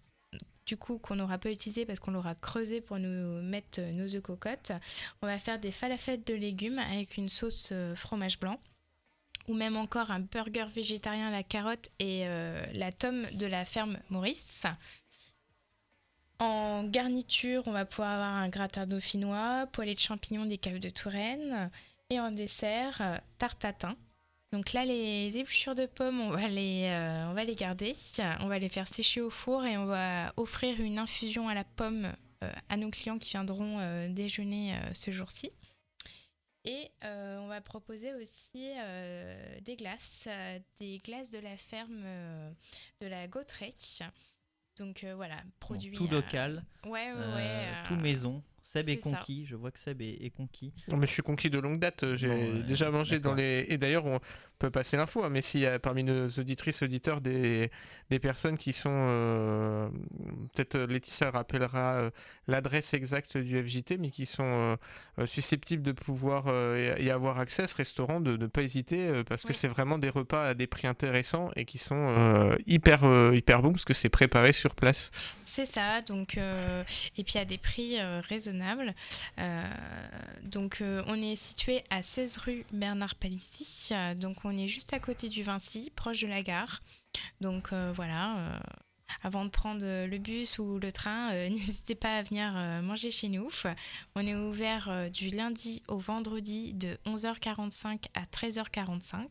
du 0.68 0.78
coup 0.78 1.00
qu'on 1.00 1.16
n'aura 1.16 1.40
pas 1.40 1.50
utilisé 1.50 1.84
parce 1.84 2.00
qu'on 2.00 2.12
l'aura 2.12 2.36
creusé 2.36 2.80
pour 2.80 3.00
nous 3.00 3.42
mettre 3.42 3.80
euh, 3.82 3.92
nos 3.92 4.06
œufs 4.14 4.22
cocottes, 4.22 4.72
on 5.24 5.26
va 5.26 5.40
faire 5.40 5.58
des 5.58 5.72
falafels 5.72 6.24
de 6.24 6.36
légumes 6.36 6.78
avec 6.78 7.18
une 7.18 7.28
sauce 7.28 7.70
euh, 7.72 7.96
fromage 7.96 8.40
blanc 8.40 8.60
ou 9.48 9.56
même 9.56 9.76
encore 9.76 10.12
un 10.12 10.20
burger 10.20 10.68
végétarien 10.72 11.30
à 11.30 11.32
la 11.32 11.42
carotte 11.42 11.90
et 11.98 12.24
la 12.76 12.92
tome 12.94 13.26
de 13.34 13.46
la 13.46 13.66
ferme 13.66 14.00
Maurice. 14.10 14.66
En 16.40 16.84
garniture, 16.86 17.64
on 17.66 17.74
va 17.74 17.84
pouvoir 17.84 18.12
avoir 18.12 18.36
un 18.36 18.48
gratin 18.48 18.88
dauphinois, 18.88 19.68
poêlée 19.74 19.96
de 19.96 20.00
champignons 20.00 20.46
des 20.46 20.58
caves 20.58 20.80
de 20.80 20.90
Touraine 20.90 21.70
et 22.10 22.22
en 22.22 22.32
dessert, 22.32 23.20
tarte 23.38 23.60
tatin. 23.60 23.98
Donc 24.54 24.72
là, 24.74 24.86
les 24.86 25.36
épluchures 25.40 25.74
de 25.74 25.88
pommes, 25.88 26.22
on 26.22 26.30
va 26.30 26.48
les, 26.48 26.84
euh, 26.86 27.26
on 27.28 27.34
va 27.34 27.44
les 27.44 27.56
garder. 27.56 27.96
On 28.40 28.48
va 28.48 28.60
les 28.60 28.70
faire 28.70 28.88
sécher 28.88 29.20
au 29.20 29.32
four 29.32 29.66
et 29.66 29.78
on 29.78 29.86
va 29.86 30.32
offrir 30.38 30.80
une 30.80 31.00
infusion 31.00 31.50
à 31.50 31.56
la 31.56 31.64
pomme 31.64 32.14
euh, 32.44 32.52
à 32.70 32.78
nos 32.78 32.92
clients 32.92 33.18
qui 33.18 33.32
viendront 33.32 33.80
euh, 33.80 34.08
déjeuner 34.10 34.76
ce 34.94 35.10
jour-ci. 35.10 35.50
Et 36.66 36.92
on 37.02 37.48
va 37.48 37.62
proposer 37.62 38.14
aussi 38.14 38.70
des 39.64 39.76
glaces, 39.76 40.30
des 40.80 41.00
glaces 41.00 41.32
de 41.32 41.40
la 41.40 41.58
ferme 41.58 42.06
de 43.02 43.08
la 43.08 43.28
Gautret. 43.28 43.74
Donc 44.78 45.04
voilà, 45.16 45.36
produit. 45.60 45.98
tout 45.98 46.08
local, 46.08 46.64
Ouais, 46.86 47.12
ouais, 47.12 47.34
ouais. 47.36 47.68
tout 47.88 47.96
maison. 47.96 48.42
Seb 48.64 48.88
est 48.90 49.04
ça. 49.04 49.10
conquis, 49.12 49.46
je 49.46 49.56
vois 49.56 49.72
que 49.72 49.80
Seb 49.80 50.02
est, 50.02 50.18
est 50.26 50.30
conquis. 50.32 50.74
Non, 50.90 50.98
mais 50.98 51.06
je 51.06 51.12
suis 51.12 51.22
conquis 51.22 51.50
de 51.50 51.60
longue 51.60 51.78
date. 51.80 52.16
J'ai 52.16 52.28
Bon, 52.30 52.34
ouais, 52.58 52.64
déjà 52.64 52.90
mangé 52.90 53.20
dans 53.20 53.34
les. 53.36 53.66
Et 53.68 53.78
d'ailleurs, 53.78 54.06
on 54.06 54.20
peut 54.58 54.72
passer 54.72 54.96
l'info, 54.98 55.24
hein, 55.24 55.30
mais 55.30 55.42
s'il 55.42 55.60
y 55.62 55.66
a 55.68 55.78
parmi 55.80 56.04
nos 56.04 56.28
auditrices, 56.30 56.82
auditeurs, 56.82 57.20
des, 57.22 57.70
des 58.10 58.20
personnes 58.20 58.58
qui 58.58 58.72
sont. 58.74 58.90
euh, 58.92 59.90
Peut-être 60.56 60.76
euh, 60.76 60.88
Laetitia 60.88 61.30
rappellera 61.32 61.96
euh, 61.96 62.10
l'adresse 62.48 62.94
exacte 62.94 63.38
du 63.38 63.62
FJT, 63.62 63.98
mais 64.00 64.10
qui 64.10 64.26
sont 64.26 64.44
euh, 64.44 64.76
euh, 65.20 65.26
susceptibles 65.26 65.84
de 65.84 65.92
pouvoir 65.92 66.46
euh, 66.48 66.96
y 67.00 67.10
avoir 67.10 67.40
accès 67.40 67.64
à 67.64 67.68
ce 67.68 67.76
restaurant, 67.76 68.22
de 68.22 68.38
ne 68.38 68.48
pas 68.48 68.62
hésiter, 68.62 69.08
euh, 69.10 69.24
parce 69.24 69.44
que 69.44 69.52
c'est 69.54 69.68
vraiment 69.68 69.98
des 69.98 70.10
repas 70.10 70.48
à 70.50 70.54
des 70.54 70.68
prix 70.68 70.88
intéressants 70.88 71.52
et 71.56 71.66
qui 71.66 71.78
sont 71.78 71.96
euh, 72.18 72.56
hyper, 72.66 73.04
euh, 73.04 73.36
hyper 73.36 73.62
bons, 73.62 73.72
parce 73.74 73.86
que 73.86 73.94
c'est 73.94 74.10
préparé 74.10 74.54
sur 74.54 74.74
place. 74.76 75.12
C'est 75.46 75.66
ça, 75.68 76.02
donc 76.02 76.38
euh, 76.38 76.84
et 77.18 77.24
puis 77.24 77.38
à 77.38 77.46
des 77.46 77.58
prix 77.60 78.00
euh, 78.00 78.22
raisonnables. 78.22 78.53
Euh, 79.40 79.64
donc 80.44 80.82
euh, 80.82 81.04
on 81.08 81.22
est 81.22 81.36
situé 81.36 81.84
à 81.90 82.04
16 82.04 82.38
rue 82.38 82.66
Bernard 82.72 83.16
Palissy, 83.16 83.94
euh, 83.94 84.14
donc 84.16 84.38
on 84.44 84.58
est 84.58 84.68
juste 84.68 84.94
à 84.94 85.00
côté 85.00 85.30
du 85.30 85.44
Vinci, 85.44 85.92
proche 85.96 86.22
de 86.22 86.28
la 86.28 86.42
gare. 86.42 86.82
Donc 87.42 87.72
voilà. 87.96 88.60
avant 89.22 89.46
de 89.46 89.50
prendre 89.50 89.86
le 90.06 90.18
bus 90.18 90.58
ou 90.58 90.80
le 90.80 90.92
train, 90.92 91.32
n'hésitez 91.50 91.96
pas 91.96 92.18
à 92.18 92.24
venir 92.24 92.54
manger 92.82 93.12
chez 93.12 93.30
nous. 93.30 93.50
On 94.16 94.26
est 94.26 94.36
ouvert 94.36 95.10
du 95.12 95.30
lundi 95.30 95.84
au 95.88 95.98
vendredi 95.98 96.74
de 96.74 96.98
11h45 97.06 98.06
à 98.16 98.24
13h45 98.24 99.28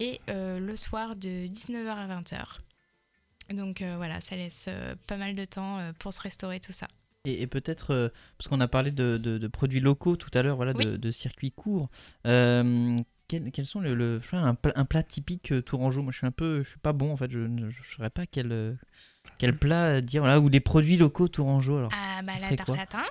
et 0.00 0.20
le 0.28 0.76
soir 0.76 1.16
de 1.16 1.46
19h 1.46 1.88
à 1.88 2.20
20h. 2.20 3.54
Donc 3.54 3.82
voilà, 3.82 4.20
ça 4.20 4.36
laisse 4.36 4.70
pas 5.06 5.16
mal 5.16 5.34
de 5.34 5.44
temps 5.44 5.78
pour 5.98 6.12
se 6.12 6.20
restaurer 6.20 6.60
tout 6.60 6.72
ça. 6.72 6.88
Et, 7.24 7.42
et 7.42 7.46
peut-être, 7.46 7.92
euh, 7.92 8.08
parce 8.38 8.48
qu'on 8.48 8.60
a 8.60 8.68
parlé 8.68 8.90
de, 8.92 9.16
de- 9.18 9.38
de 9.38 9.48
produits 9.48 9.80
locaux 9.80 10.16
tout 10.16 10.30
à 10.34 10.42
l'heure, 10.42 10.56
voilà, 10.56 10.72
de, 10.72 10.78
Oui. 10.92 10.98
de 10.98 11.10
circuits 11.10 11.52
courts. 11.52 11.88
euh, 12.26 12.98
quels, 13.26 13.50
quels 13.52 13.66
sont 13.66 13.80
le, 13.80 13.94
le- 13.94 14.20
je 14.20 14.24
sais 14.24 14.30
pas, 14.30 14.38
un, 14.38 14.54
plat, 14.54 14.72
un 14.76 14.84
plat 14.86 15.02
typique 15.02 15.52
euh, 15.52 15.60
tourangeau? 15.60 16.00
Moi, 16.02 16.12
je 16.12 16.18
suis 16.18 16.26
un 16.26 16.30
peu, 16.30 16.62
je 16.62 16.70
suis 16.70 16.78
pas 16.78 16.92
bon 16.94 17.12
en 17.12 17.16
fait. 17.16 17.30
Je 17.30 17.40
ne 17.40 17.70
saurais 17.94 18.08
pas 18.10 18.24
quel, 18.24 18.52
euh, 18.52 18.72
quel 19.38 19.54
plat 19.56 19.96
euh, 19.96 20.00
dire. 20.00 20.22
Voilà, 20.22 20.40
ou 20.40 20.48
des 20.48 20.60
produits 20.60 20.96
locaux 20.96 21.28
tourangeaux. 21.28 21.76
Alors, 21.76 21.90
Ah 21.92 22.22
bah 22.22 22.32
la 22.40 22.56
tarte 22.56 22.74
tatin. 22.76 23.02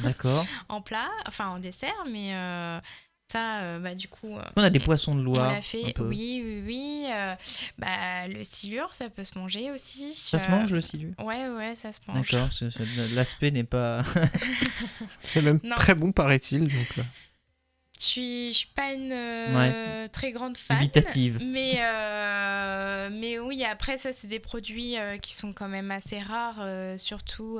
D'accord. 0.00 0.44
en 0.68 0.82
plat, 0.82 1.08
enfin 1.26 1.48
en 1.48 1.58
dessert, 1.60 2.04
mais 2.10 2.34
euh, 2.34 2.78
ça, 3.30 3.58
euh, 3.60 3.78
bah 3.78 3.94
du 3.94 4.08
coup. 4.08 4.36
euh, 4.38 4.42
On 4.56 4.62
a 4.62 4.70
des 4.70 4.80
poissons 4.80 5.14
de 5.14 5.20
On 5.20 5.24
Loire. 5.24 5.52
l'a 5.52 5.60
fait, 5.60 5.84
un 5.84 5.90
peu. 5.90 6.04
oui, 6.04 6.42
oui, 6.42 6.62
oui. 6.66 7.04
euh, 7.12 7.34
bah, 7.78 8.26
le 8.26 8.42
silure, 8.42 8.88
ça 8.94 9.10
peut 9.10 9.22
se 9.24 9.38
manger 9.38 9.70
aussi. 9.70 10.14
Ça 10.14 10.38
se 10.38 10.50
mange 10.50 10.72
le 10.72 10.80
silure? 10.80 11.12
Ouais, 11.18 11.46
ouais, 11.48 11.74
ça 11.74 11.92
se 11.92 12.00
mange. 12.06 12.30
D'accord. 12.30 12.48
L'aspect 13.14 13.50
n'est 13.50 13.64
pas. 13.64 14.02
C'est 15.22 15.42
même 15.42 15.60
Non. 15.62 15.76
très 15.76 15.94
bon, 15.94 16.10
paraît-il. 16.10 16.60
Donc, 16.68 16.98
euh, 16.98 17.02
Je 17.98 18.04
suis, 18.04 18.52
je 18.52 18.58
suis 18.58 18.68
pas 18.68 18.92
une 18.92 19.10
euh, 19.12 20.06
très 20.08 20.30
grande 20.30 20.56
fan. 20.56 20.78
Dubitative. 20.78 21.40
Mais, 21.42 21.78
euh, 21.80 23.08
mais 23.10 23.40
oui, 23.40 23.64
après, 23.64 23.98
ça, 23.98 24.12
c'est 24.12 24.28
des 24.28 24.38
produits 24.38 24.96
euh, 24.96 25.16
qui 25.16 25.34
sont 25.34 25.52
quand 25.52 25.68
même 25.68 25.90
assez 25.90 26.20
rares, 26.20 26.64
surtout 26.96 27.58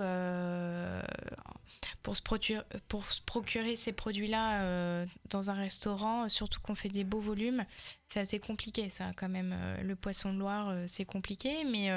pour, 2.04 2.16
se 2.16 2.22
procurer, 2.22 2.62
pour 2.86 3.10
se 3.10 3.20
procurer 3.20 3.74
ces 3.74 3.92
produits-là 3.92 5.04
dans 5.30 5.50
un 5.50 5.54
restaurant, 5.54 6.28
surtout 6.28 6.60
qu'on 6.60 6.76
fait 6.76 6.88
des 6.88 7.04
beaux 7.04 7.20
volumes. 7.20 7.64
C'est 8.06 8.20
assez 8.20 8.38
compliqué, 8.38 8.90
ça, 8.90 9.10
quand 9.16 9.28
même. 9.28 9.56
Le 9.82 9.96
poisson 9.96 10.32
de 10.32 10.38
Loire, 10.38 10.72
c'est 10.86 11.04
compliqué. 11.04 11.64
Mais 11.64 11.90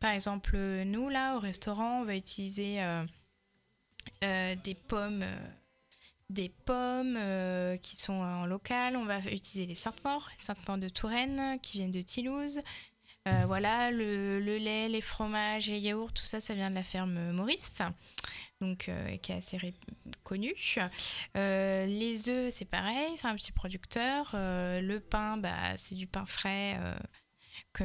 par 0.00 0.12
exemple, 0.12 0.56
nous, 0.86 1.10
là, 1.10 1.36
au 1.36 1.40
restaurant, 1.40 2.00
on 2.00 2.04
va 2.04 2.16
utiliser 2.16 2.78
des 4.22 4.74
pommes. 4.88 5.24
Des 6.30 6.48
pommes 6.48 7.16
euh, 7.18 7.76
qui 7.76 7.96
sont 7.96 8.14
en 8.14 8.46
local. 8.46 8.96
On 8.96 9.04
va 9.04 9.18
utiliser 9.18 9.66
les 9.66 9.74
Sainte-Maures, 9.74 10.28
les 10.32 10.42
Sainte-Maures 10.42 10.78
de 10.78 10.88
Touraine 10.88 11.58
qui 11.60 11.78
viennent 11.78 11.90
de 11.90 12.02
Toulouse. 12.02 12.60
Euh, 13.26 13.44
voilà, 13.46 13.90
le, 13.90 14.38
lait, 14.38 14.88
les 14.88 15.00
fromages, 15.00 15.68
les 15.68 15.78
yaourts, 15.78 16.12
tout 16.12 16.24
ça, 16.24 16.40
ça 16.40 16.54
vient 16.54 16.68
de 16.68 16.74
la 16.74 16.82
ferme 16.82 17.32
Maurice, 17.32 17.78
donc 18.60 18.88
euh, 18.88 19.16
qui 19.16 19.32
est 19.32 19.36
assez 19.36 19.74
connue. 20.24 20.54
Les 21.34 22.28
œufs, 22.28 22.52
c'est 22.52 22.66
pareil, 22.66 23.12
c'est 23.16 23.26
un 23.26 23.34
petit 23.34 23.52
producteur. 23.52 24.30
Le 24.34 24.98
pain, 24.98 25.38
bah, 25.38 25.76
c'est 25.76 25.94
du 25.94 26.06
pain 26.06 26.26
frais 26.26 26.78
que 27.72 27.84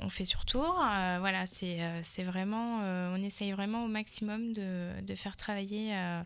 on 0.00 0.08
fait 0.08 0.24
sur 0.24 0.44
tour. 0.44 0.78
Euh, 0.80 1.16
voilà, 1.20 1.46
c'est 1.46 1.82
euh, 1.82 2.00
c'est 2.02 2.22
vraiment, 2.22 2.80
euh, 2.82 3.14
on 3.16 3.22
essaye 3.22 3.52
vraiment 3.52 3.84
au 3.84 3.88
maximum 3.88 4.52
de, 4.52 5.00
de 5.00 5.14
faire 5.14 5.36
travailler 5.36 5.96
euh, 5.96 6.22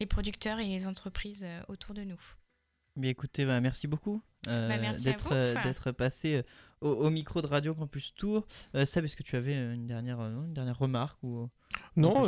les 0.00 0.06
producteurs 0.06 0.58
et 0.58 0.66
les 0.66 0.86
entreprises 0.86 1.46
autour 1.68 1.94
de 1.94 2.02
nous. 2.02 2.20
Bien 2.96 3.10
écoutez, 3.10 3.46
bah, 3.46 3.58
merci 3.60 3.86
beaucoup 3.86 4.22
euh, 4.48 4.68
Bah, 4.68 4.92
d'être 4.92 5.32
euh, 5.88 5.92
passé 5.92 6.42
au, 6.82 6.88
au 6.90 7.08
micro 7.10 7.40
de 7.40 7.46
Radio 7.46 7.74
Campus 7.74 8.14
Tour. 8.14 8.46
Euh, 8.74 8.84
Seb, 8.84 9.04
est-ce 9.06 9.16
que 9.16 9.22
tu 9.22 9.36
avais 9.36 9.54
une 9.54 9.86
dernière, 9.86 10.18
non, 10.18 10.44
une 10.44 10.52
dernière 10.52 10.78
remarque 10.78 11.22
ou 11.22 11.48
Non, 11.96 12.24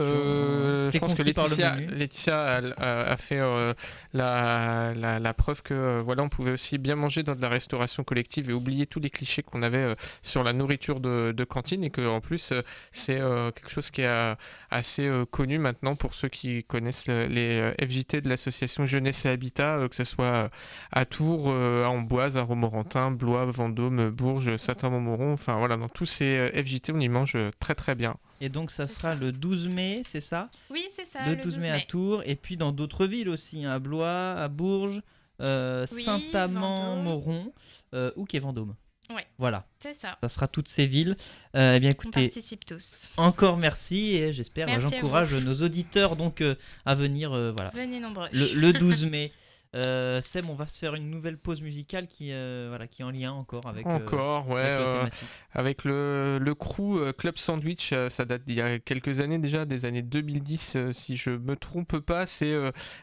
euh, 0.87 0.90
je 0.92 0.99
pense 0.99 1.14
que 1.14 1.23
Laetitia, 1.51 1.70
Laetitia 1.97 2.61
a, 2.79 3.16
fait 3.16 3.38
euh, 3.40 3.73
la, 4.12 4.92
la- 4.97 5.18
la 5.18 5.35
preuve 5.35 5.62
que 5.62 5.75
euh, 5.75 6.03
voilà, 6.05 6.23
on 6.23 6.29
pouvait 6.29 6.53
aussi 6.53 6.79
bien 6.79 6.97
manger 6.97 7.23
dans 7.23 7.35
de 7.35 7.42
la 7.42 7.49
restauration 7.49 8.05
collective 8.05 8.51
et 8.51 8.53
oublier 8.53 8.87
tous 8.87 9.01
les 9.01 9.11
clichés 9.11 9.42
qu'on 9.42 9.62
avait 9.62 9.79
euh, 9.79 9.94
sur 10.23 10.44
la 10.44 10.53
nourriture 10.53 11.01
de, 11.01 11.33
de 11.37 11.44
cantine 11.44 11.85
et 11.85 11.90
que 11.90 12.07
en 12.07 12.20
plus 12.20 12.53
euh, 12.53 12.62
c'est 12.92 13.20
euh, 13.20 13.51
quelque 13.51 13.70
chose 13.70 13.90
qui 13.90 14.03
est 14.03 14.07
euh, 14.07 14.35
assez 14.70 15.07
euh, 15.07 15.25
connu 15.25 15.59
maintenant 15.59 15.94
pour 15.97 16.14
ceux 16.14 16.29
qui 16.29 16.64
connaissent 16.64 17.09
le- 17.09 17.27
les 17.27 17.61
euh, 17.61 17.73
FJT 17.81 18.20
de 18.23 18.29
l'association 18.29 18.87
Jeunesse 18.87 19.25
et 19.27 19.29
Habitat, 19.31 19.77
euh, 19.79 19.88
que 19.88 19.97
ce 19.97 20.05
soit 20.05 20.51
à 20.92 21.05
Tours, 21.05 21.47
euh, 21.49 21.85
à 21.85 21.88
Amboise, 21.88 22.37
à 22.38 22.42
Romorantin, 22.42 23.11
Blois, 23.11 23.44
Vendôme, 23.47 24.11
Bourges, 24.11 24.57
Saint-Montmoron. 24.57 25.33
Enfin 25.33 25.57
voilà, 25.57 25.77
dans 25.77 25.88
tous 25.88 26.07
ces 26.07 26.25
euh, 26.38 26.62
FJT, 26.62 26.92
on 26.92 27.01
y 27.01 27.09
mange 27.09 27.33
euh, 27.37 27.51
très 27.61 27.75
très 27.75 27.94
bien. 27.94 28.14
Et 28.40 28.49
donc 28.49 28.70
ça 28.70 28.87
sera 28.88 29.14
le 29.14 29.33
12 29.33 29.68
mai, 29.68 30.03
c'est 30.05 30.20
ça? 30.20 30.51
Oui, 30.70 30.85
c'est 30.90 31.05
ça, 31.07 31.27
Le 31.27 31.35
le 31.37 31.42
12 31.42 31.57
mai 31.59 31.61
12 31.61 31.70
à. 31.70 31.81
Tours, 31.81 32.23
et 32.27 32.35
puis 32.37 32.57
dans 32.57 32.73
d'autres 32.73 33.07
villes 33.07 33.29
aussi, 33.29 33.64
hein, 33.64 33.73
à 33.73 33.79
Blois, 33.79 34.33
à 34.35 34.49
Bourges, 34.49 35.03
euh, 35.40 35.87
Oui, 35.92 36.03
Saint-Amand, 36.03 36.77
Vendôme. 36.77 37.03
Moron, 37.05 37.53
euh, 37.94 38.11
ou 38.16 38.25
qui 38.25 38.37
est 38.37 38.40
Vendôme. 38.40 38.75
Ouais. 39.11 39.27
Voilà. 39.38 39.66
C'est 39.79 39.92
ça. 39.94 40.16
Ça 40.20 40.29
sera 40.31 40.49
toutes 40.49 40.68
ces 40.68 40.87
villes. 40.87 41.14
Euh, 41.55 41.75
eh 41.77 41.81
bien 41.81 41.90
On 41.90 41.92
écoutez, 41.92 42.23
participe 42.23 42.64
tous. 42.64 43.11
encore 43.18 43.57
merci 43.59 44.12
et 44.16 44.33
j'espère, 44.33 44.68
j'encourage 44.81 45.35
nos 45.35 45.62
auditeurs 45.62 46.16
donc 46.16 46.40
euh, 46.40 46.55
à 46.87 46.94
venir. 46.94 47.33
euh, 47.33 47.53
voilà. 47.53 47.70
Venez 47.75 48.01
nombreux. 48.01 48.29
Le, 48.33 48.55
le 48.55 48.73
12 48.73 49.05
mai. 49.07 49.31
Euh, 49.75 50.21
on 50.49 50.55
va 50.55 50.67
se 50.67 50.79
faire 50.79 50.95
une 50.95 51.11
nouvelle 51.11 51.37
pause 51.37 51.61
musicale 51.63 52.07
qui, 52.07 52.33
euh, 52.33 52.67
voilà, 52.69 52.87
qui 52.87 53.03
est 53.03 53.05
en 53.05 53.11
lien 53.11 53.33
encore 53.33 53.67
avec, 53.67 53.87
euh, 53.87 53.91
Encore, 53.91 54.49
ouais. 54.49 54.61
avec 54.61 54.85
la 54.87 55.03
euh, 55.03 55.09
avec 55.53 55.85
le, 55.85 56.39
le 56.41 56.55
crew 56.55 57.13
Club 57.17 57.37
Sandwich, 57.39 57.93
ça 58.09 58.25
date 58.25 58.45
d'il 58.45 58.57
y 58.57 58.61
a 58.61 58.79
quelques 58.79 59.21
années 59.21 59.39
déjà, 59.39 59.65
des 59.65 59.85
années 59.85 60.03
2010, 60.03 60.77
euh, 60.77 60.93
si 60.93 61.17
je 61.17 61.31
me 61.31 61.57
trompe 61.57 61.99
pas. 61.99 62.27
C'est 62.27 62.55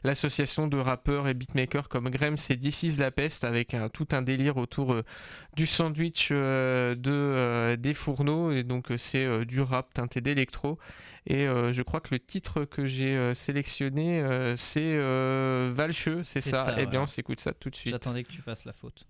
l'association 0.04 0.68
de 0.68 0.78
rappeurs 0.78 1.28
et 1.28 1.34
beatmakers 1.34 1.90
comme 1.90 2.10
Graham, 2.10 2.38
c'est 2.38 2.58
This 2.58 2.84
is 2.84 2.98
la 2.98 3.12
peste, 3.12 3.44
avec 3.44 3.74
un, 3.74 3.90
tout 3.90 4.08
un 4.12 4.22
délire 4.22 4.58
autour 4.58 4.96
du 5.56 5.66
sandwich 5.68 6.30
euh, 6.32 6.96
de, 6.96 7.12
euh, 7.12 7.76
des 7.76 7.94
fourneaux. 7.94 8.52
Et 8.52 8.64
donc, 8.64 8.92
euh, 8.92 8.98
c'est 8.98 9.26
euh, 9.26 9.46
du 9.46 9.62
rap 9.62 9.94
teinté 9.94 10.22
d'électro. 10.22 10.80
Et 11.28 11.48
euh, 11.48 11.72
je 11.74 11.82
crois 11.84 12.00
que 12.02 12.10
le 12.12 12.20
titre 12.20 12.66
que 12.66 12.86
j'ai 12.86 13.16
euh, 13.16 13.34
sélectionné, 13.36 14.22
euh, 14.22 14.56
c'est 14.58 14.96
euh, 14.96 15.72
Valcheux, 15.74 16.24
c'est 16.24 16.42
ça. 16.42 16.66
ça, 16.66 16.76
Eh 16.80 16.86
bien, 16.86 17.00
ouais. 17.00 17.04
on 17.04 17.08
s'écoute 17.08 17.40
ça 17.40 17.54
tout 17.54 17.70
de 17.70 17.76
suite. 17.76 17.94
J'attendais 17.94 18.24
que 18.24 18.32
tu 18.32 18.42
fasses 18.42 18.66
la 18.66 18.74
faute. 18.74 19.06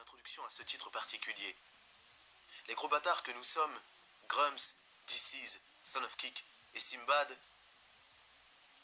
introduction 0.00 0.44
à 0.44 0.50
ce 0.50 0.62
titre 0.62 0.90
particulier. 0.90 1.54
Les 2.68 2.74
gros 2.74 2.88
bâtards 2.88 3.22
que 3.22 3.32
nous 3.32 3.42
sommes, 3.44 3.74
Grums, 4.28 4.74
DC's, 5.08 5.58
Son 5.84 6.00
of 6.00 6.16
Kick 6.16 6.44
et 6.74 6.78
Simbad, 6.80 7.36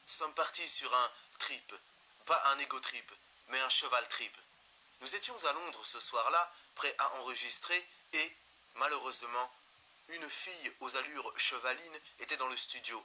sommes 0.07 0.35
partis 0.35 0.67
sur 0.69 0.93
un 0.93 1.11
trip. 1.39 1.73
Pas 2.27 2.43
un 2.53 2.59
ego 2.59 2.81
trip, 2.81 3.13
mais 3.51 3.61
un 3.61 3.69
cheval 3.69 4.03
trip. 4.09 4.33
Nous 5.01 5.15
étions 5.15 5.37
à 5.45 5.53
Londres 5.53 5.81
ce 5.85 6.01
soir-là, 6.01 6.53
prêts 6.75 6.95
à 6.99 7.15
enregistrer, 7.17 7.87
et, 8.13 8.33
malheureusement, 8.77 9.51
une 10.09 10.29
fille 10.29 10.73
aux 10.81 10.97
allures 10.97 11.33
chevalines 11.37 12.01
était 12.21 12.37
dans 12.37 12.49
le 12.49 12.57
studio. 12.57 13.05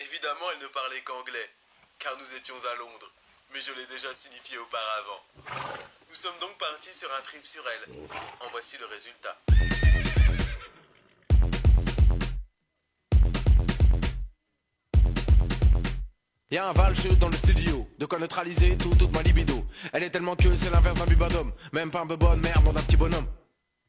Évidemment, 0.00 0.50
elle 0.52 0.58
ne 0.58 0.66
parlait 0.68 1.02
qu'anglais, 1.02 1.50
car 1.98 2.16
nous 2.18 2.34
étions 2.34 2.62
à 2.64 2.74
Londres, 2.74 3.10
mais 3.50 3.60
je 3.60 3.72
l'ai 3.72 3.86
déjà 3.86 4.12
signifié 4.12 4.58
auparavant. 4.58 5.24
Nous 6.08 6.16
sommes 6.16 6.38
donc 6.38 6.56
partis 6.58 6.94
sur 6.94 7.12
un 7.14 7.22
trip 7.22 7.44
sur 7.46 7.68
elle. 7.68 7.88
En 8.40 8.48
voici 8.50 8.76
le 8.78 8.86
résultat. 8.86 9.36
Y'a 16.54 16.68
un 16.68 16.72
valcheux 16.72 17.16
dans 17.16 17.26
le 17.26 17.34
studio, 17.34 17.84
de 17.98 18.06
quoi 18.06 18.20
neutraliser 18.20 18.76
tout, 18.76 18.94
toute 18.94 19.12
ma 19.12 19.22
libido. 19.22 19.54
Elle 19.92 20.04
est 20.04 20.10
tellement 20.10 20.36
que 20.36 20.54
c'est 20.54 20.70
l'inverse 20.70 20.96
d'un 21.00 21.06
bubadome, 21.06 21.50
même 21.72 21.90
pas 21.90 22.02
un 22.02 22.06
peu 22.06 22.14
bonne 22.14 22.38
merde, 22.42 22.72
d'un 22.72 22.80
petit 22.80 22.96
bonhomme. 22.96 23.26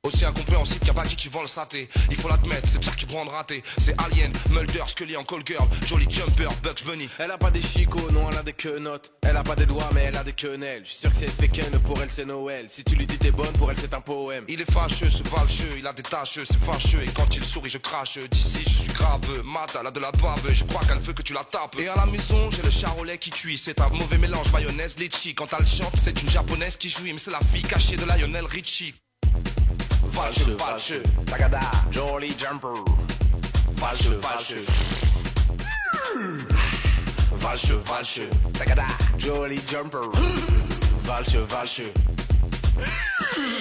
Aussi 0.05 0.23
incompréhensible 0.23 0.79
qu'il 0.79 0.87
y 0.89 0.91
a 0.91 0.93
pas 0.93 1.03
dit 1.03 1.15
qui 1.15 1.29
vend 1.29 1.41
le 1.41 1.47
synthé 1.47 1.89
Il 2.11 2.17
faut 2.17 2.29
l'admettre, 2.29 2.67
c'est 2.67 2.81
Jack 2.81 2.95
qui 2.95 3.07
prend 3.07 3.25
raté. 3.25 3.63
C'est 3.79 3.99
Alien, 4.03 4.31
Mulder, 4.51 4.83
Scully 4.85 5.17
en 5.17 5.23
call 5.23 5.41
girl. 5.43 5.67
Jolly 5.87 6.05
Jumper, 6.07 6.47
Bugs 6.61 6.85
Bunny. 6.85 7.09
Elle 7.17 7.31
a 7.31 7.39
pas 7.39 7.49
des 7.49 7.61
chicots, 7.63 8.11
non, 8.11 8.29
elle 8.31 8.37
a 8.37 8.43
des 8.43 8.53
quenottes. 8.53 9.13
Elle 9.23 9.35
a 9.35 9.41
pas 9.41 9.55
des 9.55 9.65
doigts, 9.65 9.89
mais 9.95 10.03
elle 10.03 10.17
a 10.17 10.23
des 10.23 10.33
quenelles. 10.33 10.83
Je 10.85 10.89
suis 10.91 10.99
sûr 10.99 11.09
que 11.09 11.15
fait 11.15 11.47
ken, 11.47 11.79
pour 11.79 11.99
elle 12.03 12.11
c'est 12.11 12.25
Noël. 12.25 12.65
Si 12.67 12.83
tu 12.83 12.95
lui 12.95 13.07
dis 13.07 13.17
t'es 13.17 13.31
bonne, 13.31 13.51
pour 13.53 13.71
elle 13.71 13.77
c'est 13.77 13.95
un 13.95 14.01
poème. 14.01 14.45
Il 14.47 14.61
est 14.61 14.71
fâcheux, 14.71 15.09
ce 15.09 15.23
valcheux, 15.23 15.73
il 15.79 15.87
a 15.87 15.93
des 15.93 16.03
taches, 16.03 16.39
c'est 16.43 16.59
fâcheux. 16.59 17.01
Et 17.01 17.09
quand 17.11 17.35
il 17.35 17.43
sourit, 17.43 17.71
je 17.71 17.79
crache. 17.79 18.19
D'ici, 18.29 18.63
je 18.63 18.83
suis 18.83 18.93
grave, 18.93 19.27
mat, 19.43 19.75
elle 19.79 19.87
a 19.87 19.91
de 19.91 19.99
la 19.99 20.11
bave. 20.11 20.53
Je 20.53 20.65
crois 20.65 20.85
qu'elle 20.85 20.99
veut 20.99 21.13
que 21.13 21.23
tu 21.23 21.33
la 21.33 21.43
tapes. 21.43 21.79
Et 21.79 21.87
à 21.87 21.95
la 21.95 22.05
maison, 22.05 22.51
j'ai 22.51 22.61
le 22.61 22.69
charolais 22.69 23.17
qui 23.17 23.31
cuit. 23.31 23.57
C'est 23.57 23.81
un 23.81 23.89
mauvais 23.89 24.19
mélange. 24.19 24.51
Mayonnaise, 24.51 24.97
litchi. 24.99 25.33
Quand 25.33 25.47
elle 25.57 25.65
chante, 25.65 25.95
c'est 25.95 26.21
une 26.21 26.29
japonaise 26.29 26.77
qui 26.77 26.89
jouit. 26.89 27.11
Mais 27.11 27.19
c'est 27.19 27.31
la 27.31 27.41
fille 27.51 27.63
cachée 27.63 27.95
de 27.95 28.05
Lionel 28.05 28.45
Richie 28.45 28.93
Valcheux, 30.15 30.55
valcheux, 30.57 31.03
tagada, 31.25 31.59
jolly 31.91 32.29
jumper. 32.39 32.73
Valcheux, 33.75 34.15
valcheux. 34.21 34.65
Valcheux, 37.33 37.81
valcheux, 37.85 38.29
tagada, 38.53 38.85
jolly 39.17 39.59
jumper. 39.67 40.09
Valcheux, 41.03 41.45
valcheux. 41.49 41.91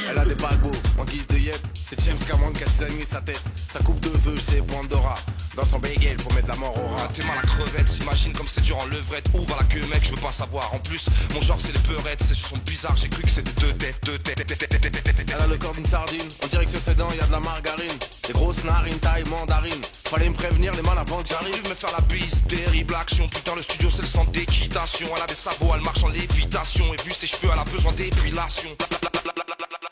Elle 0.09 0.19
a 0.19 0.25
des 0.25 0.37
bagots 0.37 0.71
en 0.97 1.05
guise 1.05 1.27
de 1.27 1.39
yep. 1.39 1.74
C'est 1.97 2.07
James 2.07 2.19
Cameron 2.27 2.51
qui 2.53 2.65
a 2.65 2.67
designé 2.67 3.05
sa 3.05 3.21
tête. 3.21 3.41
Sa 3.57 3.79
coupe 3.81 4.01
de 4.01 4.09
feu, 4.09 4.35
c'est 4.37 4.63
Pandora. 4.67 5.17
Dans 5.55 5.65
son 5.65 5.79
bagel, 5.79 6.19
faut 6.21 6.33
mettre 6.33 6.49
la 6.49 6.57
mort 6.57 6.75
au 6.77 6.97
rat. 6.97 7.09
T'es 7.13 7.23
mal 7.23 7.39
à 7.39 7.43
crevette, 7.43 7.97
imagine 8.03 8.33
comme 8.33 8.49
c'est 8.49 8.63
dur 8.63 8.79
en 8.79 8.87
levrette. 8.87 9.27
Où 9.35 9.45
va 9.45 9.57
la 9.61 9.65
queue, 9.65 9.87
mec, 9.89 10.03
je 10.03 10.11
veux 10.11 10.21
pas 10.21 10.33
savoir. 10.33 10.73
En 10.75 10.79
plus, 10.79 11.09
mon 11.33 11.41
genre 11.41 11.59
c'est 11.61 11.73
les 11.73 11.79
peurettes, 11.81 12.23
ces 12.23 12.35
sont 12.35 12.57
bizarres. 12.65 12.97
J'ai 12.97 13.09
cru 13.09 13.23
que 13.23 13.31
c'était 13.31 13.61
deux 13.61 13.73
têtes, 13.75 13.97
deux 14.05 14.19
têtes. 14.19 14.43
Elle 14.43 15.41
a 15.41 15.47
le 15.47 15.57
corps 15.57 15.75
d'une 15.75 15.87
sardine. 15.87 16.27
On 16.43 16.47
dirait 16.49 16.65
que 16.65 16.71
sur 16.71 16.81
ses 16.81 16.95
dents, 16.95 17.09
y 17.17 17.21
a 17.21 17.27
de 17.27 17.33
la 17.33 17.41
margarine. 17.41 17.99
Des 18.27 18.33
grosses 18.33 18.65
narines, 18.65 18.99
taille 18.99 19.25
mandarine. 19.25 19.83
Fallait 20.05 20.29
me 20.29 20.35
prévenir 20.35 20.73
les 20.73 20.83
mal 20.83 20.99
avant 20.99 21.23
que 21.23 21.29
j'arrive. 21.29 21.69
me 21.69 21.75
faire 21.75 21.93
la 21.93 22.01
bise, 22.07 22.43
terrible 22.49 22.95
action. 22.95 23.29
Putain, 23.29 23.55
le 23.55 23.63
studio 23.63 23.89
c'est 23.91 24.03
le 24.03 24.09
centre 24.09 24.33
d'équitation. 24.33 25.07
Elle 25.15 25.23
a 25.23 25.27
des 25.27 25.35
sabots, 25.35 25.73
elle 25.75 25.83
marche 25.83 26.03
en 26.03 26.09
lévitation. 26.09 26.93
Et 26.93 26.97
vu 27.05 27.13
ses 27.13 27.29
cheveux, 27.29 27.51
elle 27.53 27.61
a 27.61 27.65
besoin 27.65 27.93
d'épilation. 27.93 28.71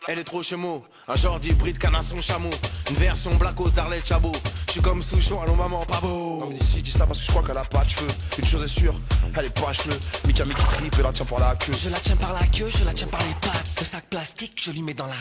Elle 0.08 0.18
est 0.18 0.24
trop 0.24 0.42
chemo, 0.42 0.84
un 1.06 1.14
genre 1.14 1.38
d'hybride 1.38 1.78
canasson 1.78 2.20
chameau. 2.20 2.50
Une 2.90 2.96
version 2.96 3.34
blackos 3.36 3.70
d'Arlette 3.70 4.06
Chabot. 4.06 4.32
Je 4.66 4.72
suis 4.72 4.80
comme 4.82 5.02
Souchon, 5.02 5.40
allons 5.40 5.54
maman, 5.54 5.84
pas 5.86 6.00
beau. 6.00 6.40
Non 6.40 6.48
mais 6.50 6.56
ici 6.56 6.82
dis 6.82 6.90
ça 6.90 7.06
parce 7.06 7.20
que 7.20 7.24
je 7.24 7.30
crois 7.30 7.42
qu'elle 7.44 7.56
a 7.56 7.64
pas 7.64 7.84
de 7.84 7.90
cheveux. 7.90 8.10
Une 8.38 8.46
chose 8.46 8.64
est 8.64 8.80
sûre, 8.80 8.94
elle 9.36 9.46
est 9.46 9.60
pas 9.60 9.72
cheveux. 9.72 9.98
Mika 10.26 10.44
Miki 10.44 10.60
trip 10.60 10.98
et 10.98 11.02
la 11.02 11.12
tient 11.12 11.24
par 11.24 11.38
la 11.38 11.54
queue. 11.54 11.72
Je 11.72 11.88
la 11.88 11.98
tiens 12.00 12.16
par 12.16 12.32
la 12.32 12.46
queue, 12.46 12.68
je 12.68 12.84
la 12.84 12.92
tiens 12.92 13.06
par 13.06 13.20
les 13.20 13.34
pattes. 13.40 13.76
Le 13.78 13.84
sac 13.84 14.04
plastique, 14.10 14.60
je 14.60 14.70
lui 14.72 14.82
mets 14.82 14.94
dans 14.94 15.06
la 15.06 15.14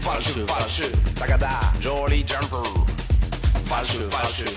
Valcheux, 0.00 0.44
valcheux, 0.44 0.92
tagada, 1.18 1.48
jolly 1.80 2.24
jumper. 2.26 2.56
Valcheux, 3.66 4.08
valcheux 4.10 4.54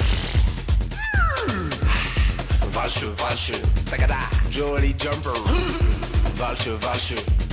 Valcheux, 2.71 3.13
valcheux, 3.17 3.61
tagada, 3.89 4.15
jolly 4.49 4.95
jumper. 4.97 5.29
Valcheux, 6.35 6.77
valcheux 6.81 7.46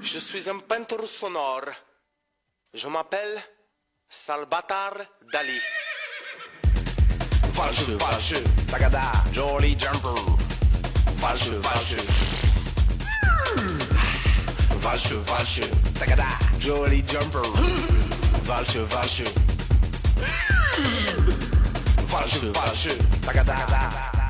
Je 0.00 0.18
suis 0.18 0.48
un 0.48 0.58
peintre 0.58 1.06
sonore. 1.06 1.64
Je 2.72 2.88
m'appelle 2.88 3.40
Salvatore 4.08 4.98
Dali. 5.32 5.58
Valcheux, 7.52 7.96
valcheux, 7.96 8.44
tagada, 8.70 9.00
jolly 9.32 9.76
jumper. 9.78 10.20
Valcheux, 11.18 11.60
valcheux 11.60 12.04
Valcheux, 14.80 15.22
valcheux, 15.26 15.70
tagada, 15.98 16.26
jolly 16.58 17.02
jumper. 17.06 17.48
Valcheux, 18.44 18.84
valcheux 18.84 19.32
Valcheux, 22.08 22.52
valcheux, 22.52 22.98
tagada 23.24 24.23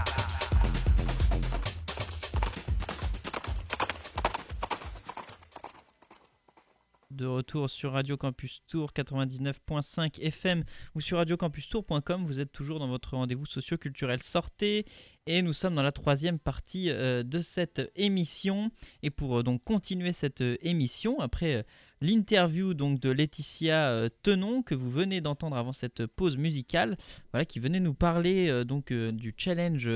de 7.15 7.27
retour 7.27 7.71
sur 7.71 7.93
Radio 7.93 8.17
Campus 8.17 8.63
Tour 8.67 8.91
99.5 8.95 10.21
FM 10.21 10.65
ou 10.95 11.01
sur 11.01 11.19
radiocampustour.com. 11.19 12.25
Vous 12.27 12.41
êtes 12.41 12.51
toujours 12.51 12.79
dans 12.79 12.89
votre 12.89 13.17
rendez-vous 13.17 13.47
socio-culturel 13.47 14.21
Sortez 14.21 14.85
et 15.27 15.41
nous 15.43 15.53
sommes 15.53 15.75
dans 15.75 15.83
la 15.83 15.93
troisième 15.93 16.39
partie 16.39 16.91
euh, 16.91 17.23
de 17.23 17.41
cette 17.41 17.91
émission. 17.95 18.71
Et 19.03 19.11
pour 19.11 19.39
euh, 19.39 19.43
donc 19.43 19.63
continuer 19.65 20.13
cette 20.13 20.41
euh, 20.41 20.57
émission, 20.63 21.21
après 21.21 21.65
l'interview 22.01 22.75
donc 22.75 23.01
de 23.01 23.11
Laetitia 23.11 24.09
Tenon 24.23 24.63
que 24.63 24.75
vous 24.75 24.91
venez 24.91 25.21
d'entendre 25.21 25.57
avant 25.57 25.73
cette 25.73 26.07
pause 26.07 26.37
musicale, 26.37 26.97
voilà, 27.33 27.45
qui 27.45 27.61
venait 27.61 27.81
nous 27.81 27.95
parler 27.95 28.65
donc 28.65 28.93
du 28.93 29.33
challenge. 29.37 29.89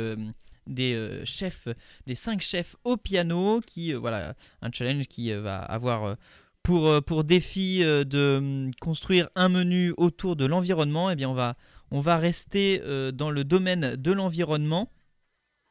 des 0.66 1.20
chefs, 1.24 1.68
des 2.06 2.14
cinq 2.14 2.40
chefs 2.40 2.76
au 2.84 2.96
piano, 2.96 3.60
qui 3.60 3.92
voilà 3.92 4.34
un 4.62 4.70
challenge 4.72 5.06
qui 5.06 5.32
va 5.32 5.58
avoir 5.58 6.16
pour, 6.68 6.86
euh, 6.86 7.00
pour 7.00 7.24
défi 7.24 7.82
euh, 7.82 8.04
de 8.04 8.36
hum, 8.36 8.70
construire 8.78 9.30
un 9.36 9.48
menu 9.48 9.94
autour 9.96 10.36
de 10.36 10.44
l'environnement, 10.44 11.10
eh 11.10 11.24
on 11.24 11.32
va, 11.32 11.56
on 11.90 12.00
va 12.00 12.18
rester 12.18 12.82
euh, 12.84 13.10
dans 13.10 13.30
le 13.30 13.42
domaine 13.42 13.96
de 13.96 14.12
l'environnement 14.12 14.92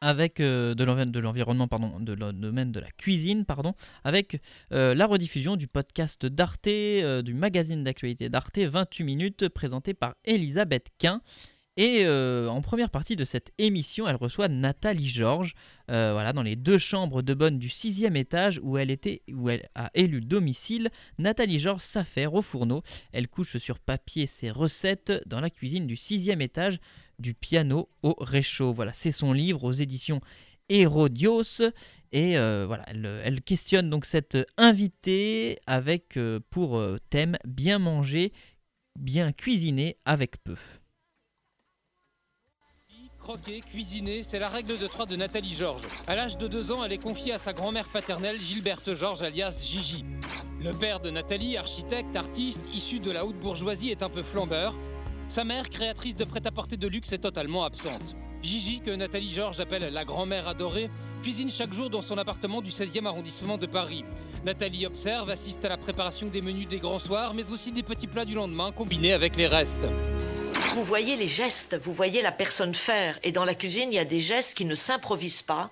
avec 0.00 0.38
de 0.40 0.84
l'envi- 0.84 1.06
de 1.10 1.18
l'environnement 1.20 1.68
pardon 1.68 2.00
de 2.00 2.12
le 2.14 2.32
domaine 2.32 2.70
de 2.72 2.78
la 2.80 2.90
cuisine 2.92 3.44
pardon 3.44 3.74
avec 4.04 4.40
la 4.70 5.06
rediffusion 5.06 5.56
du 5.56 5.66
podcast 5.66 6.24
d'Arte 6.24 6.68
du 6.68 7.34
magazine 7.34 7.82
d'actualité 7.82 8.28
d'Arte 8.28 8.58
28 8.58 9.02
minutes 9.02 9.48
présenté 9.48 9.94
par 9.94 10.14
Elisabeth 10.24 10.90
Quint 10.98 11.20
et 11.78 12.04
euh, 12.06 12.48
en 12.48 12.60
première 12.60 12.90
partie 12.90 13.14
de 13.14 13.24
cette 13.24 13.52
émission, 13.56 14.08
elle 14.08 14.16
reçoit 14.16 14.48
Nathalie 14.48 15.06
Georges, 15.06 15.54
euh, 15.92 16.12
voilà, 16.12 16.32
dans 16.32 16.42
les 16.42 16.56
deux 16.56 16.76
chambres 16.76 17.22
de 17.22 17.34
bonne 17.34 17.60
du 17.60 17.68
sixième 17.68 18.16
étage 18.16 18.58
où 18.64 18.78
elle, 18.78 18.90
était, 18.90 19.22
où 19.32 19.48
elle 19.48 19.68
a 19.76 19.88
élu 19.94 20.20
domicile. 20.20 20.90
Nathalie 21.18 21.60
Georges 21.60 21.82
s'affaire 21.82 22.34
au 22.34 22.42
fourneau. 22.42 22.82
Elle 23.12 23.28
couche 23.28 23.58
sur 23.58 23.78
papier 23.78 24.26
ses 24.26 24.50
recettes 24.50 25.12
dans 25.26 25.40
la 25.40 25.50
cuisine 25.50 25.86
du 25.86 25.94
sixième 25.94 26.40
étage 26.40 26.80
du 27.20 27.32
piano 27.32 27.88
au 28.02 28.16
réchaud. 28.18 28.72
Voilà, 28.72 28.92
c'est 28.92 29.12
son 29.12 29.32
livre 29.32 29.62
aux 29.62 29.72
éditions 29.72 30.20
Hérodios. 30.68 31.62
Et 32.10 32.36
euh, 32.38 32.64
voilà, 32.66 32.86
elle, 32.88 33.08
elle 33.22 33.40
questionne 33.40 33.88
donc 33.88 34.04
cette 34.04 34.36
invitée 34.56 35.60
avec 35.68 36.18
pour 36.50 36.82
thème 37.08 37.36
bien 37.44 37.78
manger, 37.78 38.32
bien 38.98 39.30
cuisiner 39.30 39.96
avec 40.04 40.42
peu. 40.42 40.56
Croquer, 43.28 43.60
cuisiner, 43.60 44.22
c'est 44.22 44.38
la 44.38 44.48
règle 44.48 44.78
de 44.78 44.86
trois 44.86 45.04
de 45.04 45.14
Nathalie 45.14 45.52
Georges. 45.52 45.82
À 46.06 46.14
l'âge 46.14 46.38
de 46.38 46.48
deux 46.48 46.72
ans, 46.72 46.82
elle 46.82 46.94
est 46.94 47.02
confiée 47.02 47.34
à 47.34 47.38
sa 47.38 47.52
grand-mère 47.52 47.86
paternelle, 47.86 48.40
Gilberte 48.40 48.94
Georges, 48.94 49.20
alias 49.20 49.66
Gigi. 49.70 50.02
Le 50.64 50.72
père 50.72 50.98
de 50.98 51.10
Nathalie, 51.10 51.58
architecte, 51.58 52.16
artiste, 52.16 52.62
issu 52.72 53.00
de 53.00 53.10
la 53.10 53.26
haute 53.26 53.38
bourgeoisie, 53.38 53.90
est 53.90 54.02
un 54.02 54.08
peu 54.08 54.22
flambeur. 54.22 54.74
Sa 55.28 55.44
mère, 55.44 55.68
créatrice 55.68 56.16
de 56.16 56.24
prêt-à-porter 56.24 56.78
de 56.78 56.88
luxe, 56.88 57.12
est 57.12 57.18
totalement 57.18 57.64
absente. 57.64 58.16
Gigi, 58.42 58.80
que 58.80 58.92
Nathalie 58.92 59.30
Georges 59.30 59.60
appelle 59.60 59.92
la 59.92 60.06
grand-mère 60.06 60.48
adorée, 60.48 60.88
cuisine 61.22 61.50
chaque 61.50 61.74
jour 61.74 61.90
dans 61.90 62.00
son 62.00 62.16
appartement 62.16 62.62
du 62.62 62.70
16e 62.70 63.04
arrondissement 63.04 63.58
de 63.58 63.66
Paris. 63.66 64.06
Nathalie 64.46 64.86
observe, 64.86 65.28
assiste 65.28 65.66
à 65.66 65.68
la 65.68 65.76
préparation 65.76 66.28
des 66.28 66.40
menus 66.40 66.66
des 66.66 66.78
grands 66.78 66.98
soirs, 66.98 67.34
mais 67.34 67.50
aussi 67.50 67.72
des 67.72 67.82
petits 67.82 68.06
plats 68.06 68.24
du 68.24 68.36
lendemain 68.36 68.72
combinés 68.72 69.12
avec 69.12 69.36
les 69.36 69.48
restes. 69.48 69.86
Vous 70.74 70.84
voyez 70.84 71.16
les 71.16 71.26
gestes, 71.26 71.76
vous 71.82 71.92
voyez 71.92 72.22
la 72.22 72.32
personne 72.32 72.74
faire. 72.74 73.18
Et 73.22 73.32
dans 73.32 73.44
la 73.44 73.54
cuisine, 73.54 73.88
il 73.90 73.96
y 73.96 73.98
a 73.98 74.04
des 74.04 74.20
gestes 74.20 74.56
qui 74.56 74.64
ne 74.64 74.74
s'improvisent 74.74 75.42
pas. 75.42 75.70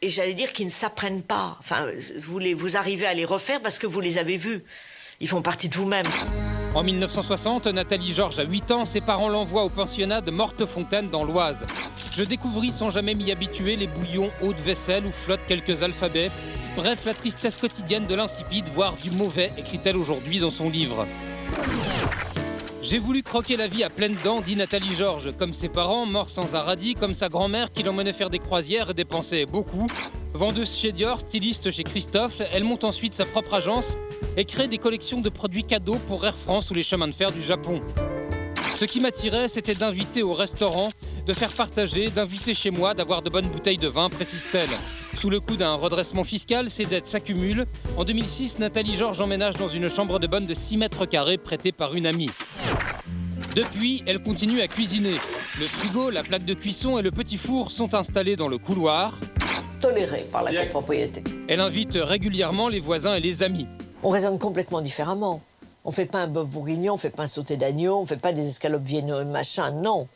Et 0.00 0.08
j'allais 0.08 0.34
dire 0.34 0.52
qui 0.52 0.64
ne 0.64 0.70
s'apprennent 0.70 1.22
pas. 1.22 1.56
Enfin, 1.60 1.88
vous, 2.18 2.38
les, 2.38 2.54
vous 2.54 2.76
arrivez 2.76 3.06
à 3.06 3.14
les 3.14 3.24
refaire 3.24 3.60
parce 3.60 3.78
que 3.78 3.86
vous 3.86 4.00
les 4.00 4.18
avez 4.18 4.36
vus. 4.36 4.62
Ils 5.20 5.28
font 5.28 5.42
partie 5.42 5.68
de 5.68 5.74
vous-même. 5.74 6.06
En 6.74 6.82
1960, 6.82 7.66
Nathalie 7.66 8.12
Georges 8.12 8.38
a 8.38 8.44
8 8.44 8.70
ans, 8.70 8.84
ses 8.84 9.00
parents 9.00 9.28
l'envoient 9.28 9.64
au 9.64 9.70
pensionnat 9.70 10.20
de 10.20 10.30
Mortefontaine 10.30 11.08
dans 11.08 11.24
l'Oise. 11.24 11.66
Je 12.12 12.22
découvris 12.22 12.70
sans 12.70 12.90
jamais 12.90 13.14
m'y 13.14 13.32
habituer 13.32 13.76
les 13.76 13.88
bouillons 13.88 14.30
hauts 14.42 14.52
de 14.52 14.60
vaisselle 14.60 15.06
où 15.06 15.10
flottent 15.10 15.46
quelques 15.48 15.82
alphabets. 15.82 16.30
Bref, 16.76 17.04
la 17.04 17.14
tristesse 17.14 17.58
quotidienne 17.58 18.06
de 18.06 18.14
l'insipide, 18.14 18.68
voire 18.68 18.94
du 18.96 19.10
mauvais, 19.10 19.52
écrit-elle 19.56 19.96
aujourd'hui 19.96 20.38
dans 20.38 20.50
son 20.50 20.70
livre. 20.70 21.06
J'ai 22.80 22.98
voulu 23.00 23.22
croquer 23.22 23.56
la 23.56 23.66
vie 23.66 23.82
à 23.82 23.90
pleines 23.90 24.16
dents, 24.22 24.40
dit 24.40 24.54
Nathalie 24.54 24.94
Georges, 24.94 25.36
comme 25.36 25.52
ses 25.52 25.68
parents, 25.68 26.06
morts 26.06 26.30
sans 26.30 26.54
radis, 26.54 26.94
comme 26.94 27.12
sa 27.12 27.28
grand-mère 27.28 27.72
qui 27.72 27.82
l'emmenait 27.82 28.12
faire 28.12 28.30
des 28.30 28.38
croisières 28.38 28.90
et 28.90 28.94
dépensait 28.94 29.46
beaucoup. 29.46 29.88
Vendeuse 30.32 30.76
chez 30.76 30.92
Dior, 30.92 31.20
styliste 31.20 31.72
chez 31.72 31.82
Christophe, 31.82 32.40
elle 32.52 32.62
monte 32.62 32.84
ensuite 32.84 33.14
sa 33.14 33.24
propre 33.24 33.54
agence 33.54 33.96
et 34.36 34.44
crée 34.44 34.68
des 34.68 34.78
collections 34.78 35.20
de 35.20 35.28
produits 35.28 35.64
cadeaux 35.64 35.98
pour 36.06 36.24
Air 36.24 36.36
France 36.36 36.70
ou 36.70 36.74
les 36.74 36.84
chemins 36.84 37.08
de 37.08 37.12
fer 37.12 37.32
du 37.32 37.42
Japon. 37.42 37.82
Ce 38.76 38.84
qui 38.84 39.00
m'attirait, 39.00 39.48
c'était 39.48 39.74
d'inviter 39.74 40.22
au 40.22 40.32
restaurant, 40.32 40.90
de 41.28 41.34
faire 41.34 41.52
partager, 41.52 42.08
d'inviter 42.08 42.54
chez 42.54 42.70
moi, 42.70 42.94
d'avoir 42.94 43.20
de 43.20 43.28
bonnes 43.28 43.48
bouteilles 43.48 43.76
de 43.76 43.86
vin, 43.86 44.08
précise-t-elle. 44.08 44.70
Sous 45.14 45.28
le 45.28 45.40
coup 45.40 45.56
d'un 45.56 45.74
redressement 45.74 46.24
fiscal, 46.24 46.70
ses 46.70 46.86
dettes 46.86 47.06
s'accumulent. 47.06 47.66
En 47.98 48.04
2006, 48.04 48.58
Nathalie 48.58 48.96
Georges 48.96 49.20
emménage 49.20 49.56
dans 49.56 49.68
une 49.68 49.90
chambre 49.90 50.20
de 50.20 50.26
bonne 50.26 50.46
de 50.46 50.54
6 50.54 50.78
mètres 50.78 51.04
carrés 51.04 51.36
prêtée 51.36 51.70
par 51.70 51.94
une 51.94 52.06
amie. 52.06 52.30
Depuis, 53.54 54.02
elle 54.06 54.22
continue 54.22 54.62
à 54.62 54.68
cuisiner. 54.68 55.16
Le 55.60 55.66
frigo, 55.66 56.08
la 56.08 56.22
plaque 56.22 56.46
de 56.46 56.54
cuisson 56.54 56.98
et 56.98 57.02
le 57.02 57.10
petit 57.10 57.36
four 57.36 57.70
sont 57.70 57.94
installés 57.94 58.36
dans 58.36 58.48
le 58.48 58.56
couloir. 58.56 59.12
Toléré 59.80 60.24
par 60.32 60.44
la 60.44 60.64
copropriété. 60.64 61.22
Elle 61.46 61.60
invite 61.60 61.98
régulièrement 62.00 62.68
les 62.68 62.80
voisins 62.80 63.14
et 63.14 63.20
les 63.20 63.42
amis. 63.42 63.66
On 64.02 64.08
raisonne 64.08 64.38
complètement 64.38 64.80
différemment. 64.80 65.42
On 65.84 65.90
fait 65.90 66.06
pas 66.06 66.20
un 66.20 66.26
bœuf 66.26 66.48
bourguignon, 66.48 66.94
on 66.94 66.96
fait 66.96 67.10
pas 67.10 67.24
un 67.24 67.26
sauté 67.26 67.58
d'agneau, 67.58 67.98
on 67.98 68.06
fait 68.06 68.16
pas 68.16 68.32
des 68.32 68.48
escalopes 68.48 68.82
viennoises, 68.82 69.26
machin, 69.26 69.70
non. 69.72 70.08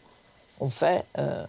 On 0.62 0.68
fait 0.68 1.04
euh, 1.18 1.44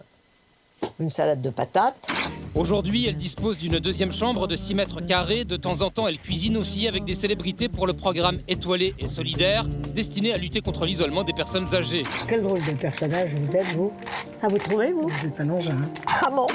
une 0.98 1.08
salade 1.08 1.40
de 1.40 1.50
patates, 1.50 2.10
Aujourd'hui, 2.54 3.06
elle 3.08 3.16
dispose 3.16 3.58
d'une 3.58 3.80
deuxième 3.80 4.12
chambre 4.12 4.46
de 4.46 4.54
6 4.54 4.74
mètres 4.74 5.00
carrés. 5.00 5.44
De 5.44 5.56
temps 5.56 5.82
en 5.82 5.90
temps, 5.90 6.06
elle 6.06 6.18
cuisine 6.18 6.56
aussi 6.56 6.86
avec 6.86 7.04
des 7.04 7.16
célébrités 7.16 7.68
pour 7.68 7.84
le 7.84 7.94
programme 7.94 8.38
Étoilé 8.46 8.94
et 9.00 9.08
Solidaire, 9.08 9.66
destiné 9.92 10.32
à 10.32 10.38
lutter 10.38 10.60
contre 10.60 10.86
l'isolement 10.86 11.24
des 11.24 11.32
personnes 11.32 11.74
âgées. 11.74 12.04
Quel 12.28 12.42
drôle 12.42 12.64
de 12.64 12.70
personnage 12.72 13.30
vous 13.34 13.56
êtes, 13.56 13.66
vous 13.74 13.92
Ah, 14.40 14.46
vous 14.46 14.58
trouvez, 14.58 14.92
vous 14.92 15.10
C'est 15.20 15.40
un 15.42 15.50
engin. 15.50 15.76
Ah 16.06 16.30
bon 16.30 16.46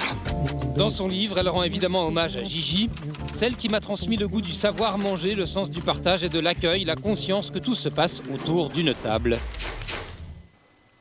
Dans 0.77 0.89
son 0.89 1.09
livre, 1.09 1.37
elle 1.37 1.49
rend 1.49 1.63
évidemment 1.63 2.07
hommage 2.07 2.37
à 2.37 2.45
Gigi, 2.45 2.89
celle 3.33 3.57
qui 3.57 3.67
m'a 3.67 3.81
transmis 3.81 4.15
le 4.15 4.29
goût 4.29 4.41
du 4.41 4.53
savoir 4.53 4.97
manger, 4.97 5.35
le 5.35 5.45
sens 5.45 5.69
du 5.69 5.81
partage 5.81 6.23
et 6.23 6.29
de 6.29 6.39
l'accueil, 6.39 6.85
la 6.85 6.95
conscience 6.95 7.51
que 7.51 7.59
tout 7.59 7.75
se 7.75 7.89
passe 7.89 8.21
autour 8.33 8.69
d'une 8.69 8.93
table. 8.93 9.37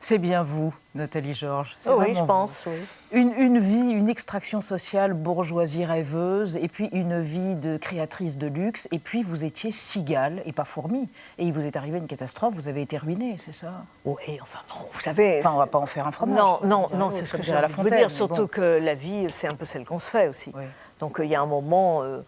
C'est 0.09 0.17
bien 0.17 0.41
vous, 0.41 0.73
Nathalie 0.95 1.35
Georges. 1.35 1.77
Oh 1.87 1.97
oui, 1.99 2.15
je 2.15 2.23
pense, 2.23 2.63
oui. 2.65 2.79
Une, 3.11 3.31
une 3.37 3.59
vie, 3.59 3.91
une 3.91 4.09
extraction 4.09 4.59
sociale, 4.59 5.13
bourgeoisie 5.13 5.85
rêveuse, 5.85 6.55
et 6.55 6.67
puis 6.67 6.89
une 6.93 7.21
vie 7.21 7.53
de 7.53 7.77
créatrice 7.77 8.39
de 8.39 8.47
luxe, 8.47 8.87
et 8.91 8.97
puis 8.97 9.21
vous 9.21 9.43
étiez 9.43 9.71
cigale 9.71 10.41
et 10.47 10.51
pas 10.51 10.65
fourmi. 10.65 11.07
Et 11.37 11.45
il 11.45 11.53
vous 11.53 11.61
est 11.61 11.75
arrivé 11.75 11.99
une 11.99 12.07
catastrophe, 12.07 12.55
vous 12.55 12.67
avez 12.67 12.81
été 12.81 12.97
ruiné, 12.97 13.35
c'est 13.37 13.53
ça? 13.53 13.83
Oui, 14.03 14.39
enfin 14.41 14.61
bon, 14.67 14.87
vous 14.91 14.99
savez. 14.99 15.41
Enfin, 15.41 15.51
on 15.53 15.59
va 15.59 15.67
pas 15.67 15.77
en 15.77 15.85
faire 15.85 16.07
un 16.07 16.11
fromage. 16.11 16.39
Non, 16.39 16.59
non, 16.63 16.87
non, 16.95 17.11
c'est 17.13 17.27
ce 17.27 17.37
que 17.37 17.43
j'ai 17.43 17.53
la 17.53 17.61
de 17.61 17.67
vous 17.67 17.73
Fontaine, 17.83 17.99
dire, 17.99 18.09
surtout 18.09 18.41
bon. 18.41 18.47
que 18.47 18.79
la 18.81 18.95
vie, 18.95 19.27
c'est 19.29 19.47
un 19.47 19.53
peu 19.53 19.65
celle 19.65 19.85
qu'on 19.85 19.99
se 19.99 20.09
fait 20.09 20.27
aussi. 20.27 20.51
Donc 20.99 21.19
euh, 21.19 21.25
il 21.25 21.29
y 21.29 21.35
a 21.35 21.41
un 21.41 21.45
moment, 21.45 22.01
euh, 22.01 22.21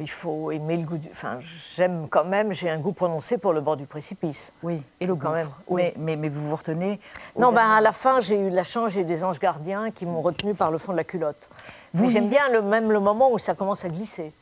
il 0.00 0.10
faut 0.10 0.50
aimer 0.50 0.76
le 0.76 0.84
goût 0.84 0.98
du... 0.98 1.08
Enfin, 1.10 1.38
j'aime 1.74 2.06
quand 2.08 2.24
même, 2.24 2.52
j'ai 2.52 2.70
un 2.70 2.78
goût 2.78 2.92
prononcé 2.92 3.38
pour 3.38 3.52
le 3.52 3.60
bord 3.60 3.76
du 3.76 3.86
précipice. 3.86 4.52
Oui, 4.62 4.82
et 5.00 5.06
le 5.06 5.14
quand 5.14 5.30
gouffre. 5.30 5.36
même. 5.36 5.48
Oui. 5.68 5.82
Mais, 5.82 5.94
mais, 5.96 6.16
mais 6.16 6.28
vous 6.28 6.48
vous 6.48 6.56
retenez 6.56 7.00
Non, 7.36 7.52
ben, 7.52 7.68
à 7.68 7.80
la 7.80 7.92
fin, 7.92 8.20
j'ai 8.20 8.38
eu 8.38 8.50
la 8.50 8.62
chance, 8.62 8.92
j'ai 8.92 9.00
eu 9.00 9.04
des 9.04 9.24
anges 9.24 9.40
gardiens 9.40 9.90
qui 9.90 10.06
m'ont 10.06 10.20
retenu 10.20 10.54
par 10.54 10.70
le 10.70 10.78
fond 10.78 10.92
de 10.92 10.98
la 10.98 11.04
culotte. 11.04 11.48
Vous 11.94 12.10
j'aime 12.10 12.28
bien 12.28 12.48
le, 12.50 12.62
même 12.62 12.92
le 12.92 13.00
moment 13.00 13.32
où 13.32 13.38
ça 13.38 13.54
commence 13.54 13.84
à 13.84 13.88
glisser. 13.88 14.32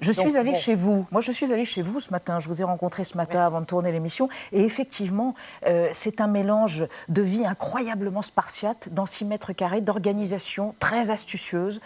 Je 0.00 0.12
suis 0.12 0.36
allée 0.36 0.52
bon. 0.52 0.58
chez 0.58 0.74
vous. 0.74 1.06
Moi, 1.10 1.20
je 1.20 1.32
suis 1.32 1.52
allée 1.52 1.64
chez 1.64 1.82
vous 1.82 2.00
ce 2.00 2.10
matin. 2.10 2.40
Je 2.40 2.48
vous 2.48 2.60
ai 2.60 2.64
rencontré 2.64 3.04
ce 3.04 3.16
matin 3.16 3.40
avant 3.40 3.60
de 3.60 3.66
tourner 3.66 3.92
l'émission. 3.92 4.28
Et 4.52 4.64
effectivement, 4.64 5.34
euh, 5.66 5.88
c'est 5.92 6.20
un 6.20 6.26
mélange 6.26 6.84
de 7.08 7.22
vie 7.22 7.46
incroyablement 7.46 8.22
spartiate, 8.22 8.88
dans 8.90 9.06
6 9.06 9.24
mètres 9.24 9.52
carrés, 9.52 9.80
d'organisation 9.80 10.74
très 10.80 11.10
astucieuse. 11.10 11.80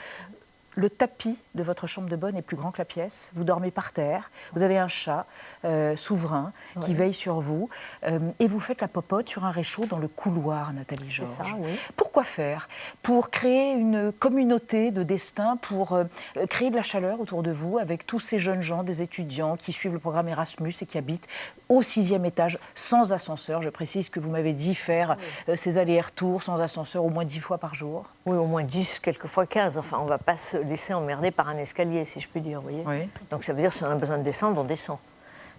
Le 0.74 0.90
tapis 0.90 1.36
de 1.58 1.62
votre 1.64 1.88
chambre 1.88 2.08
de 2.08 2.16
bonne 2.16 2.36
est 2.36 2.42
plus 2.42 2.56
grand 2.56 2.70
que 2.70 2.78
la 2.78 2.84
pièce. 2.84 3.30
Vous 3.34 3.44
dormez 3.44 3.70
par 3.70 3.92
terre. 3.92 4.30
Vous 4.54 4.62
avez 4.62 4.78
un 4.78 4.88
chat 4.88 5.26
euh, 5.64 5.96
souverain 5.96 6.52
qui 6.84 6.94
veille 6.94 7.12
sur 7.12 7.40
vous. 7.40 7.68
Euh, 8.04 8.20
et 8.38 8.46
vous 8.46 8.60
faites 8.60 8.80
la 8.80 8.86
popote 8.86 9.28
sur 9.28 9.44
un 9.44 9.50
réchaud 9.50 9.86
dans 9.86 9.98
le 9.98 10.06
couloir, 10.06 10.72
Nathalie 10.72 11.10
Georges. 11.10 11.30
ça, 11.30 11.44
oui. 11.58 11.72
Pourquoi 11.96 12.22
faire? 12.22 12.68
Pour 13.02 13.30
créer 13.30 13.72
une 13.72 14.12
communauté 14.12 14.92
de 14.92 15.02
destin, 15.02 15.56
pour 15.56 15.94
euh, 15.94 16.04
créer 16.48 16.70
de 16.70 16.76
la 16.76 16.84
chaleur 16.84 17.20
autour 17.20 17.42
de 17.42 17.50
vous 17.50 17.78
avec 17.78 18.06
tous 18.06 18.20
ces 18.20 18.38
jeunes 18.38 18.62
gens, 18.62 18.84
des 18.84 19.02
étudiants 19.02 19.56
qui 19.56 19.72
suivent 19.72 19.92
le 19.92 19.98
programme 19.98 20.28
Erasmus 20.28 20.74
et 20.80 20.86
qui 20.86 20.96
habitent 20.96 21.26
au 21.68 21.82
sixième 21.82 22.24
étage 22.24 22.58
sans 22.76 23.12
ascenseur. 23.12 23.62
Je 23.62 23.68
précise 23.68 24.08
que 24.08 24.20
vous 24.20 24.30
m'avez 24.30 24.52
dit 24.52 24.76
faire 24.76 25.16
ces 25.56 25.76
allers-retours 25.76 26.42
sans 26.42 26.60
ascenseur 26.60 27.04
au 27.04 27.10
moins 27.10 27.24
dix 27.24 27.40
fois 27.40 27.58
par 27.58 27.74
jour. 27.74 28.06
Oui, 28.26 28.36
au 28.36 28.46
moins 28.46 28.62
10, 28.62 29.00
quelquefois 29.00 29.46
15. 29.46 29.76
Enfin, 29.78 29.98
on 30.00 30.04
ne 30.04 30.08
va 30.08 30.18
pas 30.18 30.36
se 30.36 30.56
laisser 30.56 30.94
emmerder 30.94 31.30
par 31.30 31.47
un 31.48 31.58
escalier, 31.58 32.04
si 32.04 32.20
je 32.20 32.28
puis 32.28 32.40
dire. 32.40 32.60
Vous 32.60 32.68
voyez 32.84 33.08
Donc 33.30 33.44
ça 33.44 33.52
veut 33.52 33.60
dire 33.60 33.70
que 33.70 33.76
si 33.76 33.84
on 33.84 33.90
a 33.90 33.94
besoin 33.94 34.18
de 34.18 34.22
descendre, 34.22 34.60
on 34.60 34.64
descend. 34.64 34.98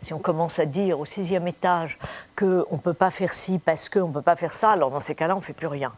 Si 0.01 0.13
on 0.13 0.19
commence 0.19 0.59
à 0.59 0.65
dire 0.65 0.99
au 0.99 1.05
sixième 1.05 1.47
étage 1.47 1.97
qu'on 2.37 2.65
ne 2.71 2.77
peut 2.77 2.93
pas 2.93 3.11
faire 3.11 3.33
ci 3.33 3.59
parce 3.59 3.89
qu'on 3.89 4.07
ne 4.07 4.13
peut 4.13 4.21
pas 4.21 4.35
faire 4.35 4.53
ça, 4.53 4.71
alors 4.71 4.91
dans 4.91 5.01
ces 5.01 5.15
cas-là, 5.15 5.35
on 5.35 5.39
ne 5.39 5.43
fait 5.43 5.53
plus 5.53 5.67
rien. 5.67 5.91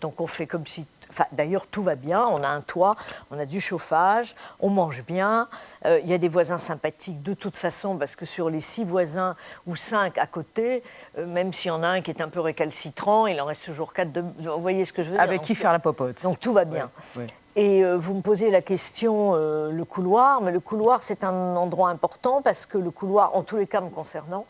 Donc 0.00 0.20
on 0.20 0.26
fait 0.26 0.46
comme 0.46 0.66
si... 0.66 0.86
Enfin, 1.10 1.26
d'ailleurs, 1.30 1.66
tout 1.66 1.82
va 1.82 1.94
bien, 1.94 2.26
on 2.26 2.42
a 2.42 2.48
un 2.48 2.62
toit, 2.62 2.96
on 3.30 3.38
a 3.38 3.44
du 3.44 3.60
chauffage, 3.60 4.34
on 4.58 4.70
mange 4.70 5.04
bien, 5.04 5.48
euh, 5.84 6.00
il 6.02 6.08
y 6.08 6.14
a 6.14 6.18
des 6.18 6.28
voisins 6.28 6.58
sympathiques 6.58 7.22
de 7.22 7.34
toute 7.34 7.56
façon, 7.56 7.96
parce 7.96 8.16
que 8.16 8.24
sur 8.24 8.50
les 8.50 8.60
six 8.60 8.82
voisins 8.82 9.36
ou 9.66 9.76
cinq 9.76 10.18
à 10.18 10.26
côté, 10.26 10.82
euh, 11.18 11.26
même 11.26 11.52
s'il 11.52 11.68
y 11.68 11.70
en 11.70 11.82
a 11.82 11.88
un 11.88 12.00
qui 12.00 12.10
est 12.10 12.20
un 12.20 12.28
peu 12.28 12.40
récalcitrant, 12.40 13.26
il 13.26 13.40
en 13.40 13.44
reste 13.44 13.64
toujours 13.64 13.92
quatre 13.92 14.10
de... 14.10 14.22
Vous 14.22 14.60
voyez 14.60 14.84
ce 14.86 14.92
que 14.92 15.04
je 15.04 15.10
veux 15.10 15.14
dire? 15.14 15.22
Avec 15.22 15.42
qui 15.42 15.54
faire 15.54 15.72
la 15.72 15.78
popote 15.78 16.22
Donc 16.22 16.40
tout 16.40 16.52
va 16.52 16.64
bien. 16.64 16.90
Ouais. 17.16 17.26
Et 17.56 17.84
euh, 17.84 17.96
vous 17.96 18.14
me 18.14 18.20
posez 18.20 18.50
la 18.50 18.62
question, 18.62 19.34
euh, 19.36 19.70
le 19.70 19.84
couloir, 19.84 20.40
mais 20.40 20.50
le 20.50 20.58
couloir, 20.58 21.04
c'est 21.04 21.22
un 21.22 21.54
endroit 21.54 21.88
important 21.88 22.42
parce 22.42 22.66
que 22.66 22.78
le 22.78 22.90
couloir, 22.90 23.36
en 23.36 23.42
tous 23.44 23.56
les 23.56 23.68
cas 23.68 23.80
me 23.80 23.90
concernant, 23.90 24.44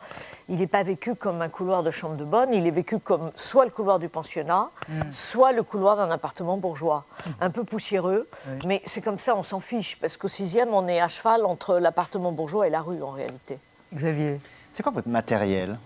il 0.48 0.56
n'est 0.56 0.66
pas 0.66 0.82
vécu 0.82 1.14
comme 1.14 1.42
un 1.42 1.50
couloir 1.50 1.82
de 1.82 1.90
chambre 1.90 2.16
de 2.16 2.24
bonne, 2.24 2.54
il 2.54 2.66
est 2.66 2.70
vécu 2.70 2.98
comme 2.98 3.30
soit 3.36 3.66
le 3.66 3.70
couloir 3.70 3.98
du 3.98 4.08
pensionnat, 4.08 4.70
Mm. 4.88 5.02
soit 5.12 5.52
le 5.52 5.62
couloir 5.62 5.96
d'un 5.96 6.10
appartement 6.10 6.56
bourgeois. 6.56 7.04
Un 7.42 7.50
peu 7.50 7.62
poussiéreux, 7.64 8.26
mais 8.64 8.80
c'est 8.86 9.02
comme 9.02 9.18
ça, 9.18 9.36
on 9.36 9.42
s'en 9.42 9.60
fiche, 9.60 9.98
parce 10.00 10.16
qu'au 10.16 10.28
sixième, 10.28 10.72
on 10.72 10.88
est 10.88 11.00
à 11.00 11.08
cheval 11.08 11.44
entre 11.44 11.78
l'appartement 11.78 12.32
bourgeois 12.32 12.66
et 12.66 12.70
la 12.70 12.80
rue 12.80 13.02
en 13.02 13.10
réalité. 13.10 13.58
Xavier 13.94 14.40
C'est 14.72 14.82
quoi 14.82 14.92
votre 14.92 15.08
matériel, 15.08 15.78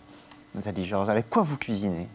Nathalie 0.55 0.87
Georges 0.87 1.09
Avec 1.09 1.29
quoi 1.29 1.43
vous 1.43 1.57
cuisinez? 1.57 2.07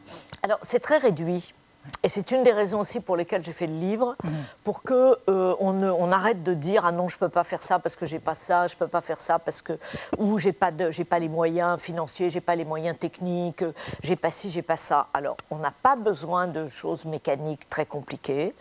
Alors, 0.44 0.60
c'est 0.62 0.80
très 0.80 0.98
réduit. 0.98 1.54
Et 2.02 2.10
c'est 2.10 2.32
une 2.32 2.44
des 2.44 2.54
raisons 2.54 2.80
aussi 2.80 3.00
pour 3.00 3.18
lesquelles 3.18 3.44
j'ai 3.44 3.54
fait 3.54 3.68
le 3.68 3.78
livre, 3.78 4.16
pour 4.64 4.84
que 4.84 5.18
euh, 5.30 5.56
on, 5.60 5.82
on 5.84 6.12
arrête 6.12 6.44
de 6.44 6.54
dire 6.54 6.86
ah 6.86 6.92
non 6.92 7.08
je 7.10 7.18
peux 7.18 7.30
pas 7.30 7.44
faire 7.44 7.64
ça 7.64 7.80
parce 7.80 7.96
que 7.96 8.06
j'ai 8.06 8.20
pas 8.20 8.36
ça, 8.36 8.68
je 8.68 8.76
peux 8.76 8.88
pas 8.88 9.02
faire 9.02 9.20
ça 9.20 9.40
parce 9.40 9.62
que 9.62 9.74
ou 10.18 10.40
j'ai 10.40 10.54
pas 10.54 10.72
de 10.72 10.92
j'ai 10.92 11.04
pas 11.04 11.20
les 11.20 11.30
moyens 11.30 11.80
financiers, 11.82 12.30
j'ai 12.30 12.42
pas 12.42 12.56
les 12.56 12.66
moyens 12.66 12.98
techniques, 12.98 13.64
j'ai 14.02 14.16
pas 14.16 14.32
ci, 14.32 14.50
j'ai 14.50 14.62
pas 14.62 14.78
ça. 14.78 15.08
Alors 15.14 15.38
on 15.50 15.58
n'a 15.58 15.72
pas 15.72 15.96
besoin 15.96 16.48
de 16.48 16.68
choses 16.70 17.06
mécaniques 17.06 17.70
très 17.70 17.86
compliquées. 17.86 18.54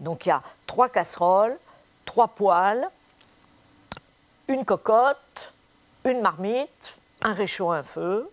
Donc 0.00 0.26
il 0.26 0.30
y 0.30 0.32
a 0.32 0.42
trois 0.66 0.88
casseroles, 0.88 1.56
trois 2.04 2.28
poêles, 2.28 2.86
une 4.48 4.64
cocotte, 4.64 5.16
une 6.04 6.20
marmite, 6.20 6.94
un 7.22 7.32
réchaud 7.32 7.70
un 7.70 7.82
feu. 7.82 8.30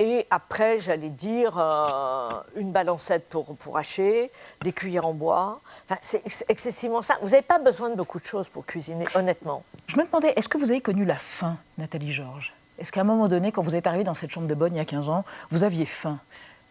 Et 0.00 0.26
après, 0.30 0.78
j'allais 0.78 1.08
dire 1.08 1.56
euh, 1.58 2.30
une 2.56 2.70
balancette 2.70 3.28
pour, 3.28 3.56
pour 3.56 3.78
hacher, 3.78 4.30
des 4.62 4.72
cuillères 4.72 5.06
en 5.06 5.12
bois. 5.12 5.60
Enfin, 5.86 5.98
c'est 6.02 6.24
ex- 6.24 6.44
excessivement 6.48 7.02
simple. 7.02 7.20
Vous 7.22 7.30
n'avez 7.30 7.42
pas 7.42 7.58
besoin 7.58 7.90
de 7.90 7.96
beaucoup 7.96 8.20
de 8.20 8.24
choses 8.26 8.46
pour 8.48 8.64
cuisiner, 8.64 9.06
honnêtement. 9.14 9.64
Je 9.88 9.96
me 9.96 10.04
demandais, 10.04 10.32
est-ce 10.36 10.48
que 10.48 10.56
vous 10.58 10.70
avez 10.70 10.80
connu 10.80 11.04
la 11.04 11.16
faim, 11.16 11.56
Nathalie 11.78 12.12
Georges? 12.12 12.52
Est-ce 12.78 12.92
qu'à 12.92 13.00
un 13.00 13.04
moment 13.04 13.26
donné, 13.26 13.50
quand 13.50 13.62
vous 13.62 13.74
êtes 13.74 13.88
arrivée 13.88 14.04
dans 14.04 14.14
cette 14.14 14.30
chambre 14.30 14.46
de 14.46 14.54
bonne 14.54 14.74
il 14.74 14.78
y 14.78 14.80
a 14.80 14.84
15 14.84 15.08
ans, 15.08 15.24
vous 15.50 15.64
aviez 15.64 15.84
faim? 15.86 16.18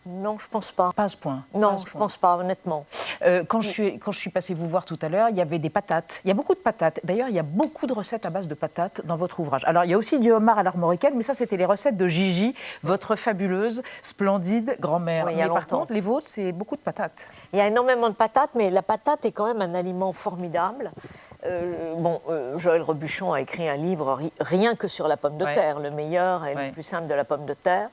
Non, 0.08 0.38
je 0.40 0.48
pense 0.48 0.72
pas. 0.72 0.92
Pas 0.96 1.04
à 1.04 1.10
ce 1.10 1.18
point. 1.18 1.44
Non, 1.54 1.60
Pas 1.70 1.74
à 1.74 1.78
ce 1.80 1.86
je 1.86 1.92
point. 1.92 2.00
pense 2.00 2.18
pas, 2.18 2.36
honnêtement. 2.38 2.86
Euh, 3.24 3.44
quand, 3.48 3.62
je 3.62 3.70
suis, 3.70 4.00
quand 4.00 4.12
je 4.12 4.20
suis 4.20 4.30
passée 4.30 4.54
vous 4.54 4.68
voir 4.68 4.86
tout 4.86 4.98
à 5.02 5.10
l'heure, 5.10 5.30
il 5.30 5.36
y 5.36 5.42
avait 5.42 5.60
des 5.60 5.70
patates. 5.70 6.22
Il 6.24 6.28
y 6.30 6.32
a 6.32 6.34
beaucoup 6.34 6.54
de 6.54 6.60
patates. 6.60 7.00
D'ailleurs, 7.04 7.28
il 7.30 7.36
y 7.36 7.40
a 7.40 7.44
beaucoup 7.44 7.88
de 7.88 7.94
recettes 7.94 8.26
à 8.26 8.30
base 8.30 8.48
de 8.48 8.54
patates 8.54 9.02
dans 9.06 9.16
votre 9.16 9.40
ouvrage. 9.40 9.64
Alors, 9.66 9.84
il 9.84 9.92
y 9.92 9.94
a 9.94 9.98
aussi 9.98 10.20
du 10.20 10.32
homard 10.32 10.60
à 10.60 10.64
l'armoricaine, 10.64 11.14
mais 11.16 11.24
ça, 11.24 11.34
c'était 11.34 11.58
les 11.58 11.66
recettes 11.66 11.98
de 11.98 12.08
Gigi, 12.08 12.56
votre 12.84 13.16
fabuleuse, 13.16 13.82
splendide 14.02 14.78
grand-mère. 14.80 15.26
Oui, 15.28 15.36
mais 15.36 15.48
par 15.48 15.68
contre, 15.68 15.92
les 15.94 16.02
vôtres, 16.02 16.28
c'est 16.28 16.52
beaucoup 16.52 16.76
de 16.76 16.82
patates. 16.82 17.12
Il 17.54 17.60
y 17.60 17.62
a 17.62 17.68
énormément 17.68 18.10
de 18.10 18.16
patates, 18.16 18.52
mais 18.56 18.70
la 18.70 18.82
patate 18.82 19.26
est 19.26 19.32
quand 19.32 19.48
même 19.54 19.62
un 19.62 19.76
aliment 19.76 20.14
formidable. 20.14 20.92
Euh, 21.46 21.94
bon, 21.96 22.22
euh, 22.30 22.58
Joël 22.58 22.82
Rebuchon 22.82 23.34
a 23.34 23.42
écrit 23.42 23.68
un 23.70 23.76
livre 23.76 24.14
ri- 24.14 24.34
rien 24.40 24.76
que 24.76 24.88
sur 24.88 25.08
la 25.08 25.18
pomme 25.18 25.38
de 25.38 25.46
Ouais. 25.46 25.54
terre, 25.54 25.80
le 25.80 25.92
meilleur 25.92 26.46
et 26.46 26.56
Ouais. 26.56 26.68
le 26.68 26.72
plus 26.74 26.84
simple 26.84 27.08
de 27.08 27.14
la 27.14 27.24
pomme 27.24 27.46
de 27.46 27.54
terre. 27.54 27.90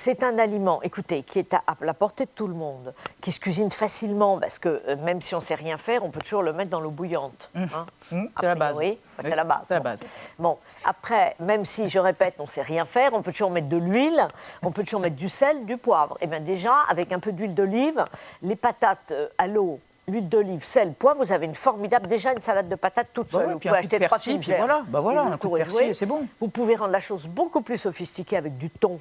C'est 0.00 0.22
un 0.22 0.38
aliment, 0.38 0.80
écoutez, 0.84 1.24
qui 1.24 1.40
est 1.40 1.52
à, 1.54 1.62
à 1.66 1.74
la 1.80 1.92
portée 1.92 2.24
de 2.26 2.30
tout 2.32 2.46
le 2.46 2.54
monde, 2.54 2.94
qui 3.20 3.32
se 3.32 3.40
cuisine 3.40 3.68
facilement, 3.72 4.38
parce 4.38 4.60
que 4.60 4.80
euh, 4.86 4.94
même 4.94 5.20
si 5.20 5.34
on 5.34 5.38
ne 5.38 5.42
sait 5.42 5.56
rien 5.56 5.76
faire, 5.76 6.04
on 6.04 6.10
peut 6.10 6.20
toujours 6.20 6.44
le 6.44 6.52
mettre 6.52 6.70
dans 6.70 6.78
l'eau 6.78 6.92
bouillante. 6.92 7.50
hein. 7.56 7.66
Mmh, 8.12 8.24
c'est 8.38 8.46
la 8.46 8.54
base. 8.54 8.76
Oui, 8.78 8.96
c'est 9.20 9.28
Oui, 9.30 9.34
la 9.34 9.42
base. 9.42 9.58
c'est 9.66 9.74
la 9.74 9.80
Bon. 9.80 9.84
base. 9.84 10.00
Bon, 10.38 10.58
après, 10.84 11.34
même 11.40 11.64
si, 11.64 11.88
je 11.88 11.98
répète, 11.98 12.34
on 12.38 12.44
ne 12.44 12.48
sait 12.48 12.62
rien 12.62 12.84
faire, 12.84 13.12
on 13.12 13.22
peut 13.22 13.32
toujours 13.32 13.50
mettre 13.50 13.68
de 13.68 13.76
l'huile, 13.76 14.28
on 14.62 14.70
peut 14.70 14.84
toujours 14.84 15.00
mettre 15.00 15.16
du 15.16 15.28
sel, 15.28 15.66
du 15.66 15.76
poivre. 15.76 16.16
Et 16.20 16.28
bien 16.28 16.38
déjà, 16.38 16.74
avec 16.88 17.10
un 17.10 17.18
peu 17.18 17.32
d'huile 17.32 17.56
d'olive, 17.56 18.04
les 18.44 18.54
patates 18.54 19.10
euh, 19.10 19.26
à 19.36 19.48
l'eau, 19.48 19.80
l'huile 20.06 20.28
d'olive, 20.28 20.62
sel, 20.64 20.92
poivre, 20.92 21.24
vous 21.24 21.32
avez 21.32 21.46
une 21.46 21.56
formidable, 21.56 22.06
déjà 22.06 22.32
une 22.32 22.40
salade 22.40 22.68
de 22.68 22.76
patates 22.76 23.08
toute 23.12 23.32
Bah 23.32 23.40
seule. 23.40 23.52
vous 23.54 23.58
pouvez 23.58 23.74
acheter 23.76 23.98
trois 23.98 24.18
verts. 24.18 24.58
voilà, 24.58 24.82
bah 24.86 25.00
voilà, 25.00 25.22
un 25.22 25.36
coup 25.36 25.48
de 25.48 25.56
persil, 25.64 25.96
c'est 25.96 26.06
bon. 26.06 26.24
Vous 26.40 26.46
pouvez 26.46 26.76
rendre 26.76 26.92
la 26.92 27.00
chose 27.00 27.26
beaucoup 27.26 27.62
plus 27.62 27.78
sophistiquée 27.78 28.36
avec 28.36 28.56
du 28.58 28.70
thon. 28.70 29.00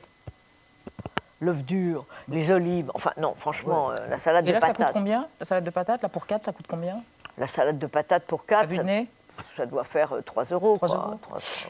L'œuf 1.39 1.63
dur, 1.63 2.05
les 2.29 2.49
olives, 2.51 2.89
enfin 2.95 3.11
non, 3.17 3.33
franchement, 3.35 3.91
euh, 3.91 3.95
la 4.09 4.17
salade 4.17 4.45
Et 4.45 4.49
de 4.49 4.53
là, 4.53 4.59
ça 4.59 4.67
patates. 4.67 4.87
coûte 4.87 4.93
combien? 4.93 5.27
La 5.39 5.45
salade 5.45 5.63
de 5.65 5.69
patates, 5.69 6.01
là, 6.01 6.09
pour 6.09 6.25
4, 6.25 6.45
ça 6.45 6.51
coûte 6.51 6.65
combien? 6.67 6.95
La 7.37 7.45
salade 7.47 7.77
de 7.77 7.85
patates 7.87 8.23
pour 8.23 8.45
4, 8.47 8.69
vue 8.69 8.77
de 8.79 8.83
ça, 8.83 9.43
ça 9.55 9.65
doit 9.67 9.83
faire 9.83 10.13
euh, 10.13 10.21
3 10.21 10.45
euros. 10.45 10.77
3 10.77 10.89
quoi. 10.89 10.97
euros. 10.97 11.19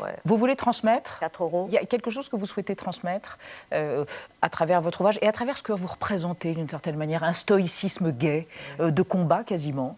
Ouais. 0.06 0.16
Vous 0.24 0.38
voulez 0.38 0.56
transmettre? 0.56 1.20
4 1.20 1.44
euros. 1.44 1.66
Il 1.68 1.74
y 1.74 1.78
a 1.78 1.86
quelque 1.86 2.10
chose 2.10 2.30
que 2.30 2.38
vous 2.38 2.46
souhaitez 2.46 2.78
transmettre 2.78 3.38
euh, 3.74 4.06
à 4.42 4.48
travers 4.50 4.80
votre 4.80 5.02
ouvrage 5.02 5.20
et 5.22 5.28
à 5.28 5.34
travers 5.34 5.58
ce 5.58 5.64
que 5.64 5.74
vous 5.74 5.88
représentez 5.88 6.54
d'une 6.54 6.70
certaine 6.70 6.96
manière, 6.96 7.26
un 7.26 7.34
stoïcisme 7.34 8.12
gai, 8.14 8.48
euh, 8.80 8.90
de 8.90 9.02
combat 9.02 9.44
quasiment, 9.44 9.98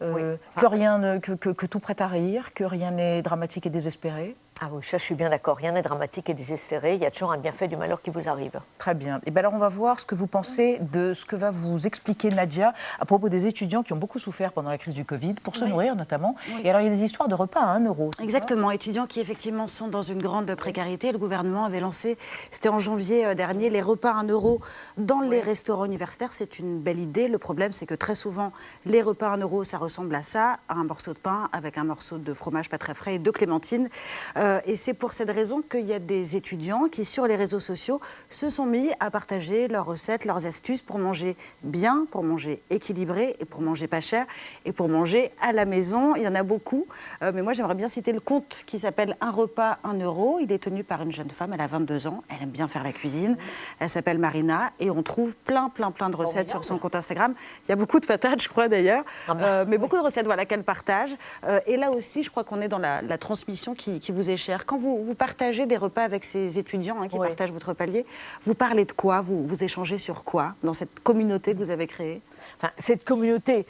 euh, 0.00 0.36
que, 0.56 0.64
rien 0.64 0.96
ne- 0.96 1.18
que, 1.18 1.32
que- 1.32 1.50
que 1.50 1.66
tout 1.66 1.78
prête 1.78 2.00
à 2.00 2.06
rire, 2.06 2.54
que 2.54 2.64
rien 2.64 2.90
n'est 2.90 3.20
dramatique 3.20 3.66
et 3.66 3.70
désespéré. 3.70 4.34
Ah 4.62 4.68
oui, 4.70 4.82
ça 4.84 4.98
je 4.98 5.02
suis 5.04 5.14
bien 5.14 5.30
d'accord. 5.30 5.56
Rien 5.56 5.72
n'est 5.72 5.80
dramatique 5.80 6.28
et 6.28 6.34
désespéré. 6.34 6.94
Il 6.94 7.00
y 7.00 7.06
a 7.06 7.10
toujours 7.10 7.32
un 7.32 7.38
bienfait 7.38 7.66
du 7.66 7.76
malheur 7.76 8.02
qui 8.02 8.10
vous 8.10 8.28
arrive. 8.28 8.60
Très 8.76 8.92
bien. 8.92 9.18
Et 9.24 9.30
bien 9.30 9.40
alors 9.40 9.54
on 9.54 9.58
va 9.58 9.70
voir 9.70 9.98
ce 9.98 10.04
que 10.04 10.14
vous 10.14 10.26
pensez 10.26 10.76
de 10.92 11.14
ce 11.14 11.24
que 11.24 11.34
va 11.34 11.50
vous 11.50 11.86
expliquer 11.86 12.28
Nadia 12.28 12.74
à 12.98 13.06
propos 13.06 13.30
des 13.30 13.46
étudiants 13.46 13.82
qui 13.82 13.94
ont 13.94 13.96
beaucoup 13.96 14.18
souffert 14.18 14.52
pendant 14.52 14.68
la 14.68 14.76
crise 14.76 14.92
du 14.92 15.06
Covid, 15.06 15.32
pour 15.42 15.56
se 15.56 15.64
Oui. 15.64 15.70
nourrir 15.70 15.96
notamment. 15.96 16.36
Oui. 16.46 16.60
Et 16.64 16.68
alors 16.68 16.82
il 16.82 16.84
y 16.84 16.86
a 16.88 16.90
des 16.90 17.02
histoires 17.04 17.26
de 17.30 17.34
repas 17.34 17.60
à 17.60 17.68
1 17.68 17.86
euro. 17.86 18.10
Exactement, 18.20 18.70
étudiants 18.70 19.06
qui 19.06 19.20
effectivement 19.20 19.66
sont 19.66 19.88
dans 19.88 20.02
une 20.02 20.20
grande 20.20 20.54
précarité. 20.56 21.10
Le 21.10 21.18
gouvernement 21.18 21.64
avait 21.64 21.80
lancé, 21.80 22.18
c'était 22.50 22.68
en 22.68 22.78
janvier 22.78 23.24
euh, 23.24 23.34
dernier, 23.34 23.70
les 23.70 23.80
repas 23.80 24.10
à 24.10 24.16
1 24.16 24.28
euro 24.28 24.60
dans 24.98 25.20
les 25.20 25.40
restaurants 25.40 25.86
universitaires. 25.86 26.34
C'est 26.34 26.58
une 26.58 26.80
belle 26.80 26.98
idée. 26.98 27.28
Le 27.28 27.38
problème, 27.38 27.72
c'est 27.72 27.86
que 27.86 27.94
très 27.94 28.14
souvent, 28.14 28.52
les 28.84 29.00
repas 29.00 29.28
à 29.30 29.34
1 29.36 29.38
euro, 29.38 29.64
ça 29.64 29.78
ressemble 29.78 30.14
à 30.14 30.20
ça, 30.22 30.58
à 30.68 30.74
un 30.74 30.84
morceau 30.84 31.14
de 31.14 31.18
pain 31.18 31.48
avec 31.52 31.78
un 31.78 31.84
morceau 31.84 32.18
de 32.18 32.34
fromage 32.34 32.68
pas 32.68 32.76
très 32.76 32.92
frais 32.92 33.14
et 33.14 33.18
de 33.18 33.30
clémentine. 33.30 33.88
Euh, 34.36 34.49
et 34.64 34.76
c'est 34.76 34.94
pour 34.94 35.12
cette 35.12 35.30
raison 35.30 35.62
qu'il 35.62 35.86
y 35.86 35.92
a 35.92 35.98
des 35.98 36.36
étudiants 36.36 36.88
qui, 36.90 37.04
sur 37.04 37.26
les 37.26 37.36
réseaux 37.36 37.60
sociaux, 37.60 38.00
se 38.28 38.50
sont 38.50 38.66
mis 38.66 38.90
à 39.00 39.10
partager 39.10 39.68
leurs 39.68 39.86
recettes, 39.86 40.24
leurs 40.24 40.46
astuces 40.46 40.82
pour 40.82 40.98
manger 40.98 41.36
bien, 41.62 42.06
pour 42.10 42.22
manger 42.22 42.62
équilibré 42.70 43.36
et 43.40 43.44
pour 43.44 43.60
manger 43.60 43.86
pas 43.86 44.00
cher 44.00 44.26
et 44.64 44.72
pour 44.72 44.88
manger 44.88 45.30
à 45.40 45.52
la 45.52 45.64
maison. 45.64 46.14
Il 46.16 46.22
y 46.22 46.28
en 46.28 46.34
a 46.34 46.42
beaucoup. 46.42 46.86
Euh, 47.22 47.32
mais 47.34 47.42
moi, 47.42 47.52
j'aimerais 47.52 47.74
bien 47.74 47.88
citer 47.88 48.12
le 48.12 48.20
compte 48.20 48.60
qui 48.66 48.78
s'appelle 48.78 49.16
Un 49.20 49.30
repas, 49.30 49.78
1 49.84 49.94
euro. 50.00 50.38
Il 50.40 50.52
est 50.52 50.62
tenu 50.62 50.84
par 50.84 51.02
une 51.02 51.12
jeune 51.12 51.30
femme. 51.30 51.52
Elle 51.52 51.60
a 51.60 51.66
22 51.66 52.06
ans. 52.06 52.22
Elle 52.28 52.42
aime 52.42 52.50
bien 52.50 52.68
faire 52.68 52.82
la 52.82 52.92
cuisine. 52.92 53.36
Elle 53.78 53.88
s'appelle 53.88 54.18
Marina. 54.18 54.70
Et 54.80 54.90
on 54.90 55.02
trouve 55.02 55.34
plein, 55.36 55.68
plein, 55.68 55.90
plein 55.90 56.10
de 56.10 56.16
recettes 56.16 56.48
sur 56.48 56.64
son 56.64 56.78
compte 56.78 56.94
Instagram. 56.94 57.34
Il 57.66 57.70
y 57.70 57.72
a 57.72 57.76
beaucoup 57.76 58.00
de 58.00 58.06
patates, 58.06 58.42
je 58.42 58.48
crois 58.48 58.68
d'ailleurs. 58.68 59.04
Euh, 59.28 59.64
mais 59.66 59.78
beaucoup 59.78 59.96
de 59.96 60.02
recettes 60.02 60.26
voilà, 60.26 60.46
qu'elle 60.46 60.64
partage. 60.64 61.16
Euh, 61.46 61.60
et 61.66 61.76
là 61.76 61.90
aussi, 61.90 62.22
je 62.22 62.30
crois 62.30 62.44
qu'on 62.44 62.60
est 62.60 62.68
dans 62.68 62.78
la, 62.78 63.02
la 63.02 63.18
transmission 63.18 63.74
qui, 63.74 64.00
qui 64.00 64.12
vous 64.12 64.30
est 64.30 64.36
Quand 64.66 64.76
vous, 64.76 65.04
vous 65.04 65.14
partagez 65.14 65.66
des 65.66 65.76
repas 65.76 66.02
avec 66.02 66.24
ces 66.24 66.58
étudiants 66.58 67.02
hein, 67.02 67.08
qui 67.08 67.18
partagent 67.18 67.52
votre 67.52 67.72
palier, 67.74 68.06
vous 68.44 68.54
parlez 68.54 68.84
de 68.84 68.92
quoi? 68.92 69.20
Vous, 69.20 69.46
vous 69.46 69.64
échangez 69.64 69.98
sur 69.98 70.24
quoi 70.24 70.54
dans 70.62 70.72
cette 70.72 71.00
communauté 71.00 71.52
que 71.52 71.58
vous 71.58 71.70
avez 71.70 71.86
créée? 71.86 72.20
Enfin, 72.56 72.72
cette 72.78 73.04
communauté 73.04 73.66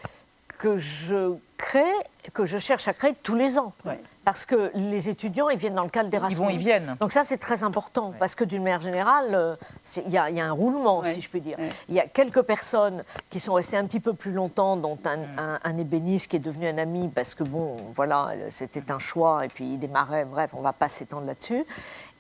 que 0.59 0.77
je 0.79 1.35
crée, 1.57 1.83
que 2.33 2.45
je 2.45 2.59
cherche 2.59 2.87
à 2.89 2.93
créer 2.93 3.15
tous 3.23 3.35
les 3.35 3.59
ans. 3.59 3.73
Parce 4.31 4.47
que 4.47 4.71
les 4.77 5.09
étudiants, 5.09 5.49
ils 5.49 5.59
viennent 5.59 5.75
dans 5.75 5.83
le 5.83 5.89
cadre 5.91 6.09
d'Erasmus. 6.09 6.37
Ils 6.37 6.45
vont, 6.45 6.51
ils 6.51 6.59
viennent. 6.59 6.97
Donc 7.01 7.13
ça, 7.13 7.25
c'est 7.25 7.37
très 7.39 7.65
important, 7.65 8.13
parce 8.17 8.37
que 8.37 8.45
d'une 8.45 8.63
manière 8.63 8.81
générale, 8.81 9.31
euh, 9.35 9.57
il 10.07 10.13
y, 10.13 10.19
a 10.19 10.31
il 10.31 10.37
y 10.37 10.41
a 10.41 10.45
un 10.47 10.53
roulement, 10.53 11.03
si 11.03 11.21
je 11.21 11.29
puis 11.29 11.41
dire. 11.41 11.59
Il 11.89 11.97
y 11.97 11.99
a 12.01 12.07
quelques 12.07 12.43
personnes 12.43 13.03
qui 13.29 13.41
sont 13.41 13.55
restées 13.55 13.77
un 13.77 13.87
petit 13.87 13.99
peu 13.99 14.13
plus 14.15 14.31
longtemps, 14.31 14.77
dont 14.77 14.97
un, 15.05 15.19
un- 15.43 15.59
un 15.65 15.79
ébéniste 15.79 16.29
qui 16.31 16.37
est 16.37 16.39
devenu 16.39 16.69
un 16.69 16.79
ami, 16.79 17.09
parce 17.13 17.35
que 17.35 17.43
bon, 17.43 17.79
voilà, 17.93 18.29
c'était 18.51 18.93
un 18.93 19.01
choix, 19.01 19.45
et 19.45 19.49
puis 19.49 19.65
il 19.65 19.79
démarrait, 19.81 20.27
bref, 20.27 20.51
on 20.55 20.59
ne 20.59 20.63
va 20.63 20.73
pas 20.75 20.89
s'étendre 20.89 21.27
là-dessus. 21.27 21.65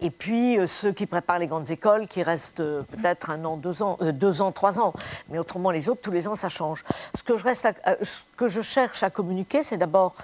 Et 0.00 0.10
puis 0.10 0.58
euh, 0.58 0.66
ceux 0.66 0.90
qui 0.92 1.06
préparent 1.06 1.38
les 1.38 1.46
grandes 1.46 1.70
écoles, 1.70 2.08
qui 2.08 2.24
restent 2.24 2.58
euh, 2.60 2.82
peut-être 2.90 3.30
un 3.30 3.44
an, 3.44 3.56
deux 3.56 3.82
ans, 3.84 3.98
euh, 4.00 4.10
deux 4.10 4.42
ans, 4.42 4.50
trois 4.50 4.80
ans. 4.80 4.94
Mais 5.28 5.38
autrement, 5.38 5.70
les 5.70 5.88
autres, 5.88 6.00
tous 6.02 6.10
les 6.10 6.26
ans, 6.26 6.34
ça 6.34 6.48
change. 6.48 6.82
Ce 7.16 7.22
que 7.22 7.36
je, 7.36 7.44
reste 7.44 7.66
à- 7.66 7.96
ce 8.02 8.18
que 8.36 8.48
je 8.48 8.62
cherche 8.62 9.02
à 9.04 9.10
communiquer, 9.10 9.62
c'est 9.62 9.76
d'abord, 9.76 10.14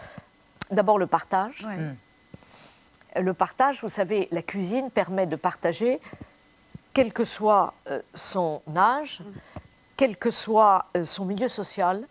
d'abord 0.71 0.99
le 0.99 1.07
partage. 1.07 1.67
Le 3.19 3.33
partage, 3.33 3.81
vous 3.83 3.89
savez, 3.89 4.29
la 4.31 4.43
cuisine 4.43 4.91
permet 4.91 5.27
de 5.27 5.37
partager, 5.37 6.01
quel 6.93 7.13
que 7.13 7.25
soit 7.25 7.73
euh, 7.91 8.01
son 8.15 8.61
âge, 8.77 9.23
quel 9.97 10.17
que 10.17 10.31
soit 10.31 10.87
euh, 10.97 11.05
son 11.05 11.25
milieu 11.25 11.49
social, 11.49 12.07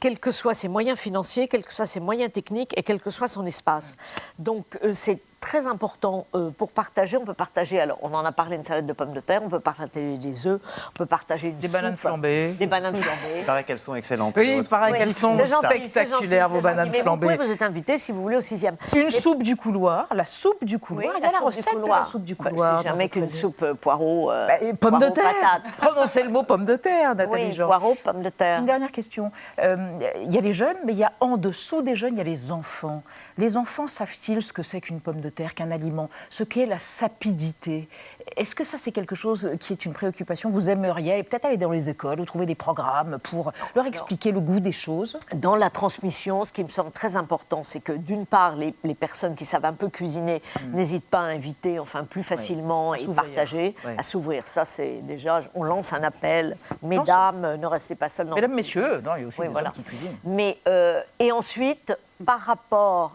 quels 0.00 0.18
que 0.18 0.30
soient 0.30 0.54
ses 0.54 0.68
moyens 0.68 0.98
financiers, 0.98 1.48
quels 1.48 1.64
que 1.64 1.72
soient 1.72 1.86
ses 1.86 2.00
moyens 2.00 2.30
techniques 2.30 2.76
et 2.76 2.82
quel 2.82 3.00
que 3.00 3.10
soit 3.10 3.28
son 3.28 3.46
espace. 3.46 3.96
Donc 4.38 4.78
euh, 4.84 4.92
c'est 4.92 5.18
très 5.44 5.66
important 5.66 6.26
euh, 6.34 6.48
pour 6.56 6.70
partager. 6.72 7.18
On 7.18 7.24
peut 7.26 7.34
partager, 7.34 7.78
alors 7.78 7.98
on 8.00 8.12
en 8.14 8.24
a 8.24 8.32
parlé, 8.32 8.56
une 8.56 8.64
salade 8.64 8.86
de 8.86 8.92
pommes 8.94 9.12
de 9.12 9.20
terre, 9.20 9.42
on 9.44 9.50
peut 9.50 9.60
partager 9.60 10.16
des 10.16 10.46
œufs, 10.46 10.60
on 10.94 10.98
peut 10.98 11.04
partager 11.06 11.48
une 11.48 11.58
Des 11.58 11.68
bananes 11.68 11.98
flambées. 11.98 12.52
Des 12.58 12.66
bananes 12.66 12.96
flambées. 12.96 13.40
Il 13.40 13.44
paraît 13.44 13.64
qu'elles 13.64 13.78
sont 13.78 13.94
excellentes. 13.94 14.34
Oui, 14.38 14.54
il 14.58 14.64
paraît 14.64 14.92
Oui, 14.92 14.98
qu'elles 14.98 15.12
sont 15.14 15.34
gentil, 15.34 15.86
spectaculaires, 15.88 16.44
gentil, 16.48 16.54
vos 16.54 16.60
bananes 16.62 16.86
gentil. 16.86 16.96
Mais 16.98 17.02
flambées. 17.02 17.26
Vous 17.26 17.32
pouvez 17.34 17.46
vous 17.46 17.52
êtes 17.52 17.62
invité 17.62 17.98
si 17.98 18.10
vous 18.10 18.22
voulez 18.22 18.36
au 18.38 18.40
sixième. 18.40 18.76
Une 18.96 19.10
soupe 19.10 19.42
du 19.42 19.54
couloir, 19.54 20.06
la 20.14 20.24
soupe 20.24 20.64
du 20.64 20.78
couloir. 20.78 21.06
Oui, 21.08 21.12
il 21.18 21.22
y 21.22 21.26
a 21.26 21.30
la 21.30 21.38
soupe 21.38 21.40
du 21.40 21.46
recette 21.46 21.64
de 21.74 21.76
la 21.76 21.82
couloir. 21.82 22.06
soupe 22.06 22.24
du 22.24 22.34
Bah, 22.34 22.48
couloir. 22.50 22.76
dans 22.76 22.82
jamais 22.82 23.08
qu'une 23.10 23.28
soupe 23.28 23.62
euh, 23.62 23.74
poireau. 23.74 24.30
euh, 24.32 24.46
Bah, 24.46 24.54
et 24.62 24.72
pommes 24.72 24.94
de 24.98 25.10
poireau, 25.10 25.14
terre. 25.14 25.34
patate. 25.62 25.72
Prononcez 25.76 26.22
le 26.22 26.30
mot 26.30 26.42
pomme 26.44 26.64
de 26.64 26.76
terre, 26.76 27.14
Nathalie 27.14 27.48
Oui, 27.50 27.56
poireau, 27.58 27.96
pommes 28.02 28.22
de 28.22 28.30
terre. 28.30 28.60
Une 28.60 28.66
dernière 28.66 28.92
question. 28.92 29.30
Euh, 29.58 29.76
Il 30.22 30.32
y 30.32 30.38
a 30.38 30.40
les 30.40 30.54
jeunes, 30.54 30.76
mais 30.86 30.92
il 30.94 30.98
y 30.98 31.04
a 31.04 31.12
en 31.20 31.36
dessous 31.36 31.82
des 31.82 31.96
jeunes, 31.96 32.14
il 32.14 32.18
y 32.18 32.20
a 32.22 32.24
les 32.24 32.50
enfants. 32.50 33.02
Les 33.38 33.56
enfants 33.56 33.86
savent-ils 33.86 34.42
ce 34.42 34.52
que 34.52 34.62
c'est 34.62 34.80
qu'une 34.80 35.00
pomme 35.00 35.20
de 35.20 35.28
terre, 35.28 35.54
qu'un 35.54 35.70
aliment, 35.70 36.08
ce 36.30 36.44
qu'est 36.44 36.66
la 36.66 36.78
sapidité? 36.78 37.88
Est-ce 38.36 38.54
que 38.54 38.64
ça, 38.64 38.78
c'est 38.78 38.92
quelque 38.92 39.14
chose 39.14 39.50
qui 39.60 39.72
est 39.72 39.84
une 39.84 39.92
préoccupation? 39.92 40.50
Vous 40.50 40.70
aimeriez 40.70 41.22
peut-être 41.22 41.44
aller 41.44 41.56
dans 41.56 41.70
les 41.70 41.88
écoles 41.90 42.20
ou 42.20 42.24
trouver 42.24 42.46
des 42.46 42.54
programmes 42.54 43.18
pour 43.22 43.52
leur 43.74 43.86
expliquer 43.86 44.32
le 44.32 44.40
goût 44.40 44.60
des 44.60 44.72
choses? 44.72 45.18
Dans 45.34 45.56
la 45.56 45.70
transmission, 45.70 46.44
ce 46.44 46.52
qui 46.52 46.64
me 46.64 46.68
semble 46.68 46.92
très 46.92 47.16
important, 47.16 47.62
c'est 47.62 47.80
que 47.80 47.92
d'une 47.92 48.26
part, 48.26 48.56
les, 48.56 48.74
les 48.84 48.94
personnes 48.94 49.34
qui 49.34 49.44
savent 49.44 49.64
un 49.64 49.72
peu 49.72 49.88
cuisiner 49.88 50.40
n'hésitent 50.72 51.08
pas 51.08 51.20
à 51.20 51.24
inviter, 51.24 51.78
enfin 51.78 52.04
plus 52.04 52.22
facilement 52.22 52.74
Hmm. 52.74 52.94
Et 52.98 53.06
partager, 53.14 53.74
Ouais. 53.84 53.94
à 53.98 54.02
s'ouvrir. 54.02 54.46
Ça, 54.46 54.64
c'est 54.64 55.00
déjà, 55.02 55.40
on 55.54 55.62
lance 55.62 55.92
un 55.92 56.02
appel. 56.02 56.56
Mesdames, 56.82 57.56
ne 57.56 57.66
restez 57.66 57.94
pas 57.94 58.08
seules 58.08 58.28
dans 58.28 58.34
Mesdames, 58.34 58.52
messieurs, 58.54 59.00
non, 59.04 59.12
il 59.16 59.22
y 59.22 59.24
a 59.24 59.28
aussi 59.28 59.40
Oui, 59.40 59.46
des 59.46 59.52
voilà. 59.52 59.70
qui 59.70 59.82
cuisinent. 59.82 60.16
Mais, 60.24 60.58
euh, 60.68 61.00
et 61.18 61.32
ensuite, 61.32 61.96
par 62.24 62.40
rapport 62.40 63.12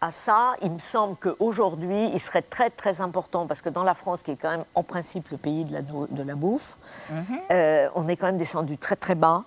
à 0.00 0.10
ça, 0.10 0.54
il 0.62 0.70
me 0.70 0.78
semble 0.78 1.16
qu'aujourd'hui, 1.16 2.10
il 2.14 2.20
serait 2.20 2.42
très 2.42 2.70
très 2.70 3.00
important, 3.00 3.46
parce 3.46 3.60
que 3.60 3.68
dans 3.68 3.84
la 3.84 3.94
France, 3.94 4.22
qui 4.22 4.30
est 4.30 4.36
quand 4.36 4.50
même 4.50 4.64
en 4.74 4.82
principe 4.82 5.28
le 5.30 5.36
pays 5.36 5.64
de 5.64 5.74
la, 5.74 5.82
de 5.82 6.22
la 6.22 6.34
bouffe, 6.34 6.76
euh, 7.50 7.88
on 7.94 8.08
est 8.08 8.16
quand 8.16 8.26
même 8.26 8.38
descendu 8.38 8.78
très 8.78 8.96
très 8.96 9.14
bas, 9.14 9.44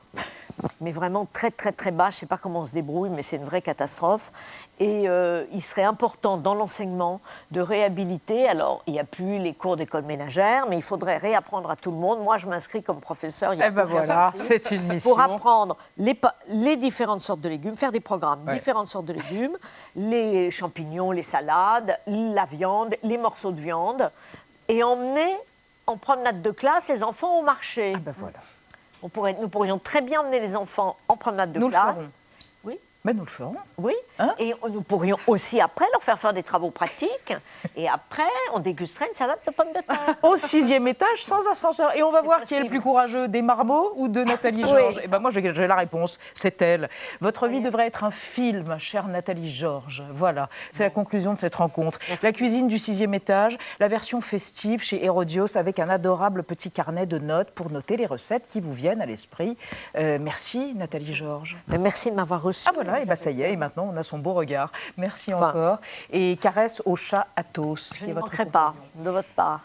mais 0.81 0.91
vraiment 0.91 1.27
très 1.31 1.51
très 1.51 1.71
très 1.71 1.91
bas. 1.91 2.09
Je 2.09 2.17
ne 2.17 2.19
sais 2.21 2.25
pas 2.25 2.37
comment 2.37 2.61
on 2.61 2.65
se 2.65 2.73
débrouille, 2.73 3.09
mais 3.09 3.23
c'est 3.23 3.37
une 3.37 3.45
vraie 3.45 3.61
catastrophe. 3.61 4.31
Et 4.79 5.07
euh, 5.07 5.45
il 5.53 5.61
serait 5.61 5.83
important 5.83 6.37
dans 6.37 6.55
l'enseignement 6.55 7.21
de 7.51 7.61
réhabiliter. 7.61 8.47
Alors, 8.49 8.81
il 8.87 8.93
n'y 8.93 8.99
a 8.99 9.03
plus 9.03 9.37
les 9.37 9.53
cours 9.53 9.77
d'école 9.77 10.03
ménagère, 10.03 10.65
mais 10.67 10.77
il 10.77 10.81
faudrait 10.81 11.17
réapprendre 11.17 11.69
à 11.69 11.75
tout 11.75 11.91
le 11.91 11.97
monde. 11.97 12.21
Moi, 12.23 12.37
je 12.37 12.47
m'inscris 12.47 12.81
comme 12.81 12.99
professeur. 12.99 13.53
il 13.53 13.59
y 13.59 13.63
a 13.63 13.67
Eh 13.67 13.71
ben 13.71 13.83
voilà, 13.85 14.33
c'est 14.47 14.71
une 14.71 14.83
mission. 14.91 15.11
Pour 15.11 15.19
apprendre 15.21 15.77
les, 15.97 16.75
différentes 16.75 17.21
sortes 17.21 17.41
de 17.41 17.49
légumes, 17.49 17.75
faire 17.75 17.91
des 17.91 17.99
programmes, 17.99 18.39
Ouais. 18.47 18.55
différentes 18.55 18.87
sortes 18.87 19.05
de 19.05 19.13
légumes, 19.13 19.55
les 19.95 20.49
champignons, 20.49 21.11
les 21.11 21.23
salades, 21.23 21.97
la 22.07 22.45
viande, 22.45 22.95
les 23.03 23.17
morceaux 23.17 23.51
de 23.51 23.61
viande, 23.61 24.09
et 24.67 24.83
emmener 24.83 25.37
en 25.85 25.97
promenade 25.97 26.41
de 26.41 26.51
classe 26.51 26.87
les 26.87 27.03
enfants 27.03 27.39
au 27.39 27.43
marché. 27.43 27.95
ben 27.97 28.13
voilà. 28.17 28.39
On 29.03 29.09
pourrait, 29.09 29.35
nous 29.39 29.49
pourrions 29.49 29.79
très 29.79 30.01
bien 30.01 30.21
emmener 30.21 30.39
les 30.39 30.55
enfants 30.55 30.95
en 31.09 31.17
promenade 31.17 31.51
de 31.51 31.59
Nous 31.59 31.69
classe. 31.69 32.09
Oui. 33.05 33.11
Ben, 33.11 33.17
nous 33.17 33.25
le 33.25 33.29
ferons. 33.29 33.55
Oui. 33.77 33.93
et 34.39 34.53
nous 34.71 34.81
pourrions 34.81 35.17
aussi 35.27 35.59
après 35.59 35.85
leur 35.91 36.01
faire 36.03 36.19
faire 36.19 36.33
des 36.33 36.43
travaux 36.43 36.69
pratiques. 36.69 37.33
et 37.75 37.89
après, 37.89 38.23
on 38.53 38.59
dégusterait 38.59 39.07
une 39.09 39.15
salade 39.15 39.39
de 39.45 39.51
pommes 39.51 39.73
de 39.75 39.81
terre. 39.81 40.15
Au 40.23 40.37
sixième 40.37 40.87
étage, 40.87 41.23
sans 41.23 41.45
ascenseur. 41.47 41.95
Et 41.97 42.03
on 42.03 42.11
va 42.11 42.21
voir 42.21 42.43
qui 42.43 42.53
est 42.53 42.61
le 42.61 42.67
plus 42.69 42.79
courageux, 42.81 43.27
des 43.27 43.41
marmots 43.41 43.91
ou 43.97 44.07
de 44.07 44.23
Nathalie 44.23 44.63
Oui, 44.63 44.69
Georges. 44.69 44.95
ça. 44.95 45.03
Et 45.03 45.07
ben 45.07 45.19
moi, 45.19 45.31
j'ai 45.31 45.41
la 45.67 45.75
réponse. 45.75 46.19
C'est 46.33 46.61
elle. 46.61 46.89
Votre 47.19 47.47
vie 47.47 47.59
devrait 47.59 47.87
être 47.87 48.03
un 48.03 48.11
film, 48.11 48.77
chère 48.79 49.07
Nathalie 49.07 49.51
Georges. 49.51 50.03
Voilà, 50.13 50.47
c'est 50.71 50.83
la 50.83 50.89
conclusion 50.89 51.33
de 51.33 51.39
cette 51.39 51.55
rencontre. 51.55 51.99
La 52.21 52.31
cuisine 52.31 52.67
du 52.67 52.79
sixième 52.79 53.13
étage, 53.13 53.57
la 53.79 53.87
version 53.87 54.21
festive 54.21 54.81
chez 54.81 55.03
Herodios 55.03 55.57
avec 55.57 55.79
un 55.79 55.89
adorable 55.89 56.43
petit 56.43 56.71
carnet 56.71 57.05
de 57.05 57.17
notes 57.17 57.51
pour 57.51 57.69
noter 57.69 57.97
les 57.97 58.05
recettes 58.05 58.47
qui 58.47 58.61
vous 58.61 58.73
viennent 58.73 59.01
à 59.01 59.05
l'esprit. 59.05 59.57
Euh, 59.97 60.17
merci, 60.21 60.73
Nathalie 60.75 61.13
Georges. 61.13 61.57
Merci 61.67 62.11
de 62.11 62.15
m'avoir 62.15 62.41
reçu. 62.41 62.65
Ah 62.67 62.71
voilà, 62.73 62.92
et 63.01 63.05
ben 63.05 63.15
ça 63.15 63.31
y 63.31 63.41
est, 63.41 63.53
et 63.53 63.55
maintenant 63.55 63.89
on 63.93 63.97
a 63.97 64.03
son 64.03 64.17
beau 64.17 64.33
regard. 64.33 64.71
Merci 64.97 65.33
Enfin. 65.33 65.49
encore. 65.49 65.77
Et 66.11 66.37
caresse 66.41 66.81
au 66.85 66.95
chat 66.95 67.27
Athos. 67.35 67.75
Je 67.93 67.97
qui 67.99 68.03
est 68.05 68.07
ne 68.07 68.13
votre 68.13 68.27
manquerai 68.27 68.45
pas 68.45 68.73
de 68.95 69.09
votre 69.09 69.29
part. 69.29 69.61